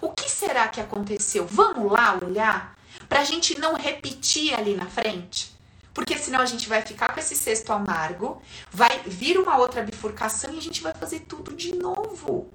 O 0.00 0.10
que 0.10 0.30
será 0.30 0.68
que 0.68 0.80
aconteceu? 0.80 1.46
Vamos 1.46 1.90
lá 1.90 2.18
olhar 2.22 2.76
para 3.08 3.20
a 3.20 3.24
gente 3.24 3.58
não 3.58 3.74
repetir 3.74 4.54
ali 4.54 4.74
na 4.74 4.86
frente. 4.86 5.52
Porque 5.92 6.18
senão 6.18 6.40
a 6.40 6.46
gente 6.46 6.68
vai 6.68 6.82
ficar 6.82 7.12
com 7.12 7.20
esse 7.20 7.36
cesto 7.36 7.72
amargo, 7.72 8.42
vai 8.70 9.00
vir 9.06 9.38
uma 9.38 9.56
outra 9.58 9.82
bifurcação 9.82 10.52
e 10.52 10.58
a 10.58 10.62
gente 10.62 10.82
vai 10.82 10.92
fazer 10.92 11.20
tudo 11.20 11.54
de 11.54 11.74
novo. 11.76 12.52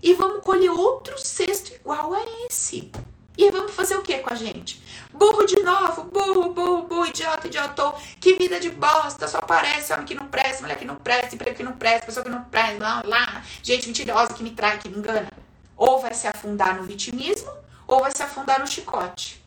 E 0.00 0.14
vamos 0.14 0.44
colher 0.44 0.70
outro 0.70 1.18
cesto 1.18 1.72
igual 1.74 2.14
a 2.14 2.24
esse. 2.48 2.90
E 3.36 3.50
vamos 3.50 3.72
fazer 3.72 3.96
o 3.96 4.02
que 4.02 4.18
com 4.18 4.32
a 4.32 4.36
gente? 4.36 4.82
Burro 5.12 5.46
de 5.46 5.62
novo, 5.62 6.04
burro, 6.04 6.52
burro, 6.52 6.82
burro, 6.82 7.06
idiota, 7.06 7.46
idiotou. 7.46 7.98
Que 8.20 8.34
vida 8.34 8.60
de 8.60 8.70
bosta, 8.70 9.26
só 9.26 9.38
aparece 9.38 9.92
homem 9.92 10.04
que 10.04 10.14
não 10.14 10.26
presta, 10.26 10.62
mulher 10.62 10.78
que 10.78 10.84
não 10.84 10.96
presta, 10.96 11.34
emprego 11.34 11.56
que 11.56 11.62
não 11.62 11.72
presta, 11.72 12.06
pessoa 12.06 12.24
que 12.24 12.30
não 12.30 12.44
presta, 12.44 12.78
lá, 12.78 13.02
lá, 13.04 13.44
gente 13.62 13.86
mentirosa 13.86 14.34
que 14.34 14.42
me 14.42 14.50
trai, 14.50 14.78
que 14.78 14.88
me 14.88 14.98
engana. 14.98 15.28
Ou 15.76 15.98
vai 15.98 16.12
se 16.12 16.26
afundar 16.26 16.76
no 16.76 16.82
vitimismo, 16.82 17.50
ou 17.86 18.00
vai 18.00 18.12
se 18.14 18.22
afundar 18.22 18.60
no 18.60 18.66
chicote 18.66 19.42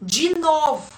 de 0.00 0.38
novo. 0.38 0.92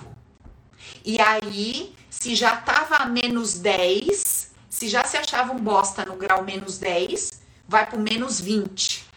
E 1.04 1.20
aí, 1.20 1.94
se 2.10 2.34
já 2.34 2.56
tava 2.56 2.96
a 2.96 3.06
menos 3.06 3.58
10, 3.58 4.52
se 4.68 4.88
já 4.88 5.04
se 5.04 5.16
achava 5.16 5.52
um 5.52 5.58
bosta 5.58 6.04
no 6.04 6.16
grau 6.16 6.44
menos 6.44 6.78
10, 6.78 7.40
vai 7.66 7.86
pro 7.86 7.98
menos 7.98 8.40
20. 8.40 9.07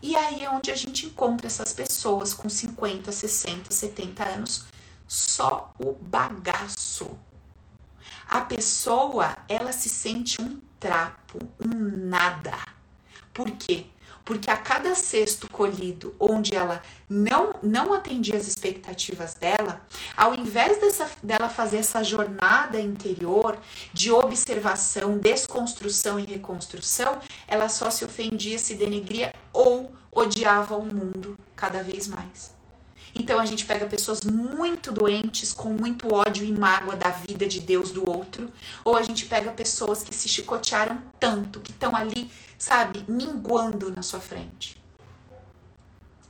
E 0.00 0.14
aí 0.16 0.44
é 0.44 0.50
onde 0.50 0.70
a 0.70 0.76
gente 0.76 1.06
encontra 1.06 1.46
essas 1.46 1.72
pessoas 1.72 2.32
com 2.32 2.48
50, 2.48 3.10
60, 3.10 3.72
70 3.72 4.24
anos, 4.24 4.66
só 5.06 5.74
o 5.78 5.92
bagaço. 5.92 7.18
A 8.28 8.42
pessoa, 8.42 9.36
ela 9.48 9.72
se 9.72 9.88
sente 9.88 10.40
um 10.40 10.60
trapo, 10.78 11.38
um 11.60 12.08
nada. 12.08 12.56
Por 13.32 13.50
quê? 13.52 13.86
Porque 14.28 14.50
a 14.50 14.58
cada 14.58 14.94
cesto 14.94 15.48
colhido 15.48 16.14
onde 16.20 16.54
ela 16.54 16.82
não, 17.08 17.54
não 17.62 17.94
atendia 17.94 18.36
as 18.36 18.46
expectativas 18.46 19.32
dela, 19.32 19.80
ao 20.14 20.34
invés 20.34 20.78
dessa, 20.78 21.10
dela 21.22 21.48
fazer 21.48 21.78
essa 21.78 22.04
jornada 22.04 22.78
interior 22.78 23.58
de 23.90 24.12
observação, 24.12 25.16
desconstrução 25.16 26.20
e 26.20 26.26
reconstrução, 26.26 27.18
ela 27.46 27.70
só 27.70 27.90
se 27.90 28.04
ofendia, 28.04 28.58
se 28.58 28.74
denegria 28.74 29.32
ou 29.50 29.90
odiava 30.12 30.76
o 30.76 30.84
mundo 30.84 31.38
cada 31.56 31.82
vez 31.82 32.06
mais. 32.06 32.57
Então 33.18 33.40
a 33.40 33.44
gente 33.44 33.66
pega 33.66 33.86
pessoas 33.86 34.22
muito 34.22 34.92
doentes, 34.92 35.52
com 35.52 35.70
muito 35.70 36.14
ódio 36.14 36.44
e 36.44 36.52
mágoa 36.52 36.94
da 36.94 37.10
vida 37.10 37.46
de 37.46 37.60
Deus 37.60 37.90
do 37.90 38.08
outro, 38.08 38.50
ou 38.84 38.96
a 38.96 39.02
gente 39.02 39.26
pega 39.26 39.50
pessoas 39.50 40.02
que 40.02 40.14
se 40.14 40.28
chicotearam 40.28 41.02
tanto, 41.18 41.60
que 41.60 41.72
estão 41.72 41.96
ali 41.96 42.30
sabe, 42.58 43.04
minguando 43.08 43.90
na 43.94 44.02
sua 44.02 44.20
frente. 44.20 44.76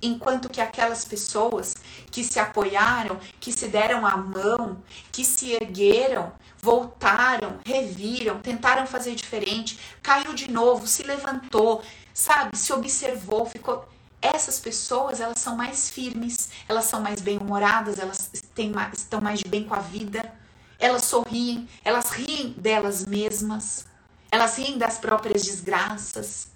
Enquanto 0.01 0.49
que 0.49 0.61
aquelas 0.61 1.05
pessoas 1.05 1.75
que 2.13 2.23
se 2.23 2.39
apoiaram, 2.39 3.19
que 3.41 3.51
se 3.51 3.67
deram 3.67 4.07
a 4.07 4.17
mão, 4.17 4.81
que 5.11 5.25
se 5.25 5.55
ergueram, 5.55 6.33
voltaram, 6.59 7.59
reviram, 7.65 8.39
tentaram 8.41 8.87
fazer 8.87 9.17
diferente, 9.17 9.79
caiu 10.01 10.35
de 10.35 10.49
novo, 10.49 10.87
se 10.87 11.03
levantou, 11.03 11.83
sabe, 12.15 12.57
se 12.57 12.73
observou, 12.73 13.45
ficou. 13.47 13.89
Essas 14.21 14.59
pessoas, 14.59 15.21
elas 15.21 15.39
são 15.39 15.57
mais 15.57 15.89
firmes, 15.89 16.51
elas 16.69 16.87
são 16.87 17.01
mais 17.01 17.21
bem-humoradas, 17.21 17.99
elas 17.99 18.31
têm 18.55 18.71
mais, 18.71 18.99
estão 18.99 19.21
mais 19.21 19.39
de 19.39 19.49
bem 19.49 19.65
com 19.65 19.75
a 19.75 19.81
vida, 19.81 20.33
elas 20.79 21.05
sorriem, 21.05 21.69
elas 21.85 22.11
riem 22.11 22.53
delas 22.57 23.07
mesmas, 23.07 23.87
elas 24.31 24.57
riem 24.59 24.77
das 24.77 24.99
próprias 24.99 25.45
desgraças. 25.45 26.49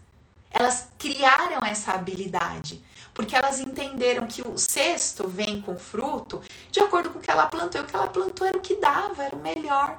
Elas 0.50 0.88
criaram 0.98 1.64
essa 1.64 1.92
habilidade, 1.92 2.84
porque 3.14 3.34
elas 3.34 3.58
entenderam 3.58 4.26
que 4.26 4.46
o 4.46 4.58
cesto 4.58 5.26
vem 5.26 5.62
com 5.62 5.78
fruto 5.78 6.42
de 6.70 6.80
acordo 6.80 7.10
com 7.10 7.18
o 7.18 7.22
que 7.22 7.30
ela 7.30 7.46
plantou, 7.46 7.80
e 7.80 7.84
o 7.84 7.86
que 7.86 7.96
ela 7.96 8.06
plantou 8.08 8.46
era 8.46 8.58
o 8.58 8.60
que 8.60 8.76
dava, 8.76 9.24
era 9.24 9.34
o 9.34 9.40
melhor. 9.40 9.98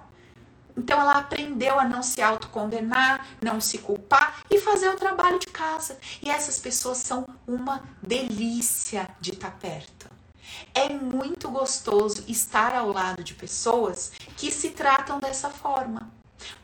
Então 0.76 1.00
ela 1.00 1.20
aprendeu 1.20 1.80
a 1.80 1.86
não 1.86 2.02
se 2.02 2.22
autocondenar, 2.22 3.28
não 3.42 3.62
se 3.62 3.78
culpar 3.78 4.42
e 4.50 4.60
fazer 4.60 4.90
o 4.90 4.98
trabalho 4.98 5.40
de 5.40 5.48
casa. 5.48 5.98
E 6.22 6.30
essas 6.30 6.60
pessoas 6.60 6.98
são 6.98 7.28
uma 7.48 7.84
delícia 8.02 9.08
de 9.20 9.32
estar 9.32 9.52
perto. 9.52 10.08
É 10.74 10.90
muito 10.90 11.50
gostoso 11.50 12.24
estar 12.28 12.76
ao 12.76 12.92
lado 12.92 13.24
de 13.24 13.34
pessoas 13.34 14.12
que 14.36 14.52
se 14.52 14.72
tratam 14.72 15.20
dessa 15.20 15.50
forma. 15.50 16.12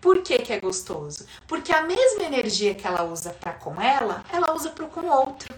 Por 0.02 0.22
que, 0.22 0.40
que 0.40 0.54
é 0.54 0.60
gostoso? 0.60 1.26
Porque 1.48 1.72
a 1.72 1.84
mesma 1.84 2.24
energia 2.24 2.76
que 2.76 2.86
ela 2.86 3.04
usa 3.04 3.32
para 3.32 3.54
com 3.54 3.82
ela, 3.82 4.24
ela 4.32 4.54
usa 4.54 4.70
para 4.70 4.88
com 4.88 5.02
o 5.02 5.12
outro. 5.12 5.56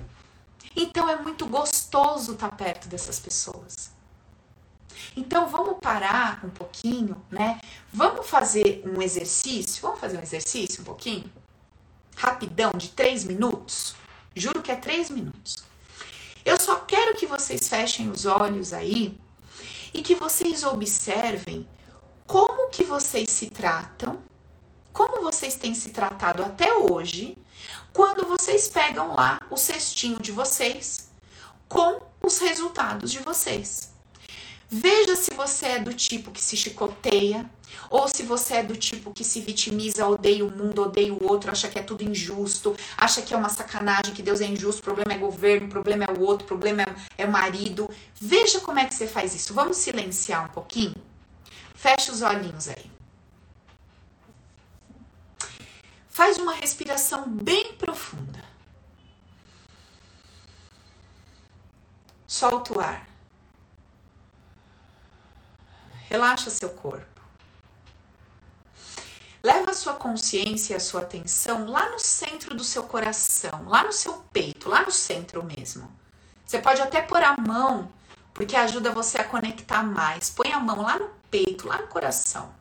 Então 0.76 1.10
é 1.10 1.16
muito 1.16 1.46
gostoso 1.46 2.34
estar 2.34 2.52
perto 2.52 2.88
dessas 2.88 3.20
pessoas. 3.20 3.91
Então 5.16 5.48
vamos 5.48 5.78
parar 5.82 6.42
um 6.44 6.50
pouquinho, 6.50 7.22
né? 7.30 7.60
Vamos 7.92 8.28
fazer 8.28 8.84
um 8.86 9.02
exercício. 9.02 9.82
Vamos 9.82 10.00
fazer 10.00 10.18
um 10.18 10.22
exercício 10.22 10.82
um 10.82 10.86
pouquinho? 10.86 11.32
Rapidão, 12.16 12.72
de 12.76 12.90
três 12.90 13.24
minutos. 13.24 13.96
Juro 14.36 14.62
que 14.62 14.72
é 14.72 14.76
três 14.76 15.10
minutos. 15.10 15.64
Eu 16.46 16.60
só 16.60 16.78
quero 16.78 17.16
que 17.16 17.28
vocês 17.28 17.68
fechem 17.68 18.10
os 18.10 18.26
olhos 18.26 18.74
aí 18.74 19.20
e 19.94 20.02
que 20.02 20.16
vocês 20.16 20.64
observem 20.64 21.68
como 22.26 22.70
que 22.70 22.84
vocês 22.84 23.30
se 23.30 23.50
tratam, 23.50 24.20
como 24.94 25.22
vocês 25.22 25.56
têm 25.56 25.76
se 25.76 25.90
tratado 25.90 26.44
até 26.44 26.74
hoje, 26.74 27.38
quando 27.94 28.26
vocês 28.26 28.70
pegam 28.70 29.14
lá 29.14 29.40
o 29.50 29.58
cestinho 29.58 30.20
de 30.20 30.32
vocês 30.32 31.12
com 31.68 32.02
os 32.24 32.40
resultados 32.40 33.12
de 33.12 33.20
vocês. 33.20 33.91
Veja 34.74 35.18
se 35.18 35.34
você 35.34 35.66
é 35.66 35.80
do 35.80 35.94
tipo 35.94 36.32
que 36.32 36.42
se 36.42 36.56
chicoteia, 36.56 37.46
ou 37.90 38.08
se 38.08 38.24
você 38.24 38.56
é 38.56 38.64
do 38.64 38.74
tipo 38.74 39.12
que 39.12 39.22
se 39.22 39.42
vitimiza, 39.42 40.08
odeia 40.08 40.46
o 40.46 40.50
mundo, 40.50 40.84
odeia 40.84 41.14
o 41.14 41.30
outro, 41.30 41.52
acha 41.52 41.68
que 41.68 41.78
é 41.78 41.84
tudo 41.84 42.06
injusto, 42.06 42.74
acha 42.98 43.22
que 43.22 43.34
é 43.34 43.38
uma 43.38 43.50
sacanagem, 43.50 44.14
que 44.14 44.24
Deus 44.24 44.40
é 44.40 44.46
injusto, 44.46 44.80
o 44.80 44.84
problema 44.84 45.12
é 45.12 45.18
governo, 45.18 45.68
o 45.68 45.70
problema 45.70 46.06
é 46.06 46.12
o 46.14 46.22
outro, 46.22 46.46
o 46.46 46.48
problema 46.48 46.84
é, 46.84 47.24
é 47.24 47.26
o 47.26 47.32
marido. 47.32 47.90
Veja 48.16 48.62
como 48.62 48.80
é 48.80 48.86
que 48.86 48.96
você 48.96 49.08
faz 49.08 49.36
isso. 49.36 49.54
Vamos 49.54 49.76
silenciar 49.76 50.46
um 50.46 50.54
pouquinho? 50.54 50.96
Fecha 51.76 52.10
os 52.10 52.22
olhinhos 52.22 52.70
aí. 52.70 52.90
Faz 56.10 56.38
uma 56.38 56.54
respiração 56.54 57.28
bem 57.28 57.74
profunda. 57.74 58.42
Solta 62.26 62.74
o 62.74 62.80
ar. 62.80 63.11
Relaxa 66.12 66.50
seu 66.50 66.68
corpo. 66.68 67.22
Leva 69.42 69.72
a 69.72 69.74
sua 69.74 69.94
consciência 69.94 70.74
e 70.74 70.76
a 70.76 70.80
sua 70.82 71.04
atenção 71.04 71.72
lá 71.72 71.90
no 71.90 72.00
centro 72.00 72.54
do 72.54 72.66
seu 72.66 72.84
coração, 72.84 73.70
lá 73.70 73.86
no 73.86 73.94
seu 73.94 74.16
peito, 74.34 74.68
lá 74.68 74.82
no 74.82 74.92
centro 74.92 75.42
mesmo. 75.42 75.90
Você 76.46 76.60
pode 76.60 76.82
até 76.82 77.02
pôr 77.02 77.24
a 77.24 77.38
mão, 77.38 77.90
porque 78.34 78.58
ajuda 78.58 78.92
você 78.92 79.20
a 79.20 79.24
conectar 79.24 79.84
mais. 79.84 80.30
Põe 80.30 80.52
a 80.52 80.60
mão 80.60 80.82
lá 80.82 81.00
no 81.00 81.10
peito, 81.30 81.66
lá 81.66 81.78
no 81.78 81.88
coração. 81.88 82.54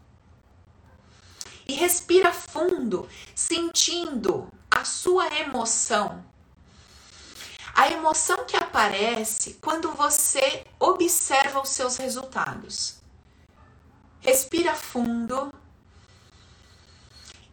E 1.67 1.73
respira 1.73 2.33
fundo, 2.33 3.09
sentindo 3.35 4.49
a 4.71 4.85
sua 4.85 5.27
emoção. 5.41 6.25
A 7.75 7.91
emoção 7.91 8.45
que 8.45 8.57
aparece 8.57 9.55
quando 9.55 9.91
você 9.91 10.65
observa 10.79 11.61
os 11.61 11.71
seus 11.71 11.97
resultados. 11.97 13.00
Respira 14.21 14.75
fundo 14.75 15.53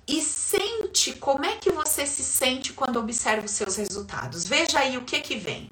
e 0.07 0.21
sente 0.21 1.13
como 1.13 1.45
é 1.45 1.57
que 1.57 1.71
você 1.71 2.05
se 2.05 2.23
sente 2.23 2.73
quando 2.73 2.97
observa 2.99 3.45
os 3.45 3.51
seus 3.51 3.75
resultados. 3.75 4.45
Veja 4.45 4.79
aí 4.79 4.97
o 4.97 5.03
que 5.03 5.19
que 5.19 5.37
vem. 5.37 5.69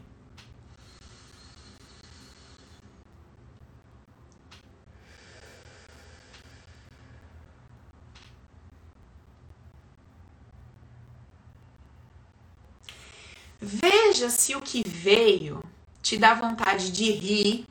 Veja 13.60 14.30
se 14.30 14.56
o 14.56 14.62
que 14.62 14.84
veio 14.88 15.64
te 16.02 16.18
dá 16.18 16.36
vontade 16.36 16.91
de 16.91 17.10
rir, 17.12 17.66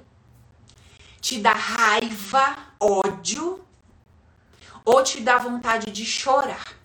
te 1.21 1.39
dá 1.39 1.53
raiva, 1.53 2.74
ódio 2.85 3.65
ou 4.85 5.03
te 5.03 5.21
dá 5.21 5.39
vontade 5.39 5.91
de 5.91 6.05
chorar. 6.05 6.77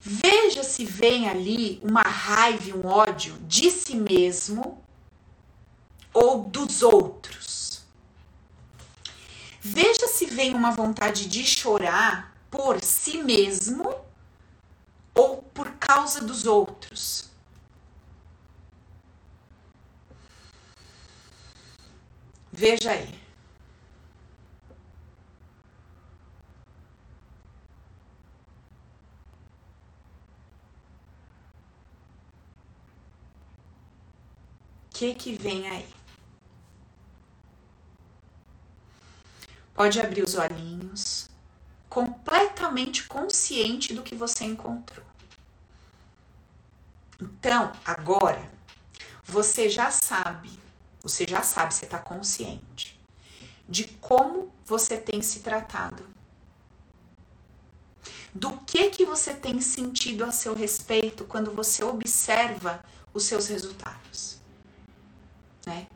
Veja 0.00 0.64
se 0.64 0.84
vem 0.84 1.28
ali 1.28 1.80
uma 1.82 2.02
raiva 2.02 2.76
um 2.76 2.86
ódio 2.86 3.38
de 3.42 3.70
si 3.70 3.94
mesmo 3.94 4.82
ou 6.12 6.44
dos 6.44 6.82
outros. 6.82 7.84
Veja 9.60 10.08
se 10.08 10.26
vem 10.26 10.54
uma 10.54 10.72
vontade 10.72 11.28
de 11.28 11.44
chorar 11.44 12.34
por 12.50 12.82
si 12.82 13.22
mesmo 13.22 13.94
ou 15.14 15.42
por 15.54 15.70
causa 15.74 16.20
dos 16.20 16.46
outros. 16.46 17.31
Veja 22.52 22.90
aí. 22.92 23.20
Que 34.90 35.14
que 35.14 35.34
vem 35.34 35.66
aí? 35.68 35.88
Pode 39.74 39.98
abrir 39.98 40.22
os 40.22 40.34
olhinhos, 40.34 41.30
completamente 41.88 43.04
consciente 43.08 43.94
do 43.94 44.02
que 44.02 44.14
você 44.14 44.44
encontrou. 44.44 45.04
Então, 47.20 47.72
agora, 47.84 48.48
você 49.24 49.68
já 49.68 49.90
sabe 49.90 50.61
você 51.02 51.26
já 51.28 51.42
sabe, 51.42 51.74
você 51.74 51.84
está 51.84 51.98
consciente 51.98 53.00
de 53.68 53.84
como 53.84 54.52
você 54.64 54.96
tem 54.96 55.22
se 55.22 55.40
tratado. 55.40 56.04
Do 58.34 58.56
que 58.58 58.90
que 58.90 59.04
você 59.04 59.34
tem 59.34 59.60
sentido 59.60 60.24
a 60.24 60.32
seu 60.32 60.54
respeito 60.54 61.24
quando 61.24 61.50
você 61.50 61.84
observa 61.84 62.82
os 63.12 63.24
seus 63.24 63.48
resultados, 63.48 64.38
né? 65.66 65.86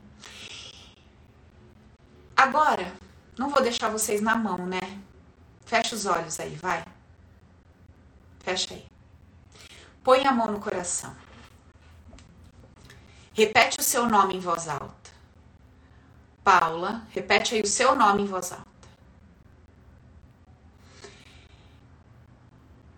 Agora, 2.37 2.93
não 3.39 3.49
vou 3.49 3.63
deixar 3.63 3.89
vocês 3.89 4.21
na 4.21 4.37
mão, 4.37 4.67
né? 4.67 4.81
Fecha 5.65 5.95
os 5.95 6.05
olhos 6.05 6.39
aí, 6.39 6.55
vai. 6.55 6.85
Fecha 8.41 8.75
aí. 8.75 8.87
Põe 10.05 10.25
a 10.27 10.33
mão 10.33 10.53
no 10.53 10.61
coração. 10.61 11.17
Repete 13.33 13.81
o 13.81 13.83
seu 13.83 14.09
nome 14.09 14.37
em 14.37 14.41
voz 14.41 14.69
alta. 14.69 14.96
Paula, 16.47 17.05
repete 17.11 17.57
aí 17.57 17.61
o 17.61 17.67
seu 17.67 17.97
nome 17.97 18.23
em 18.23 18.27
voz 18.27 18.53
alta. 18.53 18.89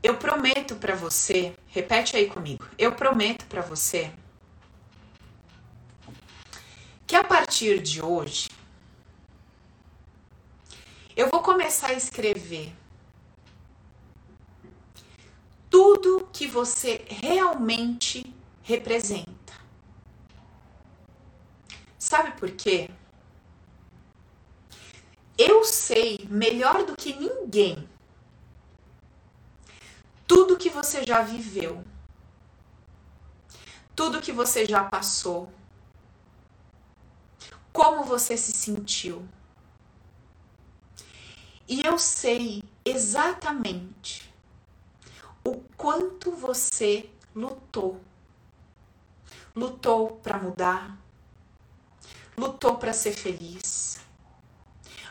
Eu 0.03 0.19
prometo 0.19 0.77
para 0.77 0.95
você, 0.95 1.57
repete 1.69 2.15
aí 2.15 2.29
comigo. 2.29 2.69
Eu 2.77 2.95
prometo 2.95 3.47
para 3.47 3.63
você 3.63 4.13
que 7.07 7.17
a 7.17 7.25
partir 7.25 7.81
de 7.81 8.03
hoje 8.03 8.51
eu 11.17 11.31
vou 11.31 11.41
começar 11.41 11.87
a 11.87 11.95
escrever 11.95 12.77
tudo 15.71 16.29
que 16.31 16.47
você 16.47 17.03
realmente 17.09 18.23
representa. 18.63 19.55
Sabe 21.99 22.33
por 22.33 22.51
quê? 22.51 22.91
Eu 25.39 25.63
sei 25.63 26.27
melhor 26.29 26.85
do 26.85 26.97
que 26.97 27.15
ninguém 27.15 27.89
tudo 30.29 30.59
que 30.59 30.69
você 30.69 31.05
já 31.07 31.23
viveu, 31.23 31.83
tudo 33.97 34.21
que 34.21 34.31
você 34.31 34.67
já 34.67 34.85
passou, 34.85 35.51
como 37.73 38.05
você 38.05 38.37
se 38.37 38.53
sentiu. 38.53 39.27
E 41.67 41.81
eu 41.85 41.99
sei 41.99 42.63
exatamente 42.85 44.33
o 45.43 45.55
quanto 45.77 46.31
você 46.33 47.09
lutou. 47.35 48.01
Lutou 49.57 50.17
para 50.17 50.39
mudar, 50.39 50.99
lutou 52.37 52.77
para 52.77 52.93
ser 52.93 53.13
feliz, 53.13 53.78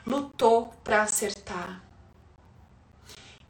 lutou 0.08 0.68
para 0.86 1.03
acertar. 1.03 1.84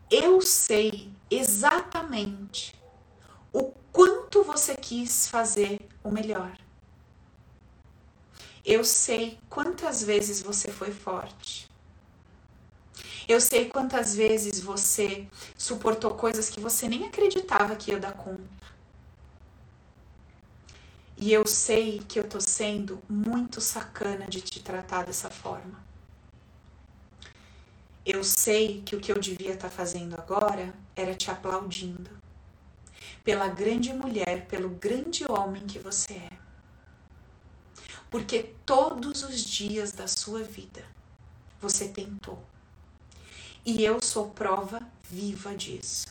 Eu 0.09 0.41
sei 0.41 1.13
exatamente 1.29 2.75
o 3.53 3.71
quanto 3.91 4.43
você 4.43 4.75
quis 4.75 5.27
fazer 5.27 5.87
o 6.03 6.09
melhor. 6.09 6.57
Eu 8.65 8.83
sei 8.83 9.39
quantas 9.49 10.01
vezes 10.03 10.41
você 10.41 10.71
foi 10.71 10.91
forte. 10.91 11.69
Eu 13.27 13.39
sei 13.39 13.69
quantas 13.69 14.15
vezes 14.15 14.59
você 14.59 15.27
suportou 15.57 16.15
coisas 16.15 16.49
que 16.49 16.59
você 16.59 16.87
nem 16.87 17.05
acreditava 17.05 17.75
que 17.75 17.91
ia 17.91 17.99
dar 17.99 18.13
conta. 18.13 18.65
E 21.17 21.31
eu 21.31 21.45
sei 21.45 21.99
que 21.99 22.19
eu 22.19 22.27
tô 22.27 22.39
sendo 22.39 23.01
muito 23.09 23.61
sacana 23.61 24.25
de 24.27 24.41
te 24.41 24.61
tratar 24.61 25.05
dessa 25.05 25.29
forma. 25.29 25.86
Eu 28.09 28.23
sei 28.23 28.81
que 28.83 28.95
o 28.95 29.01
que 29.01 29.11
eu 29.11 29.19
devia 29.19 29.51
estar 29.51 29.67
tá 29.67 29.75
fazendo 29.75 30.15
agora 30.15 30.73
era 30.95 31.13
te 31.13 31.29
aplaudindo. 31.29 32.09
Pela 33.21 33.49
grande 33.49 33.91
mulher, 33.91 34.47
pelo 34.47 34.69
grande 34.69 35.29
homem 35.29 35.67
que 35.67 35.77
você 35.77 36.13
é. 36.13 36.29
Porque 38.09 38.55
todos 38.65 39.23
os 39.23 39.41
dias 39.41 39.91
da 39.91 40.07
sua 40.07 40.41
vida 40.41 40.85
você 41.59 41.89
tentou. 41.89 42.41
E 43.65 43.83
eu 43.83 44.01
sou 44.01 44.29
prova 44.29 44.79
viva 45.03 45.53
disso. 45.53 46.07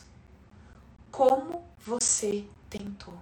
Como 1.09 1.67
você 1.79 2.45
tentou. 2.69 3.17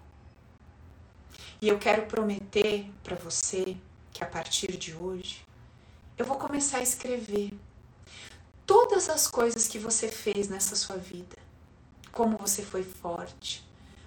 E 1.62 1.70
eu 1.70 1.80
quero 1.80 2.08
prometer 2.08 2.92
para 3.02 3.16
você 3.16 3.78
que 4.12 4.22
a 4.22 4.28
partir 4.28 4.76
de 4.76 4.94
hoje 4.94 5.46
eu 6.18 6.26
vou 6.26 6.38
começar 6.38 6.80
a 6.80 6.84
escrever 6.84 7.54
todas 8.96 9.10
as 9.10 9.28
coisas 9.28 9.68
que 9.68 9.78
você 9.78 10.08
fez 10.08 10.48
nessa 10.48 10.74
sua 10.74 10.96
vida. 10.96 11.36
Como 12.14 12.38
você 12.38 12.64
foi 12.64 12.82
forte, 12.82 13.62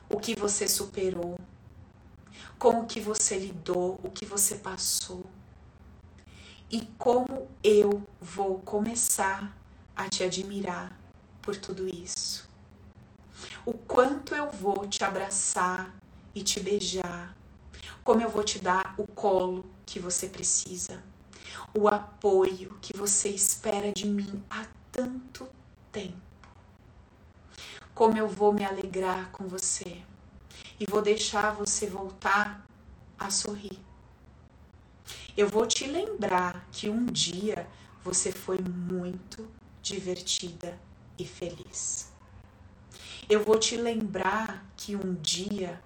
o 0.08 0.18
que 0.18 0.34
você 0.34 0.66
superou, 0.66 1.38
com 2.58 2.80
o 2.80 2.86
que 2.86 2.98
você 2.98 3.38
lidou, 3.38 4.00
o 4.02 4.10
que 4.10 4.24
você 4.24 4.54
passou. 4.54 5.26
E 6.70 6.86
como 6.96 7.50
eu 7.62 8.02
vou 8.18 8.60
começar 8.60 9.54
a 9.94 10.08
te 10.08 10.24
admirar 10.24 10.98
por 11.42 11.54
tudo 11.54 11.86
isso. 11.86 12.48
O 13.66 13.74
quanto 13.74 14.34
eu 14.34 14.50
vou 14.50 14.86
te 14.86 15.04
abraçar 15.04 15.94
e 16.34 16.42
te 16.42 16.60
beijar 16.60 17.36
como 18.02 18.22
eu 18.22 18.30
vou 18.30 18.42
te 18.42 18.58
dar 18.58 18.94
o 18.96 19.06
colo 19.06 19.66
que 19.84 20.00
você 20.00 20.30
precisa, 20.30 21.04
o 21.74 21.88
apoio 21.88 22.74
que 22.80 22.96
você 22.96 23.28
espera 23.28 23.92
de 23.92 24.06
mim 24.06 24.42
há 24.48 24.64
tanto 24.98 25.48
tempo. 25.92 26.18
Como 27.94 28.18
eu 28.18 28.26
vou 28.26 28.52
me 28.52 28.64
alegrar 28.64 29.30
com 29.30 29.46
você 29.46 30.02
e 30.80 30.84
vou 30.86 31.00
deixar 31.00 31.52
você 31.52 31.86
voltar 31.86 32.66
a 33.16 33.30
sorrir. 33.30 33.78
Eu 35.36 35.48
vou 35.48 35.68
te 35.68 35.86
lembrar 35.86 36.66
que 36.72 36.88
um 36.88 37.06
dia 37.06 37.68
você 38.02 38.32
foi 38.32 38.58
muito 38.58 39.48
divertida 39.80 40.76
e 41.16 41.24
feliz. 41.24 42.12
Eu 43.30 43.44
vou 43.44 43.56
te 43.56 43.76
lembrar 43.76 44.66
que 44.76 44.96
um 44.96 45.14
dia 45.14 45.80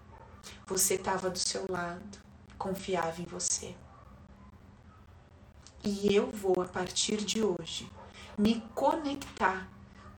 você 0.67 0.95
estava 0.95 1.29
do 1.29 1.39
seu 1.39 1.67
lado, 1.69 2.19
confiava 2.57 3.21
em 3.21 3.27
você. 3.27 3.75
E 5.85 6.15
eu 6.15 6.31
vou, 6.31 6.63
a 6.63 6.67
partir 6.67 7.19
de 7.19 7.43
hoje, 7.43 7.91
me 8.39 8.61
conectar 8.75 9.69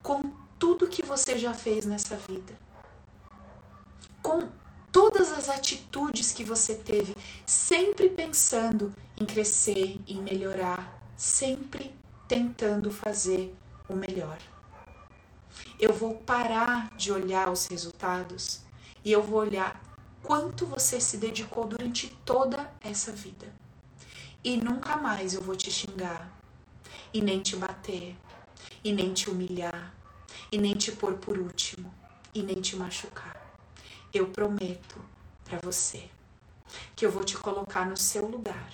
com 0.02 0.32
tudo 0.58 0.88
que 0.88 1.02
você 1.02 1.38
já 1.38 1.52
fez 1.52 1.84
nessa 1.84 2.16
vida. 2.16 2.54
Com 4.22 4.48
todas 4.90 5.32
as 5.32 5.48
atitudes 5.48 6.32
que 6.32 6.44
você 6.44 6.74
teve, 6.74 7.14
sempre 7.44 8.08
pensando 8.08 8.94
em 9.20 9.26
crescer, 9.26 10.00
em 10.06 10.22
melhorar, 10.22 11.00
sempre 11.16 11.94
tentando 12.28 12.90
fazer 12.90 13.54
o 13.88 13.94
melhor. 13.94 14.38
Eu 15.78 15.92
vou 15.92 16.14
parar 16.14 16.94
de 16.96 17.12
olhar 17.12 17.50
os 17.50 17.66
resultados 17.66 18.60
e 19.04 19.12
eu 19.12 19.22
vou 19.22 19.40
olhar 19.40 19.80
quanto 20.22 20.64
você 20.64 21.00
se 21.00 21.16
dedicou 21.16 21.66
durante 21.66 22.08
toda 22.24 22.72
essa 22.80 23.12
vida. 23.12 23.46
E 24.42 24.56
nunca 24.56 24.96
mais 24.96 25.34
eu 25.34 25.40
vou 25.40 25.56
te 25.56 25.70
xingar, 25.70 26.30
e 27.14 27.22
nem 27.22 27.40
te 27.40 27.54
bater, 27.54 28.16
e 28.82 28.92
nem 28.92 29.14
te 29.14 29.30
humilhar, 29.30 29.94
e 30.50 30.58
nem 30.58 30.74
te 30.74 30.90
pôr 30.90 31.14
por 31.14 31.38
último, 31.38 31.94
e 32.34 32.42
nem 32.42 32.60
te 32.60 32.74
machucar. 32.74 33.36
Eu 34.12 34.26
prometo 34.26 35.00
para 35.44 35.60
você 35.60 36.10
que 36.96 37.06
eu 37.06 37.12
vou 37.12 37.22
te 37.22 37.36
colocar 37.36 37.86
no 37.86 37.96
seu 37.96 38.26
lugar, 38.26 38.68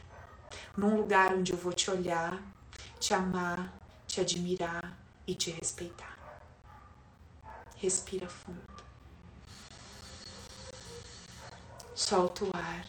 num 0.74 0.96
lugar 0.96 1.34
onde 1.34 1.52
eu 1.52 1.58
vou 1.58 1.74
te 1.74 1.90
olhar, 1.90 2.42
te 2.98 3.12
amar, 3.12 3.74
te 4.06 4.22
admirar 4.22 4.98
e 5.26 5.34
te 5.34 5.50
respeitar. 5.50 6.18
Respira 7.76 8.26
fundo. 8.26 8.80
Solta 11.94 12.44
o 12.46 12.50
ar 12.54 12.86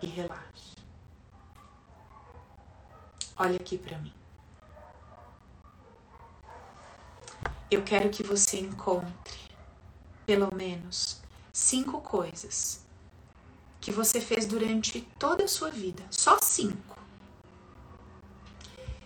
e 0.00 0.06
relaxa. 0.06 0.53
Olha 3.36 3.56
aqui 3.56 3.76
para 3.76 3.98
mim. 3.98 4.12
Eu 7.70 7.82
quero 7.82 8.10
que 8.10 8.22
você 8.22 8.60
encontre 8.60 9.38
pelo 10.24 10.54
menos 10.54 11.20
cinco 11.52 12.00
coisas 12.00 12.84
que 13.80 13.90
você 13.90 14.20
fez 14.20 14.46
durante 14.46 15.00
toda 15.18 15.44
a 15.44 15.48
sua 15.48 15.70
vida. 15.70 16.02
Só 16.10 16.38
cinco. 16.40 16.96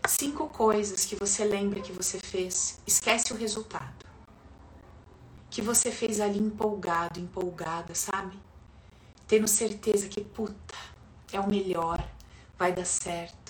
Cinco 0.06 0.48
coisas 0.48 1.04
que 1.04 1.16
você 1.16 1.44
lembra 1.44 1.80
que 1.80 1.92
você 1.92 2.18
fez. 2.18 2.80
Esquece 2.86 3.32
o 3.32 3.36
resultado 3.36 4.08
que 5.50 5.62
você 5.62 5.90
fez 5.90 6.20
ali 6.20 6.38
empolgado, 6.38 7.18
empolgada, 7.18 7.94
sabe? 7.94 8.38
Tendo 9.26 9.48
certeza 9.48 10.08
que, 10.08 10.22
puta, 10.22 10.74
é 11.32 11.40
o 11.40 11.48
melhor, 11.48 12.06
vai 12.56 12.72
dar 12.72 12.84
certo. 12.84 13.47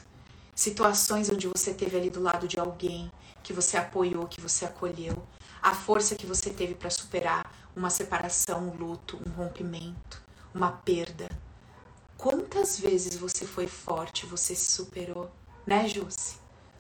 Situações 0.59 1.31
onde 1.31 1.47
você 1.47 1.73
teve 1.73 1.97
ali 1.97 2.11
do 2.11 2.21
lado 2.21 2.49
de 2.49 2.59
alguém 2.59 3.13
que 3.45 3.53
você 3.53 3.77
apoiou, 3.77 4.27
que 4.27 4.41
você 4.41 4.65
acolheu, 4.65 5.25
a 5.63 5.73
força 5.73 6.17
que 6.17 6.27
você 6.27 6.51
teve 6.51 6.75
para 6.75 6.91
superar 6.91 7.49
uma 7.77 7.91
separação, 7.91 8.69
um 8.69 8.77
luto, 8.77 9.21
um 9.25 9.31
rompimento, 9.31 10.21
uma 10.53 10.73
perda. 10.73 11.29
Quantas 12.17 12.77
vezes 12.77 13.17
você 13.17 13.47
foi 13.47 13.69
forte, 13.69 14.27
você 14.27 14.53
se 14.53 14.73
superou, 14.73 15.31
né, 15.65 15.87
Jússi? 15.87 16.39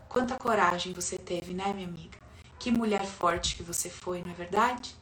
Quanta 0.08 0.36
coragem 0.36 0.92
você 0.92 1.16
teve, 1.16 1.54
né, 1.54 1.72
minha 1.72 1.86
amiga? 1.86 2.18
Que 2.58 2.72
mulher 2.72 3.06
forte 3.06 3.54
que 3.54 3.62
você 3.62 3.88
foi, 3.88 4.24
não 4.24 4.32
é 4.32 4.34
verdade? 4.34 4.96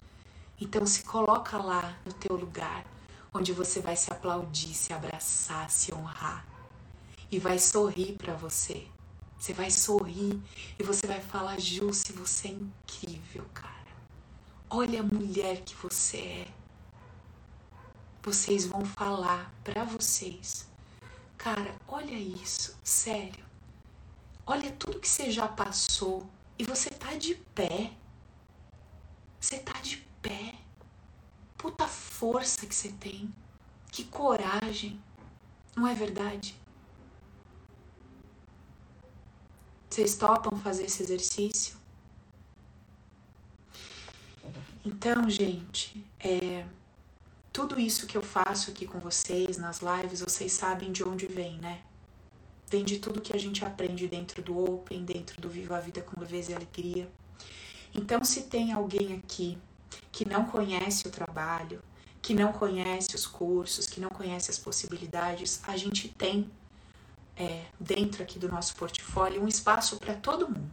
Então 0.61 0.85
se 0.85 1.03
coloca 1.03 1.57
lá 1.57 1.97
no 2.05 2.12
teu 2.12 2.37
lugar, 2.37 2.85
onde 3.33 3.55
você 3.55 3.81
vai 3.81 3.97
se 3.97 4.12
aplaudir, 4.12 4.74
se 4.74 4.93
abraçar, 4.93 5.70
se 5.70 5.95
honrar 5.95 6.56
e 7.31 7.39
vai 7.39 7.59
sorrir 7.59 8.12
para 8.16 8.35
você. 8.35 8.87
Você 9.39 9.53
vai 9.53 9.70
sorrir 9.70 10.41
e 10.79 10.83
você 10.83 11.07
vai 11.07 11.20
falar, 11.20 11.61
Ju, 11.61 11.93
se 11.93 12.12
você 12.12 12.49
é 12.49 12.53
incrível, 12.53 13.45
cara. 13.53 13.74
Olha 14.68 15.01
a 15.01 15.03
mulher 15.03 15.62
que 15.62 15.74
você 15.74 16.16
é. 16.16 16.49
Vocês 18.22 18.66
vão 18.66 18.85
falar 18.85 19.53
para 19.62 19.85
vocês. 19.85 20.66
Cara, 21.37 21.77
olha 21.87 22.14
isso, 22.14 22.77
sério. 22.83 23.45
Olha 24.45 24.72
tudo 24.72 25.01
que 25.01 25.09
você 25.09 25.31
já 25.31 25.47
passou 25.47 26.29
e 26.59 26.64
você 26.64 26.91
tá 26.91 27.14
de 27.14 27.35
pé. 27.35 27.93
Você 29.39 29.59
tá 29.59 29.74
de 29.81 29.99
pé. 30.20 30.55
Puta 31.57 31.87
força 31.87 32.66
que 32.66 32.74
você 32.74 32.91
tem. 32.93 33.33
Que 33.93 34.05
coragem. 34.05 35.01
Não 35.77 35.87
é 35.87 35.95
verdade? 35.95 36.59
Vocês 39.97 40.15
topam 40.15 40.59
fazer 40.59 40.85
esse 40.85 41.03
exercício? 41.03 41.75
Então, 44.85 45.31
gente, 45.31 46.05
é, 46.21 46.67
tudo 47.51 47.81
isso 47.81 48.07
que 48.07 48.15
eu 48.15 48.21
faço 48.21 48.71
aqui 48.71 48.87
com 48.87 49.01
vocês 49.01 49.57
nas 49.57 49.81
lives, 49.81 50.21
vocês 50.21 50.53
sabem 50.53 50.93
de 50.93 51.03
onde 51.03 51.27
vem, 51.27 51.57
né? 51.61 51.81
Vem 52.69 52.85
de 52.85 52.99
tudo 52.99 53.23
que 53.23 53.35
a 53.35 53.39
gente 53.39 53.65
aprende 53.65 54.07
dentro 54.07 54.43
do 54.43 54.63
Open, 54.63 55.03
dentro 55.03 55.41
do 55.41 55.49
Viva 55.49 55.79
a 55.79 55.81
Vida 55.81 56.03
com 56.03 56.21
Leveza 56.21 56.53
e 56.53 56.55
Alegria. 56.55 57.11
Então, 57.95 58.23
se 58.23 58.43
tem 58.43 58.75
alguém 58.75 59.15
aqui 59.15 59.57
que 60.13 60.29
não 60.29 60.45
conhece 60.45 61.09
o 61.09 61.11
trabalho, 61.11 61.83
que 62.21 62.35
não 62.35 62.53
conhece 62.53 63.15
os 63.15 63.27
cursos, 63.27 63.87
que 63.87 63.99
não 63.99 64.11
conhece 64.11 64.51
as 64.51 64.59
possibilidades, 64.59 65.63
a 65.67 65.75
gente 65.75 66.11
tem 66.11 66.51
é, 67.37 67.64
dentro 67.78 68.22
aqui 68.22 68.39
do 68.39 68.49
nosso 68.49 68.74
portfólio 68.76 69.43
um 69.43 69.49
espaço 69.49 69.97
para 69.99 70.14
todo 70.14 70.49
mundo. 70.49 70.70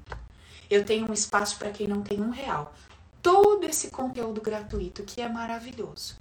Eu 0.70 0.86
tenho 0.86 1.10
um 1.10 1.14
espaço 1.14 1.58
para 1.58 1.72
quem 1.72 1.88
não 1.88 2.02
tem 2.02 2.22
um 2.22 2.30
real. 2.30 2.74
Todo 3.22 3.64
esse 3.66 3.90
conteúdo 3.90 4.42
gratuito 4.42 5.04
que 5.04 5.22
é 5.22 5.30
maravilhoso. 5.30 6.18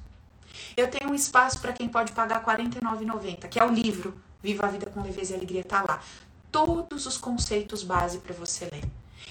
Eu 0.76 0.88
tenho 0.88 1.10
um 1.10 1.14
espaço 1.14 1.60
para 1.60 1.72
quem 1.72 1.88
pode 1.88 2.12
pagar 2.12 2.44
R$ 2.44 2.52
49,90, 2.52 3.48
que 3.48 3.58
é 3.58 3.64
o 3.64 3.72
livro 3.72 4.14
Viva 4.42 4.66
a 4.66 4.70
Vida 4.70 4.86
com 4.86 5.02
Leveza 5.02 5.32
e 5.32 5.36
Alegria, 5.36 5.64
tá 5.64 5.82
lá. 5.82 6.02
Todos 6.50 7.06
os 7.06 7.16
conceitos 7.16 7.82
base 7.82 8.18
para 8.18 8.34
você 8.34 8.66
ler. 8.66 8.84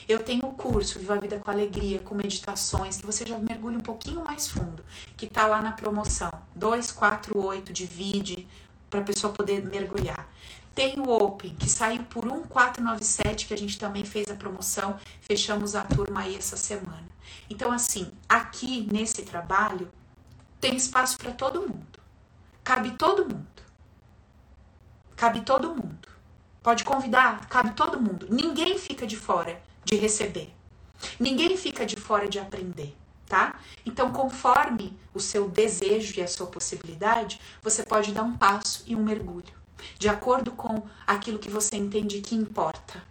Eu 0.08 0.24
tenho 0.24 0.46
o 0.46 0.54
curso 0.54 0.98
Viva 0.98 1.16
a 1.16 1.20
Vida 1.20 1.38
com 1.38 1.52
Alegria, 1.52 2.00
com 2.00 2.16
meditações, 2.16 2.98
que 2.98 3.06
você 3.06 3.26
já 3.26 3.38
mergulha 3.38 3.78
um 3.78 3.82
pouquinho 3.82 4.24
mais 4.24 4.48
fundo, 4.48 4.84
que 5.18 5.28
tá 5.28 5.46
lá 5.46 5.62
na 5.62 5.74
promoção. 5.74 6.32
248, 6.56 7.74
divide, 7.74 8.48
para 8.90 9.00
a 9.00 9.04
pessoa 9.04 9.34
poder 9.34 9.64
mergulhar. 9.64 10.28
Tem 10.74 11.00
o 11.00 11.10
Open, 11.10 11.54
que 11.56 11.70
saiu 11.70 12.04
por 12.04 12.26
1497, 12.26 13.46
que 13.46 13.54
a 13.54 13.58
gente 13.58 13.78
também 13.78 14.06
fez 14.06 14.30
a 14.30 14.36
promoção, 14.36 14.98
fechamos 15.20 15.76
a 15.76 15.84
turma 15.84 16.22
aí 16.22 16.36
essa 16.36 16.56
semana. 16.56 17.10
Então, 17.50 17.72
assim, 17.72 18.12
aqui 18.28 18.88
nesse 18.92 19.24
trabalho, 19.24 19.92
tem 20.60 20.76
espaço 20.76 21.18
para 21.18 21.32
todo 21.32 21.62
mundo. 21.62 22.00
Cabe 22.64 22.92
todo 22.92 23.26
mundo. 23.26 23.48
Cabe 25.16 25.42
todo 25.42 25.76
mundo. 25.76 26.08
Pode 26.64 26.84
convidar, 26.84 27.48
cabe 27.48 27.72
todo 27.74 28.00
mundo. 28.00 28.28
Ninguém 28.30 28.78
fica 28.78 29.06
de 29.06 29.18
fora 29.18 29.62
de 29.84 29.96
receber. 29.96 30.54
Ninguém 31.20 31.58
fica 31.58 31.86
de 31.86 31.96
fora 31.96 32.30
de 32.30 32.40
aprender, 32.40 32.96
tá? 33.28 33.60
Então, 33.86 34.12
conforme 34.12 34.98
o 35.14 35.20
seu 35.20 35.50
desejo 35.50 36.20
e 36.20 36.22
a 36.22 36.28
sua 36.28 36.48
possibilidade, 36.48 37.42
você 37.62 37.84
pode 37.84 38.12
dar 38.12 38.24
um 38.24 38.38
passo 38.38 38.84
e 38.86 38.96
um 38.96 39.04
mergulho, 39.04 39.54
de 39.98 40.10
acordo 40.10 40.52
com 40.52 40.84
aquilo 41.06 41.40
que 41.40 41.50
você 41.50 41.76
entende 41.76 42.22
que 42.22 42.36
importa. 42.36 43.04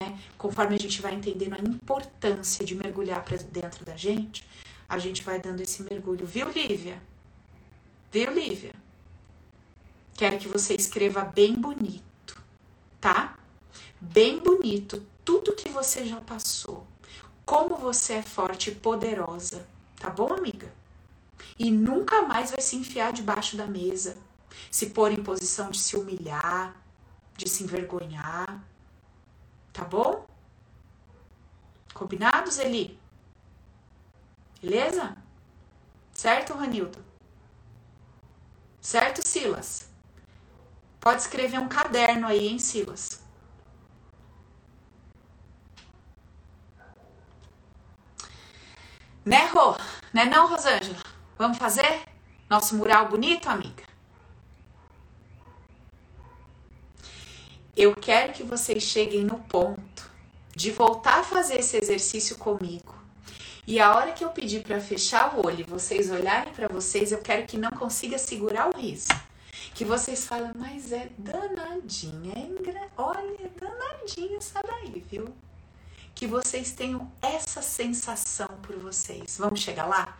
Né? 0.00 0.18
Conforme 0.36 0.76
a 0.76 0.78
gente 0.78 1.00
vai 1.00 1.14
entendendo 1.14 1.54
a 1.54 1.60
importância 1.60 2.64
de 2.64 2.74
mergulhar 2.74 3.24
para 3.24 3.36
dentro 3.38 3.84
da 3.84 3.96
gente, 3.96 4.46
a 4.88 4.98
gente 4.98 5.22
vai 5.22 5.40
dando 5.40 5.60
esse 5.60 5.82
mergulho. 5.82 6.26
Viu, 6.26 6.48
Lívia? 6.50 7.02
Viu, 8.12 8.32
Lívia? 8.32 8.74
Quero 10.14 10.38
que 10.38 10.48
você 10.48 10.74
escreva 10.74 11.22
bem 11.22 11.54
bonito, 11.54 12.40
tá? 13.00 13.36
Bem 14.00 14.38
bonito 14.38 15.04
tudo 15.24 15.54
que 15.54 15.68
você 15.68 16.06
já 16.06 16.20
passou. 16.20 16.86
Como 17.44 17.76
você 17.76 18.14
é 18.14 18.22
forte 18.22 18.70
e 18.70 18.74
poderosa, 18.74 19.66
tá 19.96 20.08
bom, 20.08 20.32
amiga? 20.32 20.72
E 21.58 21.70
nunca 21.70 22.22
mais 22.22 22.50
vai 22.50 22.60
se 22.60 22.76
enfiar 22.76 23.12
debaixo 23.12 23.56
da 23.56 23.66
mesa, 23.66 24.16
se 24.70 24.90
pôr 24.90 25.12
em 25.12 25.22
posição 25.22 25.70
de 25.70 25.78
se 25.78 25.96
humilhar, 25.96 26.74
de 27.36 27.48
se 27.48 27.64
envergonhar. 27.64 28.62
Tá 29.72 29.84
bom? 29.84 30.26
Combinados, 31.94 32.58
Eli? 32.58 32.98
Beleza? 34.60 35.16
Certo, 36.12 36.54
Ranildo? 36.54 37.04
Certo, 38.80 39.26
Silas? 39.26 39.88
Pode 41.00 41.22
escrever 41.22 41.58
um 41.58 41.68
caderno 41.68 42.26
aí, 42.26 42.48
hein, 42.48 42.58
Silas? 42.58 43.20
Né, 49.24 49.46
Rô? 49.46 49.76
Né 50.12 50.24
não, 50.24 50.48
Rosângela? 50.48 50.98
Vamos 51.36 51.58
fazer 51.58 52.06
nosso 52.48 52.76
mural 52.76 53.08
bonito, 53.08 53.48
amiga? 53.48 53.84
Eu 57.76 57.94
quero 57.94 58.32
que 58.32 58.42
vocês 58.42 58.82
cheguem 58.82 59.22
no 59.22 59.38
ponto 59.38 60.10
de 60.54 60.70
voltar 60.70 61.20
a 61.20 61.22
fazer 61.22 61.60
esse 61.60 61.76
exercício 61.76 62.36
comigo 62.38 62.96
e 63.66 63.78
a 63.80 63.94
hora 63.94 64.12
que 64.12 64.24
eu 64.24 64.30
pedir 64.30 64.62
para 64.62 64.80
fechar 64.80 65.36
o 65.36 65.44
olho 65.44 65.60
e 65.60 65.64
vocês 65.64 66.08
olharem 66.10 66.54
para 66.54 66.68
vocês, 66.68 67.10
eu 67.10 67.18
quero 67.18 67.46
que 67.46 67.58
não 67.58 67.70
consiga 67.70 68.16
segurar 68.16 68.70
o 68.72 68.78
riso. 68.78 69.08
Que 69.74 69.84
vocês 69.84 70.24
falem, 70.24 70.52
mas 70.54 70.92
é 70.92 71.10
danadinha, 71.18 72.32
é 72.32 72.88
olha, 72.96 73.44
é 73.44 73.50
danadinha 73.60 74.38
essa 74.38 74.62
daí, 74.62 75.04
viu? 75.10 75.34
Que 76.14 76.26
vocês 76.26 76.70
tenham 76.70 77.10
essa 77.20 77.60
sensação 77.60 78.48
por 78.62 78.76
vocês. 78.76 79.36
Vamos 79.36 79.60
chegar 79.60 79.86
lá? 79.86 80.16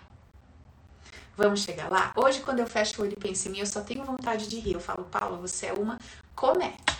Vamos 1.37 1.61
chegar 1.61 1.89
lá? 1.89 2.13
Hoje, 2.17 2.41
quando 2.41 2.59
eu 2.59 2.67
fecho 2.67 3.01
o 3.01 3.05
olho 3.05 3.13
e 3.13 3.21
penso 3.21 3.49
em 3.49 3.53
mim, 3.53 3.59
eu 3.61 3.67
só 3.67 3.81
tenho 3.81 4.05
vontade 4.05 4.49
de 4.49 4.59
rir. 4.59 4.75
Eu 4.75 4.81
falo, 4.81 5.05
Paula, 5.05 5.39
você 5.39 5.67
é 5.67 5.73
uma 5.73 5.99
comédia. 6.35 6.96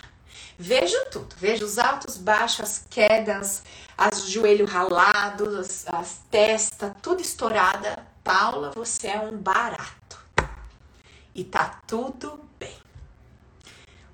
Vejo 0.59 0.97
tudo, 1.11 1.35
vejo 1.37 1.63
os 1.65 1.77
altos, 1.77 2.17
baixos, 2.17 2.61
as 2.61 2.85
quedas, 2.89 3.61
as 3.95 4.27
joelhos 4.27 4.67
ralados, 4.67 5.55
as, 5.55 5.87
as 5.87 6.21
testas, 6.31 6.93
tudo 6.99 7.21
estourada. 7.21 8.07
Paula, 8.23 8.71
você 8.71 9.07
é 9.07 9.19
um 9.19 9.37
barato. 9.37 10.19
E 11.35 11.43
tá 11.43 11.79
tudo 11.85 12.43
bem. 12.57 12.75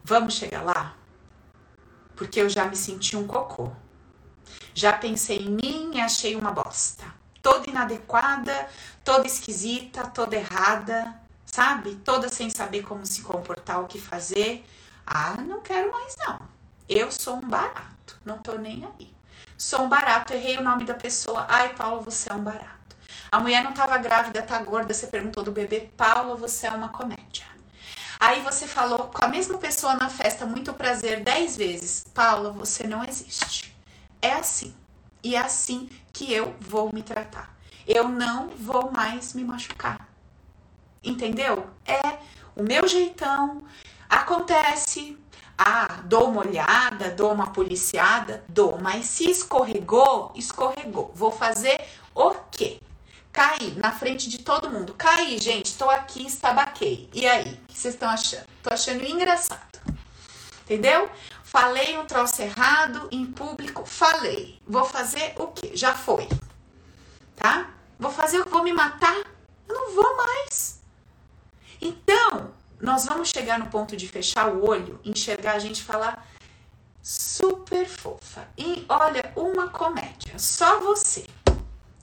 Vamos 0.04 0.34
chegar 0.34 0.64
lá? 0.64 0.98
Porque 2.14 2.42
eu 2.42 2.50
já 2.50 2.66
me 2.66 2.76
senti 2.76 3.16
um 3.16 3.26
cocô. 3.26 3.72
Já 4.74 4.92
pensei 4.92 5.38
em 5.38 5.50
mim 5.50 5.92
e 5.96 6.02
achei 6.02 6.36
uma 6.36 6.52
bosta. 6.52 7.06
Toda 7.42 7.70
inadequada, 7.70 8.68
toda 9.02 9.26
esquisita, 9.26 10.08
toda 10.08 10.36
errada, 10.36 11.18
sabe? 11.46 11.96
Toda 11.96 12.28
sem 12.28 12.50
saber 12.50 12.84
como 12.84 13.06
se 13.06 13.22
comportar, 13.22 13.82
o 13.82 13.88
que 13.88 14.00
fazer 14.00 14.66
ah, 15.06 15.36
não 15.42 15.62
quero 15.62 15.92
mais 15.92 16.16
não. 16.18 16.40
Eu 16.88 17.12
sou 17.12 17.38
um 17.38 17.48
barato, 17.48 18.20
não 18.26 18.38
tô 18.40 18.56
nem 18.58 18.86
aí. 18.86 19.14
Sou 19.58 19.84
um 19.84 19.90
barato, 19.90 20.34
errei 20.34 20.58
o 20.58 20.64
nome 20.64 20.86
da 20.86 20.94
pessoa. 20.94 21.46
Ai, 21.50 21.74
Paulo, 21.74 22.02
você 22.02 22.32
é 22.32 22.34
um 22.34 22.44
barato. 22.44 22.96
A 23.32 23.40
mulher 23.40 23.64
não 23.64 23.74
tava 23.74 23.98
grávida, 23.98 24.42
tá 24.42 24.62
gorda, 24.62 24.94
você 24.94 25.08
perguntou 25.08 25.44
do 25.44 25.52
bebê. 25.52 25.90
Paulo, 25.98 26.38
você 26.38 26.68
é 26.68 26.72
uma 26.72 26.90
comédia. 26.90 27.46
Aí 28.20 28.42
você 28.42 28.68
falou 28.68 29.08
com 29.08 29.26
a 29.26 29.28
mesma 29.28 29.58
pessoa 29.58 29.96
na 29.96 30.10
festa, 30.10 30.46
muito 30.46 30.74
prazer, 30.74 31.24
dez 31.24 31.58
vezes. 31.58 32.06
Paula, 32.14 32.52
você 32.52 32.88
não 32.88 33.04
existe. 33.04 33.76
É 34.22 34.32
assim. 34.34 34.74
E 35.22 35.36
é 35.36 35.40
assim 35.40 35.90
que 36.14 36.32
eu 36.32 36.56
vou 36.60 36.94
me 36.94 37.04
tratar. 37.04 37.54
Eu 37.86 38.08
não 38.08 38.48
vou 38.50 38.92
mais 38.92 39.34
me 39.34 39.44
machucar. 39.44 40.08
Entendeu? 41.04 41.70
É 41.86 42.18
o 42.56 42.64
meu 42.64 42.88
jeitão, 42.88 43.64
Acontece, 44.14 45.18
ah, 45.58 46.02
dou 46.04 46.30
uma 46.30 46.42
olhada, 46.42 47.10
dou 47.10 47.34
uma 47.34 47.48
policiada, 47.48 48.44
dou, 48.48 48.78
mas 48.80 49.08
se 49.08 49.28
escorregou, 49.28 50.32
escorregou. 50.36 51.12
Vou 51.16 51.32
fazer 51.32 51.84
o 52.14 52.30
quê? 52.52 52.80
Caí 53.32 53.74
na 53.76 53.92
frente 53.92 54.30
de 54.30 54.38
todo 54.38 54.70
mundo. 54.70 54.94
Caí, 54.94 55.40
gente, 55.40 55.66
estou 55.66 55.90
aqui, 55.90 56.28
estabaquei. 56.28 57.10
E 57.12 57.26
aí, 57.26 57.54
o 57.54 57.66
que 57.66 57.76
vocês 57.76 57.96
estão 57.96 58.08
achando? 58.08 58.46
Tô 58.62 58.72
achando 58.72 59.04
engraçado. 59.04 59.82
Entendeu? 60.62 61.10
Falei 61.44 61.98
um 61.98 62.06
troço 62.06 62.40
errado 62.44 63.10
em 63.12 63.26
público, 63.26 63.84
falei. 63.84 64.62
Vou 64.68 64.86
fazer 64.86 65.34
o 65.38 65.48
quê? 65.48 65.72
Já 65.74 65.96
foi. 65.96 66.30
Tá? 67.36 67.72
Vou 67.98 68.12
fazer 68.12 68.40
o 68.40 68.44
que 68.44 68.52
vou 68.52 68.64
me 68.64 68.74
matar? 68.74 69.18
Eu 69.68 69.74
não 69.74 69.96
vou 69.96 70.18
mais. 70.18 70.80
Então, 71.82 72.54
nós 72.84 73.06
vamos 73.06 73.30
chegar 73.30 73.58
no 73.58 73.68
ponto 73.68 73.96
de 73.96 74.10
fechar 74.10 74.54
o 74.54 74.68
olho, 74.68 75.00
enxergar 75.06 75.54
a 75.54 75.60
gente 75.60 75.82
falar 75.82 76.28
super 77.02 77.88
fofa. 77.88 78.46
E 78.58 78.86
olha, 78.90 79.32
uma 79.38 79.70
comédia, 79.70 80.38
só 80.38 80.82
você. 80.82 81.26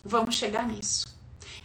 Vamos 0.03 0.37
chegar 0.37 0.67
nisso. 0.67 1.07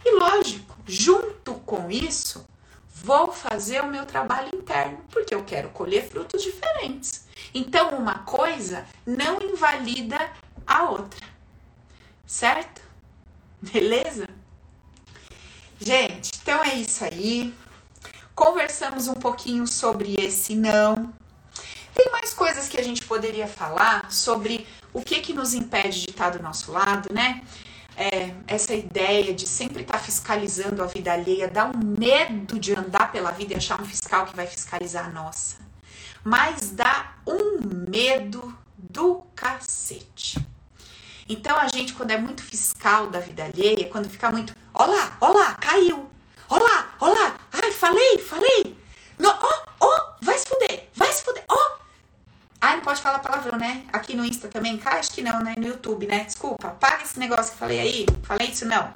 E 0.04 0.10
lógico, 0.18 0.76
junto 0.86 1.54
com 1.54 1.90
isso, 1.90 2.46
vou 2.94 3.32
fazer 3.32 3.80
o 3.80 3.86
meu 3.86 4.04
trabalho 4.04 4.54
interno, 4.54 5.02
porque 5.10 5.34
eu 5.34 5.42
quero 5.44 5.70
colher 5.70 6.06
frutos 6.06 6.42
diferentes. 6.42 7.26
Então, 7.54 7.96
uma 7.96 8.18
coisa 8.18 8.84
não 9.06 9.40
invalida 9.40 10.30
a 10.66 10.90
outra. 10.90 11.26
Certo? 12.26 12.82
Beleza? 13.62 14.28
Gente, 15.80 16.32
então 16.42 16.62
é 16.62 16.74
isso 16.74 17.02
aí. 17.02 17.54
Conversamos 18.36 19.08
um 19.08 19.14
pouquinho 19.14 19.66
sobre 19.66 20.14
esse 20.16 20.54
não. 20.54 21.12
Tem 21.92 22.12
mais 22.12 22.32
coisas 22.32 22.68
que 22.68 22.78
a 22.78 22.84
gente 22.84 23.04
poderia 23.04 23.48
falar 23.48 24.12
sobre 24.12 24.64
o 24.92 25.02
que 25.02 25.20
que 25.20 25.32
nos 25.32 25.54
impede 25.54 26.02
de 26.02 26.10
estar 26.10 26.30
do 26.30 26.40
nosso 26.40 26.70
lado, 26.70 27.12
né? 27.12 27.42
é, 27.96 28.34
essa 28.46 28.74
ideia 28.74 29.32
de 29.32 29.46
sempre 29.46 29.80
estar 29.80 29.94
tá 29.94 29.98
fiscalizando 29.98 30.82
a 30.82 30.86
vida 30.86 31.12
alheia 31.12 31.48
dá 31.48 31.64
um 31.64 31.78
medo 31.98 32.58
de 32.58 32.74
andar 32.74 33.10
pela 33.10 33.30
vida 33.30 33.54
e 33.54 33.56
achar 33.56 33.80
um 33.80 33.86
fiscal 33.86 34.26
que 34.26 34.36
vai 34.36 34.46
fiscalizar 34.46 35.06
a 35.06 35.10
nossa. 35.10 35.56
Mas 36.22 36.70
dá 36.70 37.14
um 37.26 37.58
medo 37.88 38.56
do 38.76 39.22
cacete. 39.34 40.38
Então 41.28 41.56
a 41.56 41.68
gente, 41.68 41.94
quando 41.94 42.10
é 42.10 42.18
muito 42.18 42.42
fiscal 42.42 43.08
da 43.08 43.18
vida 43.18 43.44
alheia, 43.44 43.88
quando 43.88 44.10
fica 44.10 44.30
muito, 44.30 44.54
olá, 44.74 45.16
olá, 45.20 45.54
caiu, 45.54 46.08
olá, 46.48 46.94
olá, 47.00 47.36
ai, 47.52 47.72
falei, 47.72 48.18
falei, 48.18 48.76
ó, 49.22 49.38
ó, 49.80 49.86
oh, 49.86 50.24
vai 50.24 50.38
se 50.38 50.46
fuder, 50.46 50.88
vai 50.94 51.12
se 51.12 51.22
fuder, 51.22 51.44
ó. 51.48 51.54
Oh. 51.54 51.76
Ai, 52.60 52.76
não 52.76 52.82
pode 52.82 53.00
falar 53.00 53.18
palavrão, 53.18 53.58
né? 53.58 53.84
Aqui 53.92 54.16
no 54.16 54.24
Insta 54.24 54.48
também 54.48 54.78
cai? 54.78 54.98
Acho 54.98 55.12
que 55.12 55.22
não, 55.22 55.42
né? 55.42 55.54
No 55.56 55.66
YouTube, 55.66 56.06
né? 56.06 56.24
Desculpa, 56.24 56.70
paga 56.70 57.04
esse 57.04 57.18
negócio 57.18 57.52
que 57.52 57.58
falei 57.58 57.78
aí. 57.78 58.06
Falei 58.22 58.48
isso 58.48 58.64
não. 58.64 58.92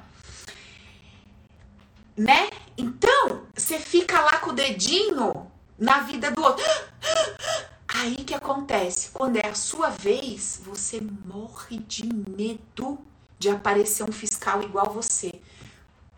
Né? 2.17 2.49
Então, 2.77 3.43
você 3.55 3.79
fica 3.79 4.19
lá 4.19 4.39
com 4.39 4.49
o 4.49 4.53
dedinho 4.53 5.49
na 5.77 5.99
vida 6.01 6.31
do 6.31 6.41
outro. 6.41 6.63
Aí 7.87 8.15
que 8.15 8.33
acontece? 8.33 9.09
Quando 9.11 9.37
é 9.37 9.47
a 9.47 9.53
sua 9.53 9.89
vez, 9.89 10.61
você 10.63 11.01
morre 11.25 11.77
de 11.79 12.05
medo 12.05 12.99
de 13.37 13.49
aparecer 13.49 14.03
um 14.03 14.11
fiscal 14.11 14.61
igual 14.63 14.93
você. 14.93 15.41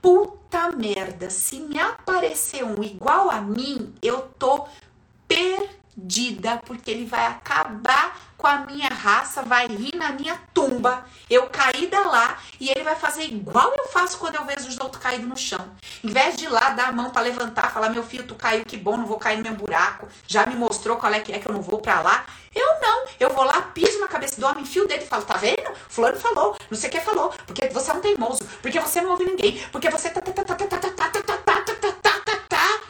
Puta 0.03 0.69
merda, 0.69 1.29
se 1.29 1.61
me 1.61 1.79
aparecer 1.79 2.61
um 2.61 2.83
igual 2.83 3.31
a 3.31 3.39
mim, 3.39 3.95
eu 4.01 4.23
tô 4.37 4.67
perdida, 5.25 6.57
porque 6.65 6.91
ele 6.91 7.05
vai 7.05 7.25
acabar 7.25 8.19
com 8.37 8.45
a 8.45 8.57
minha 8.65 8.89
raça, 8.89 9.41
vai 9.43 9.65
rir 9.65 9.95
na 9.95 10.11
minha 10.11 10.37
tumba. 10.53 11.05
Eu 11.29 11.47
caída 11.47 12.01
lá 12.01 12.37
e 12.59 12.69
ele 12.69 12.83
vai 12.83 12.97
fazer 12.97 13.23
igual 13.23 13.73
eu 13.77 13.87
faço 13.87 14.17
quando 14.17 14.35
eu 14.35 14.43
vejo 14.43 14.67
os 14.67 14.77
outros 14.77 15.01
caídos 15.01 15.25
no 15.25 15.37
chão. 15.37 15.65
Em 16.03 16.09
vez 16.09 16.35
de 16.35 16.43
ir 16.43 16.49
lá 16.49 16.71
dar 16.71 16.89
a 16.89 16.91
mão 16.91 17.09
para 17.09 17.21
levantar, 17.21 17.71
falar: 17.71 17.89
meu 17.89 18.03
filho, 18.03 18.27
tu 18.27 18.35
caiu, 18.35 18.65
que 18.65 18.75
bom, 18.75 18.97
não 18.97 19.05
vou 19.05 19.17
cair 19.17 19.37
no 19.37 19.43
meu 19.43 19.55
buraco. 19.55 20.09
Já 20.27 20.45
me 20.45 20.55
mostrou 20.55 20.97
qual 20.97 21.13
é 21.13 21.21
que 21.21 21.31
é 21.31 21.39
que 21.39 21.47
eu 21.47 21.53
não 21.53 21.61
vou 21.61 21.79
para 21.79 22.01
lá. 22.01 22.25
Eu 22.55 22.79
não, 22.81 23.05
eu 23.19 23.29
vou 23.29 23.43
lá, 23.43 23.61
piso 23.61 23.99
na 23.99 24.07
cabeça 24.07 24.39
do 24.39 24.45
homem, 24.45 24.65
fio 24.65 24.87
dele 24.87 25.03
e 25.03 25.07
falo: 25.07 25.23
tá 25.23 25.37
vendo? 25.37 25.73
Fulano 25.89 26.19
falou, 26.19 26.55
não 26.69 26.77
sei 26.77 26.89
o 26.89 26.91
que 26.91 26.99
falou, 26.99 27.29
porque 27.45 27.67
você 27.69 27.91
é 27.91 27.93
um 27.93 28.01
teimoso, 28.01 28.43
porque 28.61 28.79
você 28.79 29.01
não 29.01 29.11
ouve 29.11 29.25
ninguém, 29.25 29.59
porque 29.71 29.89
você 29.89 30.09
tá, 30.09 30.21
tá, 30.21 30.31
tá, 30.31 30.43
tá, 30.43 30.55
tá, 30.55 30.67
tá, 30.67 30.77
tá, 30.77 31.09
tá, 31.09 31.09
tá, 31.09 31.21
tá, 31.21 31.61
tá, 31.61 31.91
tá, 32.01 32.19
tá, 32.19 32.37
tá. 32.49 32.81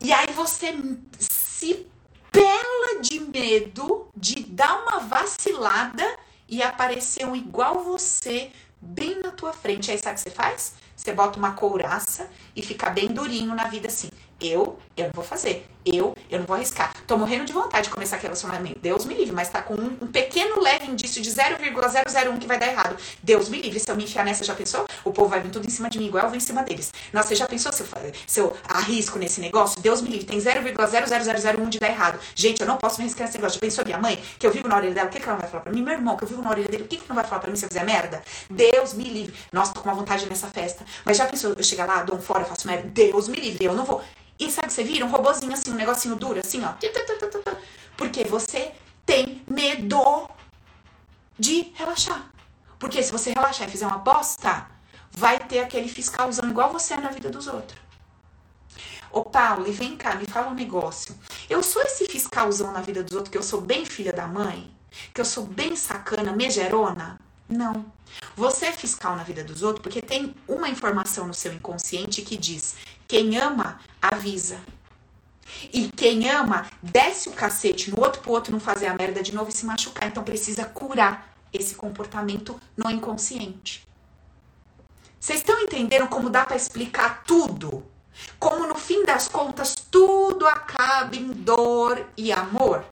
E 0.00 0.12
aí 0.12 0.32
você 0.32 0.74
se 1.18 1.86
pela 2.32 3.00
de 3.00 3.20
medo 3.20 4.08
de 4.16 4.42
dar 4.44 4.82
uma 4.82 5.00
vacilada 5.00 6.04
e 6.48 6.62
aparecer 6.62 7.26
um 7.26 7.36
igual 7.36 7.82
você 7.82 8.50
bem 8.80 9.20
na 9.20 9.30
tua 9.30 9.52
frente. 9.52 9.90
Aí 9.90 9.98
sabe 9.98 10.14
o 10.14 10.14
que 10.16 10.22
você 10.22 10.30
faz? 10.30 10.74
Você 10.96 11.12
bota 11.12 11.38
uma 11.38 11.52
couraça 11.52 12.28
e 12.54 12.62
fica 12.62 12.90
bem 12.90 13.08
durinho 13.08 13.54
na 13.54 13.64
vida 13.64 13.88
assim. 13.88 14.10
Eu, 14.40 14.78
eu 14.96 15.06
não 15.06 15.12
vou 15.12 15.24
fazer. 15.24 15.66
Eu, 15.84 16.14
eu 16.30 16.38
não 16.38 16.46
vou 16.46 16.56
arriscar. 16.56 16.92
Tô 17.06 17.16
morrendo 17.16 17.44
de 17.44 17.52
vontade 17.52 17.84
de 17.84 17.90
começar 17.90 18.16
aquele 18.16 18.28
relacionamento. 18.28 18.78
Deus 18.80 19.04
me 19.06 19.14
livre, 19.14 19.32
mas 19.32 19.48
tá 19.48 19.62
com 19.62 19.74
um, 19.74 19.96
um 20.02 20.06
pequeno 20.06 20.60
leve 20.60 20.90
indício 20.90 21.22
de 21.22 21.30
0,001 21.30 22.38
que 22.38 22.46
vai 22.46 22.58
dar 22.58 22.68
errado. 22.68 22.96
Deus 23.22 23.48
me 23.48 23.60
livre. 23.60 23.80
Se 23.80 23.90
eu 23.90 23.96
me 23.96 24.04
enfiar 24.04 24.24
nessa, 24.24 24.44
já 24.44 24.54
pensou? 24.54 24.86
O 25.04 25.12
povo 25.12 25.28
vai 25.28 25.40
vir 25.40 25.50
tudo 25.50 25.66
em 25.66 25.70
cima 25.70 25.88
de 25.88 25.98
mim, 25.98 26.06
igual 26.06 26.24
eu 26.24 26.28
vou 26.28 26.36
em 26.36 26.40
cima 26.40 26.62
deles. 26.62 26.92
Nossa, 27.12 27.28
você 27.28 27.36
já 27.36 27.46
pensou 27.46 27.72
se 27.72 27.82
eu, 27.82 27.88
se 28.26 28.40
eu 28.40 28.56
arrisco 28.68 29.18
nesse 29.18 29.40
negócio? 29.40 29.80
Deus 29.80 30.02
me 30.02 30.10
livre. 30.10 30.26
Tem 30.26 30.38
0,0001 30.38 31.68
de 31.68 31.78
dar 31.78 31.88
errado. 31.88 32.20
Gente, 32.34 32.60
eu 32.60 32.66
não 32.66 32.76
posso 32.76 32.98
me 32.98 33.04
arriscar 33.04 33.26
nesse 33.26 33.38
negócio. 33.38 33.54
Já 33.54 33.60
pensou 33.60 33.84
minha 33.84 33.98
mãe, 33.98 34.22
que 34.38 34.46
eu 34.46 34.50
vivo 34.50 34.68
na 34.68 34.76
orelha 34.76 34.94
dela? 34.94 35.08
O 35.08 35.10
que, 35.10 35.18
que 35.18 35.28
ela 35.28 35.38
vai 35.38 35.48
falar 35.48 35.62
pra 35.62 35.72
mim? 35.72 35.82
Meu 35.82 35.94
irmão, 35.94 36.16
que 36.16 36.24
eu 36.24 36.28
vivo 36.28 36.42
na 36.42 36.50
orelha 36.50 36.68
dele, 36.68 36.84
o 36.84 36.88
que, 36.88 36.98
que 36.98 37.08
não 37.08 37.16
vai 37.16 37.24
falar 37.24 37.40
pra 37.40 37.50
mim 37.50 37.56
se 37.56 37.64
eu 37.64 37.68
fizer 37.68 37.84
merda? 37.84 38.22
Deus 38.50 38.92
me 38.92 39.04
livre. 39.04 39.34
Nossa, 39.50 39.72
tô 39.72 39.80
com 39.80 39.88
uma 39.88 39.94
vontade 39.94 40.26
nessa 40.26 40.48
festa. 40.48 40.84
Mas 41.04 41.16
já 41.16 41.26
pensou, 41.26 41.54
eu 41.56 41.64
chegar 41.64 41.86
lá, 41.86 42.02
dou 42.02 42.16
um 42.16 42.20
fora, 42.20 42.44
faço 42.44 42.66
merda? 42.66 42.88
Deus 42.88 43.28
me 43.28 43.38
livre. 43.38 43.64
Eu 43.64 43.74
não 43.74 43.84
vou. 43.84 44.02
E 44.40 44.50
sabe 44.50 44.68
que 44.68 44.72
você 44.72 44.82
vira? 44.82 45.04
Um 45.04 45.10
robozinho 45.10 45.52
assim, 45.52 45.70
negocinho 45.80 46.16
duro, 46.16 46.40
assim, 46.40 46.62
ó. 46.64 46.74
Porque 47.96 48.24
você 48.24 48.72
tem 49.04 49.42
medo 49.50 50.28
de 51.38 51.72
relaxar. 51.74 52.30
Porque 52.78 53.02
se 53.02 53.12
você 53.12 53.32
relaxar 53.32 53.68
e 53.68 53.70
fizer 53.70 53.86
uma 53.86 53.98
bosta, 53.98 54.66
vai 55.10 55.38
ter 55.38 55.60
aquele 55.60 55.88
fiscal 55.88 56.28
usando 56.28 56.50
igual 56.50 56.72
você 56.72 56.94
é 56.94 56.96
na 56.96 57.10
vida 57.10 57.28
dos 57.28 57.46
outros. 57.46 57.78
Ô 59.12 59.24
Paulo, 59.24 59.66
e 59.66 59.72
vem 59.72 59.96
cá, 59.96 60.14
me 60.14 60.24
fala 60.26 60.50
um 60.50 60.54
negócio. 60.54 61.18
Eu 61.48 61.62
sou 61.62 61.82
esse 61.82 62.06
fiscalzão 62.06 62.72
na 62.72 62.80
vida 62.80 63.02
dos 63.02 63.12
outros, 63.12 63.30
que 63.30 63.38
eu 63.38 63.42
sou 63.42 63.60
bem 63.60 63.84
filha 63.84 64.12
da 64.12 64.26
mãe? 64.26 64.72
Que 65.12 65.20
eu 65.20 65.24
sou 65.24 65.44
bem 65.44 65.74
sacana, 65.74 66.32
megerona? 66.32 67.18
Não. 67.48 67.84
Você 68.36 68.66
é 68.66 68.72
fiscal 68.72 69.16
na 69.16 69.24
vida 69.24 69.42
dos 69.42 69.62
outros 69.62 69.82
porque 69.82 70.00
tem 70.00 70.34
uma 70.46 70.68
informação 70.68 71.26
no 71.26 71.34
seu 71.34 71.52
inconsciente 71.52 72.22
que 72.22 72.36
diz: 72.36 72.76
quem 73.08 73.36
ama, 73.36 73.80
avisa. 74.00 74.60
E 75.72 75.88
quem 75.88 76.28
ama, 76.28 76.66
desce 76.82 77.28
o 77.28 77.32
cacete 77.32 77.90
no 77.90 78.00
outro 78.00 78.22
pro 78.22 78.32
outro 78.32 78.52
não 78.52 78.60
fazer 78.60 78.86
a 78.86 78.94
merda 78.94 79.22
de 79.22 79.34
novo 79.34 79.50
e 79.50 79.52
se 79.52 79.66
machucar. 79.66 80.08
Então 80.08 80.22
precisa 80.22 80.64
curar 80.64 81.34
esse 81.52 81.74
comportamento 81.74 82.60
no 82.76 82.90
inconsciente. 82.90 83.86
Vocês 85.18 85.40
estão 85.40 85.60
entendendo 85.60 86.08
como 86.08 86.30
dá 86.30 86.46
para 86.46 86.56
explicar 86.56 87.24
tudo? 87.24 87.84
Como 88.38 88.66
no 88.66 88.74
fim 88.74 89.04
das 89.04 89.28
contas 89.28 89.74
tudo 89.90 90.46
acaba 90.46 91.14
em 91.14 91.28
dor 91.28 92.06
e 92.16 92.32
amor? 92.32 92.84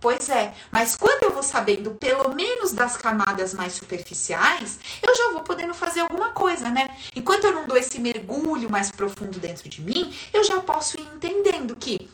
Pois 0.00 0.28
é, 0.28 0.54
mas 0.70 0.94
quando 0.94 1.24
eu 1.24 1.32
vou 1.32 1.42
sabendo 1.42 1.90
pelo 1.92 2.32
menos 2.32 2.72
das 2.72 2.96
camadas 2.96 3.52
mais 3.52 3.72
superficiais, 3.72 4.78
eu 5.02 5.14
já 5.14 5.32
vou 5.32 5.42
podendo 5.42 5.74
fazer 5.74 6.00
alguma 6.00 6.30
coisa, 6.30 6.70
né? 6.70 6.88
Enquanto 7.16 7.44
eu 7.44 7.52
não 7.52 7.66
dou 7.66 7.76
esse 7.76 7.98
mergulho 7.98 8.70
mais 8.70 8.92
profundo 8.92 9.40
dentro 9.40 9.68
de 9.68 9.82
mim, 9.82 10.14
eu 10.32 10.44
já 10.44 10.60
posso 10.60 11.00
ir 11.00 11.08
entendendo 11.14 11.74
que 11.74 12.08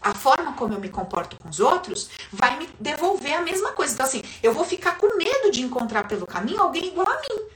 a 0.00 0.14
forma 0.14 0.52
como 0.52 0.74
eu 0.74 0.80
me 0.80 0.88
comporto 0.88 1.36
com 1.36 1.48
os 1.48 1.58
outros 1.58 2.08
vai 2.30 2.56
me 2.56 2.68
devolver 2.78 3.34
a 3.34 3.42
mesma 3.42 3.72
coisa. 3.72 3.94
Então, 3.94 4.06
assim, 4.06 4.22
eu 4.40 4.52
vou 4.52 4.64
ficar 4.64 4.96
com 4.98 5.16
medo 5.16 5.50
de 5.50 5.62
encontrar 5.62 6.06
pelo 6.06 6.26
caminho 6.26 6.60
alguém 6.60 6.86
igual 6.86 7.08
a 7.08 7.20
mim. 7.20 7.48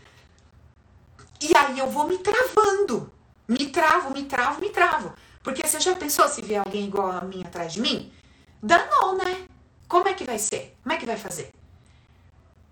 E 1.40 1.56
aí 1.56 1.78
eu 1.78 1.88
vou 1.88 2.08
me 2.08 2.18
travando. 2.18 3.12
Me 3.46 3.66
travo, 3.66 4.12
me 4.12 4.24
travo, 4.24 4.60
me 4.60 4.70
travo. 4.70 5.12
Porque 5.42 5.64
você 5.64 5.78
já 5.78 5.94
pensou 5.94 6.26
se 6.28 6.42
vier 6.42 6.60
alguém 6.64 6.86
igual 6.86 7.12
a 7.12 7.20
mim 7.20 7.44
atrás 7.44 7.74
de 7.74 7.80
mim? 7.80 8.12
Danou, 8.62 9.14
né? 9.16 9.46
Como 9.88 10.06
é 10.06 10.12
que 10.12 10.24
vai 10.24 10.38
ser? 10.38 10.76
Como 10.82 10.92
é 10.92 10.98
que 10.98 11.06
vai 11.06 11.16
fazer? 11.16 11.50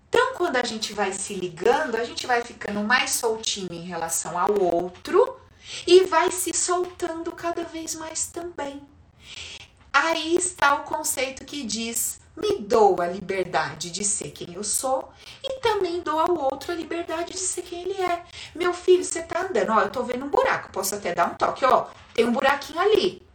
Então, 0.07 0.35
quando 0.35 0.55
a 0.55 0.63
gente 0.63 0.93
vai 0.93 1.11
se 1.11 1.33
ligando, 1.33 1.95
a 1.95 2.03
gente 2.03 2.27
vai 2.27 2.43
ficando 2.43 2.81
mais 2.83 3.09
soltinho 3.11 3.73
em 3.73 3.85
relação 3.85 4.37
ao 4.37 4.53
outro 4.61 5.37
e 5.85 6.03
vai 6.05 6.31
se 6.31 6.53
soltando 6.53 7.31
cada 7.31 7.63
vez 7.63 7.95
mais 7.95 8.27
também. 8.27 8.81
Aí 9.91 10.35
está 10.35 10.75
o 10.75 10.83
conceito 10.83 11.43
que 11.43 11.63
diz: 11.63 12.19
me 12.35 12.59
dou 12.59 13.01
a 13.01 13.07
liberdade 13.07 13.89
de 13.89 14.03
ser 14.03 14.29
quem 14.29 14.53
eu 14.53 14.63
sou 14.63 15.11
e 15.43 15.59
também 15.59 16.01
dou 16.01 16.19
ao 16.19 16.37
outro 16.37 16.71
a 16.71 16.75
liberdade 16.75 17.33
de 17.33 17.39
ser 17.39 17.63
quem 17.63 17.81
ele 17.81 17.99
é. 17.99 18.23
Meu 18.53 18.73
filho, 18.73 19.03
você 19.03 19.23
tá 19.23 19.41
andando, 19.41 19.71
ó, 19.71 19.81
eu 19.81 19.89
tô 19.89 20.03
vendo 20.03 20.23
um 20.23 20.29
buraco, 20.29 20.71
posso 20.71 20.93
até 20.93 21.15
dar 21.15 21.31
um 21.31 21.35
toque, 21.35 21.65
ó, 21.65 21.87
tem 22.13 22.25
um 22.25 22.31
buraquinho 22.31 22.79
ali. 22.79 23.26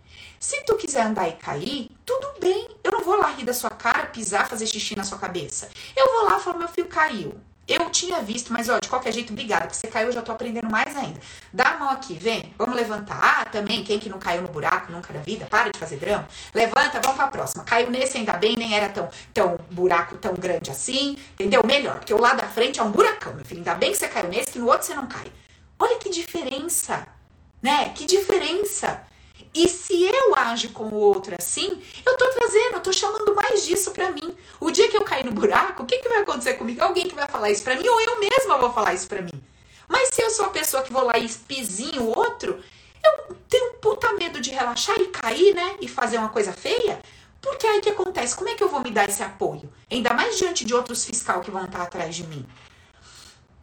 Se 0.42 0.60
tu 0.64 0.74
quiser 0.74 1.02
andar 1.02 1.28
e 1.28 1.34
cair, 1.34 1.88
tudo 2.04 2.34
bem. 2.40 2.68
Eu 2.82 2.90
não 2.90 3.04
vou 3.04 3.16
lá 3.16 3.30
rir 3.30 3.44
da 3.44 3.54
sua 3.54 3.70
cara, 3.70 4.06
pisar, 4.06 4.48
fazer 4.48 4.66
xixi 4.66 4.96
na 4.96 5.04
sua 5.04 5.16
cabeça. 5.16 5.70
Eu 5.96 6.04
vou 6.12 6.24
lá 6.24 6.36
e 6.36 6.40
falo, 6.40 6.58
meu 6.58 6.66
filho 6.66 6.88
caiu. 6.88 7.40
Eu 7.68 7.88
tinha 7.90 8.20
visto, 8.20 8.52
mas 8.52 8.68
ó, 8.68 8.80
de 8.80 8.88
qualquer 8.88 9.12
jeito, 9.12 9.32
obrigada, 9.32 9.66
porque 9.66 9.76
você 9.76 9.86
caiu, 9.86 10.08
eu 10.08 10.12
já 10.12 10.20
tô 10.20 10.32
aprendendo 10.32 10.68
mais 10.68 10.96
ainda. 10.96 11.20
Dá 11.52 11.68
a 11.68 11.78
mão 11.78 11.90
aqui, 11.90 12.14
vem, 12.14 12.52
vamos 12.58 12.74
levantar. 12.74 13.20
Ah, 13.22 13.44
também, 13.44 13.84
quem 13.84 14.00
que 14.00 14.08
não 14.08 14.18
caiu 14.18 14.42
no 14.42 14.48
buraco 14.48 14.90
nunca 14.90 15.12
na 15.12 15.20
vida, 15.20 15.46
para 15.46 15.70
de 15.70 15.78
fazer 15.78 15.98
drama. 15.98 16.26
Levanta, 16.52 17.00
vamos 17.00 17.18
pra 17.18 17.28
próxima. 17.28 17.62
Caiu 17.62 17.88
nesse 17.88 18.18
ainda 18.18 18.32
bem, 18.32 18.56
nem 18.56 18.74
era 18.74 18.88
tão, 18.88 19.08
tão 19.32 19.56
buraco 19.70 20.16
tão 20.16 20.34
grande 20.34 20.72
assim, 20.72 21.16
entendeu? 21.34 21.62
Melhor, 21.64 22.00
porque 22.00 22.12
o 22.12 22.20
lado 22.20 22.38
da 22.38 22.48
frente 22.48 22.80
é 22.80 22.82
um 22.82 22.90
buracão, 22.90 23.32
meu 23.32 23.44
filho. 23.44 23.60
Ainda 23.60 23.76
bem 23.76 23.92
que 23.92 23.98
você 23.98 24.08
caiu 24.08 24.28
nesse, 24.28 24.50
que 24.50 24.58
no 24.58 24.66
outro 24.66 24.84
você 24.84 24.94
não 24.94 25.06
cai. 25.06 25.30
Olha 25.78 26.00
que 26.00 26.10
diferença, 26.10 27.06
né? 27.62 27.90
Que 27.90 28.04
diferença. 28.04 29.11
E 29.54 29.68
se 29.68 30.02
eu 30.02 30.34
ajo 30.34 30.70
com 30.70 30.84
o 30.84 30.94
outro 30.94 31.34
assim, 31.38 31.82
eu 32.06 32.16
tô 32.16 32.28
trazendo, 32.30 32.74
eu 32.74 32.80
tô 32.80 32.92
chamando 32.92 33.34
mais 33.34 33.64
disso 33.64 33.90
para 33.90 34.10
mim. 34.10 34.34
O 34.58 34.70
dia 34.70 34.88
que 34.88 34.96
eu 34.96 35.04
cair 35.04 35.24
no 35.24 35.32
buraco, 35.32 35.82
o 35.82 35.86
que, 35.86 35.98
que 35.98 36.08
vai 36.08 36.22
acontecer 36.22 36.54
comigo? 36.54 36.82
Alguém 36.82 37.06
que 37.06 37.14
vai 37.14 37.28
falar 37.28 37.50
isso 37.50 37.62
para 37.62 37.76
mim 37.76 37.86
ou 37.86 38.00
eu 38.00 38.18
mesma 38.18 38.56
vou 38.56 38.72
falar 38.72 38.94
isso 38.94 39.06
para 39.06 39.20
mim. 39.20 39.42
Mas 39.86 40.08
se 40.12 40.22
eu 40.22 40.30
sou 40.30 40.46
a 40.46 40.50
pessoa 40.50 40.82
que 40.82 40.92
vou 40.92 41.04
lá 41.04 41.18
e 41.18 41.26
espizinho 41.26 42.02
o 42.02 42.18
outro, 42.18 42.62
eu 43.04 43.36
tenho 43.48 43.72
um 43.72 43.74
puta 43.74 44.12
medo 44.14 44.40
de 44.40 44.50
relaxar 44.50 44.98
e 44.98 45.08
cair, 45.08 45.54
né? 45.54 45.76
E 45.82 45.88
fazer 45.88 46.16
uma 46.16 46.30
coisa 46.30 46.52
feia. 46.52 46.98
Porque 47.42 47.66
aí 47.66 47.80
que 47.80 47.90
acontece? 47.90 48.34
Como 48.34 48.48
é 48.48 48.54
que 48.54 48.62
eu 48.62 48.68
vou 48.68 48.80
me 48.80 48.90
dar 48.90 49.08
esse 49.08 49.22
apoio? 49.22 49.70
Ainda 49.90 50.14
mais 50.14 50.38
diante 50.38 50.64
de 50.64 50.72
outros 50.72 51.04
fiscal 51.04 51.40
que 51.40 51.50
vão 51.50 51.64
estar 51.64 51.82
atrás 51.82 52.14
de 52.14 52.24
mim. 52.26 52.46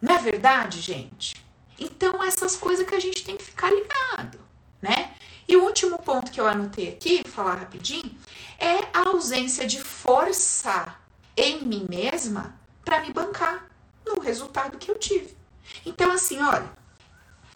Não 0.02 0.16
é 0.16 0.20
verdade, 0.20 0.82
gente? 0.82 1.36
Então, 1.80 2.22
essas 2.24 2.56
coisas 2.57 2.86
que 2.86 2.94
a 2.94 2.99
gente 2.99 3.24
tem 3.24 3.38
que 3.38 3.44
ficar 3.44 3.72
ligado, 3.72 4.40
né? 4.82 5.14
E 5.50 5.58
o 5.58 5.64
último 5.64 5.98
ponto 5.98 6.32
que 6.32 6.40
eu 6.40 6.46
anotei 6.46 6.90
aqui, 6.90 7.24
falar 7.28 7.56
rapidinho, 7.56 8.16
é 8.60 8.88
a 8.94 9.10
ausência 9.10 9.66
de 9.66 9.82
força 9.82 10.96
em 11.36 11.66
mim 11.66 11.88
mesma 11.90 12.56
para 12.86 13.02
me 13.02 13.12
bancar 13.12 13.66
no 14.06 14.20
resultado 14.20 14.78
que 14.78 14.92
eu 14.92 15.00
tive. 15.00 15.36
Então, 15.84 16.12
assim, 16.12 16.40
olha, 16.40 16.70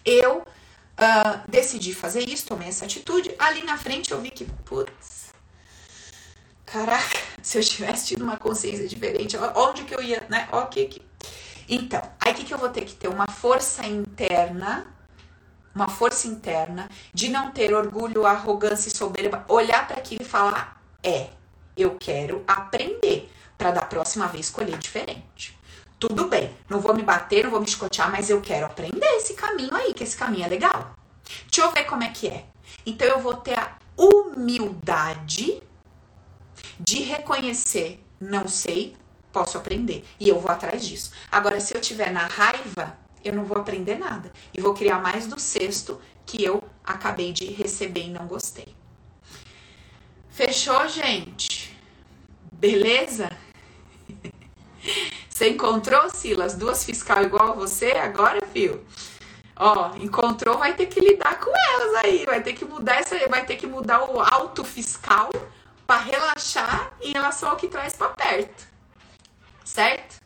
eu 0.04 0.40
uh, 0.40 1.48
decidi 1.48 1.94
fazer 1.94 2.28
isso, 2.28 2.48
tomei 2.48 2.70
essa 2.70 2.86
atitude. 2.86 3.36
Ali 3.38 3.62
na 3.62 3.78
frente 3.78 4.12
eu 4.12 4.20
vi 4.20 4.32
que, 4.32 4.46
putz, 4.66 5.32
caraca, 6.66 7.20
se 7.44 7.60
eu 7.60 7.64
tivesse 7.64 8.08
tido 8.08 8.24
uma 8.24 8.38
consciência 8.38 8.88
diferente, 8.88 9.38
onde 9.56 9.84
que 9.84 9.94
eu 9.94 10.02
ia, 10.02 10.26
né? 10.32 10.50
Ok, 10.52 10.88
que. 10.88 11.00
Então, 11.70 12.02
aí 12.20 12.34
que, 12.34 12.44
que 12.44 12.54
eu 12.56 12.58
vou 12.58 12.70
ter 12.70 12.86
que 12.86 12.96
ter 12.96 13.08
uma 13.08 13.28
força 13.28 13.86
interna, 13.86 14.93
uma 15.74 15.88
força 15.88 16.28
interna 16.28 16.90
de 17.14 17.30
não 17.30 17.52
ter 17.52 17.74
orgulho, 17.74 18.26
arrogância 18.26 18.90
e 18.90 18.92
soberba, 18.92 19.46
olhar 19.48 19.88
para 19.88 19.98
aquilo 19.98 20.22
e 20.22 20.26
falar: 20.26 20.82
é, 21.02 21.30
eu 21.76 21.96
quero 22.00 22.44
aprender 22.48 23.32
para 23.58 23.72
da 23.72 23.82
próxima 23.82 24.28
vez 24.28 24.48
escolher 24.48 24.78
diferente. 24.78 25.58
Tudo 26.00 26.28
bem, 26.28 26.54
não 26.70 26.80
vou 26.80 26.94
me 26.94 27.02
bater, 27.02 27.46
não 27.46 27.52
vou 27.52 27.62
me 27.62 27.66
escotear, 27.66 28.12
mas 28.12 28.30
eu 28.30 28.42
quero 28.42 28.66
aprender 28.66 29.08
esse 29.16 29.34
caminho 29.34 29.74
aí, 29.74 29.94
que 29.94 30.04
esse 30.04 30.18
caminho 30.18 30.46
é 30.46 30.50
legal. 30.50 30.94
Deixa 31.50 31.62
eu 31.62 31.72
ver 31.72 31.86
como 31.86 32.04
é 32.04 32.10
que 32.10 32.28
é. 32.28 32.46
Então 32.86 33.08
eu 33.08 33.20
vou 33.20 33.36
ter 33.36 33.58
a 33.58 33.78
humildade 33.98 35.64
de 36.80 37.04
reconhecer, 37.04 38.04
não 38.20 38.48
sei, 38.48 38.98
posso 39.32 39.58
aprender. 39.58 40.04
E 40.20 40.28
eu 40.28 40.40
vou 40.40 40.52
atrás 40.52 40.86
disso. 40.86 41.12
Agora, 41.32 41.60
se 41.60 41.76
eu 41.76 41.82
tiver 41.82 42.12
na 42.12 42.28
raiva, 42.28 42.98
eu 43.24 43.34
não 43.34 43.46
vou 43.46 43.58
aprender 43.58 43.98
nada. 43.98 44.32
E 44.54 44.62
vou 44.62 44.74
criar 44.74 45.02
mais 45.02 45.28
do 45.28 45.40
sexto 45.40 46.00
que 46.26 46.44
eu 46.44 46.64
acabei 46.84 47.32
de 47.32 47.46
receber 47.46 48.06
e 48.06 48.10
não 48.10 48.28
gostei. 48.28 48.76
Fechou, 50.30 50.88
gente? 50.88 51.78
Beleza? 52.52 53.30
Você 55.30 55.50
encontrou, 55.50 56.10
Silas, 56.10 56.56
duas 56.56 56.84
fiscal 56.84 57.24
igual 57.24 57.52
a 57.52 57.56
você 57.56 57.92
agora, 57.94 58.40
filho? 58.54 58.86
Ó, 59.56 59.96
encontrou, 59.98 60.58
vai 60.58 60.76
ter 60.76 60.86
que 60.86 61.00
lidar 61.00 61.40
com 61.40 61.52
elas 61.52 61.96
aí, 62.04 62.26
vai 62.26 62.42
ter 62.42 62.54
que 62.54 62.66
mudar 62.66 62.98
essa, 62.98 63.18
vai 63.28 63.46
ter 63.46 63.56
que 63.56 63.68
mudar 63.68 64.10
o 64.10 64.20
auto 64.20 64.64
fiscal 64.64 65.30
para 65.86 66.02
relaxar 66.02 66.94
em 67.02 67.14
relação 67.14 67.50
ao 67.50 67.56
que 67.56 67.68
traz 67.68 67.96
para 67.96 68.10
perto. 68.10 68.68
Certo? 69.64 70.23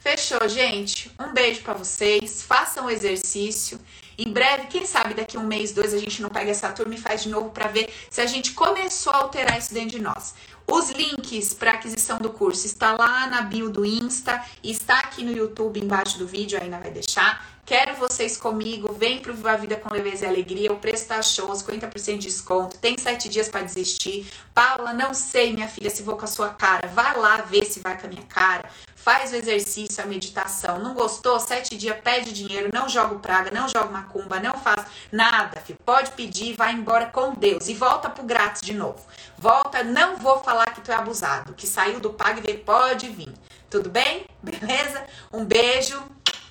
Fechou, 0.00 0.48
gente. 0.48 1.12
Um 1.20 1.34
beijo 1.34 1.60
para 1.60 1.74
vocês. 1.74 2.42
Façam 2.42 2.86
o 2.86 2.90
exercício. 2.90 3.78
Em 4.16 4.32
breve, 4.32 4.66
quem 4.68 4.86
sabe 4.86 5.12
daqui 5.12 5.36
um 5.36 5.46
mês, 5.46 5.72
dois, 5.72 5.92
a 5.92 5.98
gente 5.98 6.22
não 6.22 6.30
pega 6.30 6.50
essa 6.50 6.72
turma 6.72 6.94
e 6.94 6.98
faz 6.98 7.22
de 7.22 7.28
novo 7.28 7.50
para 7.50 7.68
ver 7.68 7.92
se 8.10 8.20
a 8.20 8.26
gente 8.26 8.52
começou 8.52 9.12
a 9.12 9.18
alterar 9.18 9.58
isso 9.58 9.74
dentro 9.74 9.90
de 9.90 10.00
nós. 10.00 10.34
Os 10.66 10.90
links 10.90 11.52
para 11.52 11.72
aquisição 11.72 12.18
do 12.18 12.30
curso 12.30 12.64
está 12.64 12.92
lá 12.92 13.26
na 13.26 13.42
bio 13.42 13.68
do 13.68 13.84
Insta, 13.84 14.42
está 14.62 15.00
aqui 15.00 15.22
no 15.22 15.32
YouTube 15.32 15.80
embaixo 15.80 16.18
do 16.18 16.26
vídeo, 16.26 16.58
ainda 16.60 16.78
vai 16.78 16.90
deixar. 16.90 17.60
Quero 17.66 17.94
vocês 17.94 18.36
comigo, 18.36 18.92
vem 18.92 19.20
pro 19.20 19.32
Viva 19.32 19.52
a 19.52 19.56
Vida 19.56 19.76
com 19.76 19.92
Leveza 19.92 20.24
e 20.24 20.28
Alegria, 20.28 20.72
o 20.72 20.76
preço 20.76 21.06
tá 21.06 21.22
show, 21.22 21.48
50% 21.48 22.18
de 22.18 22.26
desconto, 22.26 22.78
tem 22.78 22.98
sete 22.98 23.28
dias 23.28 23.48
para 23.48 23.62
desistir. 23.62 24.26
Paula, 24.52 24.92
não 24.92 25.14
sei, 25.14 25.52
minha 25.52 25.68
filha, 25.68 25.88
se 25.88 26.02
vou 26.02 26.16
com 26.16 26.24
a 26.24 26.28
sua 26.28 26.48
cara, 26.48 26.88
vai 26.88 27.16
lá 27.16 27.36
ver 27.42 27.64
se 27.64 27.80
vai 27.80 27.96
com 27.96 28.06
a 28.06 28.10
minha 28.10 28.24
cara. 28.24 28.68
Faz 29.02 29.32
o 29.32 29.36
exercício, 29.36 30.02
a 30.02 30.06
meditação. 30.06 30.78
Não 30.78 30.92
gostou? 30.92 31.40
Sete 31.40 31.76
dias, 31.76 31.96
pede 32.02 32.32
dinheiro, 32.32 32.70
não 32.72 32.88
joga 32.88 33.14
praga, 33.18 33.50
não 33.50 33.66
joga 33.66 33.90
macumba, 33.90 34.38
não 34.38 34.54
faz 34.54 34.84
nada, 35.10 35.60
filho. 35.60 35.78
Pode 35.84 36.10
pedir, 36.12 36.54
vai 36.54 36.72
embora 36.72 37.06
com 37.06 37.34
Deus 37.34 37.68
e 37.68 37.74
volta 37.74 38.10
pro 38.10 38.24
grátis 38.24 38.60
de 38.60 38.74
novo. 38.74 39.00
Volta, 39.38 39.82
não 39.82 40.16
vou 40.16 40.40
falar 40.40 40.74
que 40.74 40.82
tu 40.82 40.92
é 40.92 40.94
abusado, 40.94 41.54
que 41.54 41.66
saiu 41.66 41.98
do 41.98 42.12
pago 42.12 42.40
e 42.46 42.54
pode 42.58 43.08
vir. 43.08 43.32
Tudo 43.70 43.88
bem? 43.88 44.26
Beleza? 44.42 45.06
Um 45.32 45.44
beijo, 45.44 46.02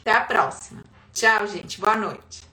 até 0.01 0.13
a 0.13 0.21
próxima. 0.21 0.84
Tchau, 1.13 1.45
gente. 1.45 1.80
Boa 1.80 1.95
noite. 1.95 2.49